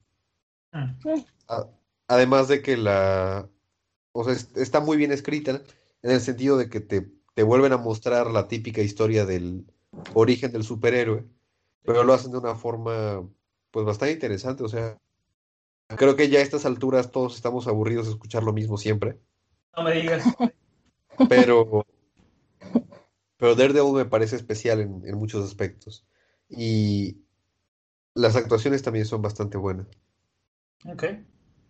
Mm, 0.71 0.95
A- 1.47 1.67
Además 2.09 2.47
de 2.47 2.61
que 2.61 2.77
la, 2.77 3.49
o 4.13 4.23
sea, 4.23 4.33
es- 4.33 4.55
está 4.55 4.79
muy 4.79 4.95
bien 4.97 5.11
escrita 5.11 5.61
en 6.01 6.11
el 6.11 6.21
sentido 6.21 6.57
de 6.57 6.69
que 6.69 6.79
te, 6.79 7.11
te 7.33 7.43
vuelven 7.43 7.73
a 7.73 7.77
mostrar 7.77 8.31
la 8.31 8.47
típica 8.47 8.81
historia 8.81 9.25
del 9.25 9.65
origen 10.15 10.51
del 10.53 10.63
superhéroe, 10.63 11.25
pero 11.83 12.03
lo 12.05 12.13
hacen 12.13 12.31
de 12.31 12.37
una 12.37 12.55
forma 12.55 13.27
pues 13.71 13.85
bastante 13.85 14.13
interesante, 14.13 14.63
o 14.63 14.69
sea, 14.69 14.97
creo 15.97 16.15
que 16.15 16.29
ya 16.29 16.39
a 16.39 16.43
estas 16.43 16.65
alturas 16.65 17.11
todos 17.11 17.35
estamos 17.35 17.67
aburridos 17.67 18.05
de 18.07 18.13
escuchar 18.13 18.43
lo 18.43 18.53
mismo 18.53 18.77
siempre, 18.77 19.19
No 19.75 19.83
me 19.83 19.91
digas. 19.93 20.23
pero, 21.27 21.85
pero 23.37 23.55
Daredevil 23.55 23.93
me 23.93 24.05
parece 24.05 24.35
especial 24.37 24.79
en, 24.79 25.01
en 25.05 25.15
muchos 25.17 25.45
aspectos 25.45 26.05
y 26.49 27.21
las 28.13 28.35
actuaciones 28.35 28.83
también 28.83 29.05
son 29.05 29.21
bastante 29.21 29.57
buenas. 29.57 29.87
Ok, 30.85 31.03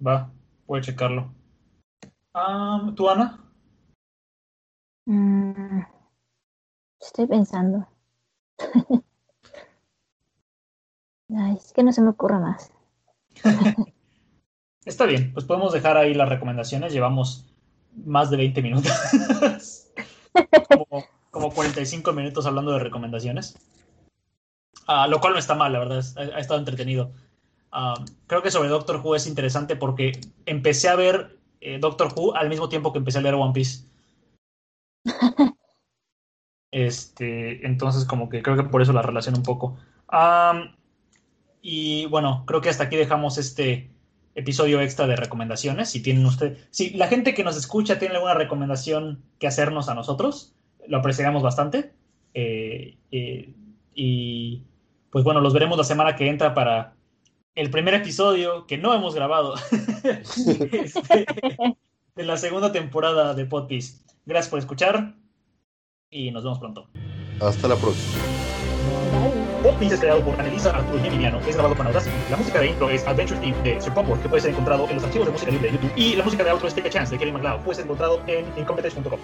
va, 0.05 0.31
voy 0.65 0.79
a 0.79 0.83
checarlo. 0.83 1.33
Ah, 2.33 2.91
¿Tú, 2.95 3.09
Ana? 3.09 3.43
Mm, 5.05 5.81
estoy 6.99 7.27
pensando. 7.27 7.87
Ay, 11.35 11.55
es 11.57 11.73
que 11.73 11.83
no 11.83 11.91
se 11.91 12.01
me 12.01 12.09
ocurre 12.09 12.39
más. 12.39 12.71
Está 14.85 15.05
bien, 15.05 15.33
pues 15.33 15.45
podemos 15.45 15.73
dejar 15.73 15.97
ahí 15.97 16.13
las 16.13 16.29
recomendaciones. 16.29 16.93
Llevamos 16.93 17.45
más 18.05 18.29
de 18.29 18.37
20 18.37 18.61
minutos. 18.61 18.91
como, 20.69 21.03
como 21.29 21.51
45 21.51 22.13
minutos 22.13 22.45
hablando 22.45 22.71
de 22.71 22.79
recomendaciones. 22.79 23.57
Ah, 24.87 25.07
lo 25.07 25.19
cual 25.19 25.33
no 25.33 25.39
está 25.39 25.53
mal, 25.53 25.73
la 25.73 25.79
verdad, 25.79 26.03
ha, 26.15 26.21
ha 26.37 26.39
estado 26.39 26.59
entretenido. 26.59 27.11
Ah, 27.71 27.95
creo 28.27 28.41
que 28.41 28.51
sobre 28.51 28.69
Doctor 28.69 29.01
Who 29.03 29.15
es 29.15 29.27
interesante 29.27 29.75
porque 29.75 30.19
empecé 30.45 30.89
a 30.89 30.95
ver 30.95 31.37
eh, 31.61 31.79
Doctor 31.79 32.13
Who 32.15 32.35
al 32.35 32.49
mismo 32.49 32.69
tiempo 32.69 32.91
que 32.91 32.99
empecé 32.99 33.19
a 33.19 33.21
leer 33.21 33.35
One 33.35 33.53
Piece. 33.53 33.85
Este, 36.69 37.65
entonces 37.65 38.03
como 38.03 38.27
que 38.29 38.43
creo 38.43 38.57
que 38.57 38.63
por 38.63 38.81
eso 38.81 38.93
la 38.93 39.01
relaciono 39.01 39.37
un 39.37 39.43
poco. 39.43 39.77
Am, 40.09 40.75
y 41.61 42.05
bueno, 42.07 42.43
creo 42.45 42.61
que 42.61 42.69
hasta 42.69 42.83
aquí 42.83 42.97
dejamos 42.97 43.37
este 43.37 43.89
episodio 44.35 44.81
extra 44.81 45.07
de 45.07 45.15
recomendaciones. 45.15 45.89
Si 45.89 46.03
tienen 46.03 46.25
usted, 46.25 46.57
si 46.69 46.91
la 46.91 47.07
gente 47.07 47.33
que 47.33 47.43
nos 47.43 47.57
escucha 47.57 47.99
tiene 47.99 48.15
alguna 48.15 48.33
recomendación 48.35 49.23
que 49.39 49.47
hacernos 49.47 49.89
a 49.89 49.95
nosotros, 49.95 50.55
lo 50.87 50.97
apreciaremos 50.97 51.41
bastante. 51.41 51.93
Eh, 52.33 52.97
eh, 53.11 53.53
y 53.95 54.63
pues 55.17 55.23
bueno, 55.23 55.41
los 55.41 55.51
veremos 55.51 55.79
la 55.79 55.83
semana 55.83 56.15
que 56.15 56.29
entra 56.29 56.53
para 56.53 56.93
el 57.55 57.71
primer 57.71 57.95
episodio 57.95 58.67
que 58.67 58.77
no 58.77 58.93
hemos 58.93 59.15
grabado 59.15 59.55
Este, 60.03 61.25
de 62.15 62.23
la 62.23 62.37
segunda 62.37 62.71
temporada 62.71 63.33
de 63.33 63.47
Podpiece. 63.47 64.03
Gracias 64.27 64.51
por 64.51 64.59
escuchar 64.59 65.15
y 66.11 66.29
nos 66.29 66.43
vemos 66.43 66.59
pronto. 66.59 66.87
Hasta 67.41 67.67
la 67.67 67.75
próxima. 67.77 68.23
Podpiece 69.63 69.95
es 69.95 70.01
creado 70.01 70.23
por 70.23 70.39
Anelisa 70.39 70.69
Arturo 70.69 71.03
y 71.03 71.07
Emiliano, 71.07 71.39
es 71.39 71.55
grabado 71.55 71.75
con 71.75 71.87
Audacity. 71.87 72.15
La 72.29 72.37
música 72.37 72.59
de 72.59 72.67
intro 72.67 72.87
es 72.91 73.03
Adventure 73.07 73.39
Team 73.39 73.63
de 73.63 73.81
Sir 73.81 73.95
Pombo, 73.95 74.21
que 74.21 74.29
puede 74.29 74.43
ser 74.43 74.51
encontrado 74.51 74.87
en 74.87 74.97
los 74.97 75.03
archivos 75.03 75.25
de 75.25 75.31
música 75.31 75.49
libre 75.49 75.71
de 75.71 75.77
YouTube. 75.77 75.93
Y 75.95 76.15
la 76.15 76.23
música 76.23 76.43
de 76.43 76.51
outro 76.51 76.67
es 76.67 76.75
Take 76.75 76.89
a 76.89 76.91
Chance 76.91 77.11
de 77.11 77.17
Kelly 77.17 77.31
MacLeod, 77.31 77.63
puede 77.63 77.77
ser 77.77 77.85
encontrado 77.85 78.21
en 78.27 78.45
incompetence.com. 78.55 79.19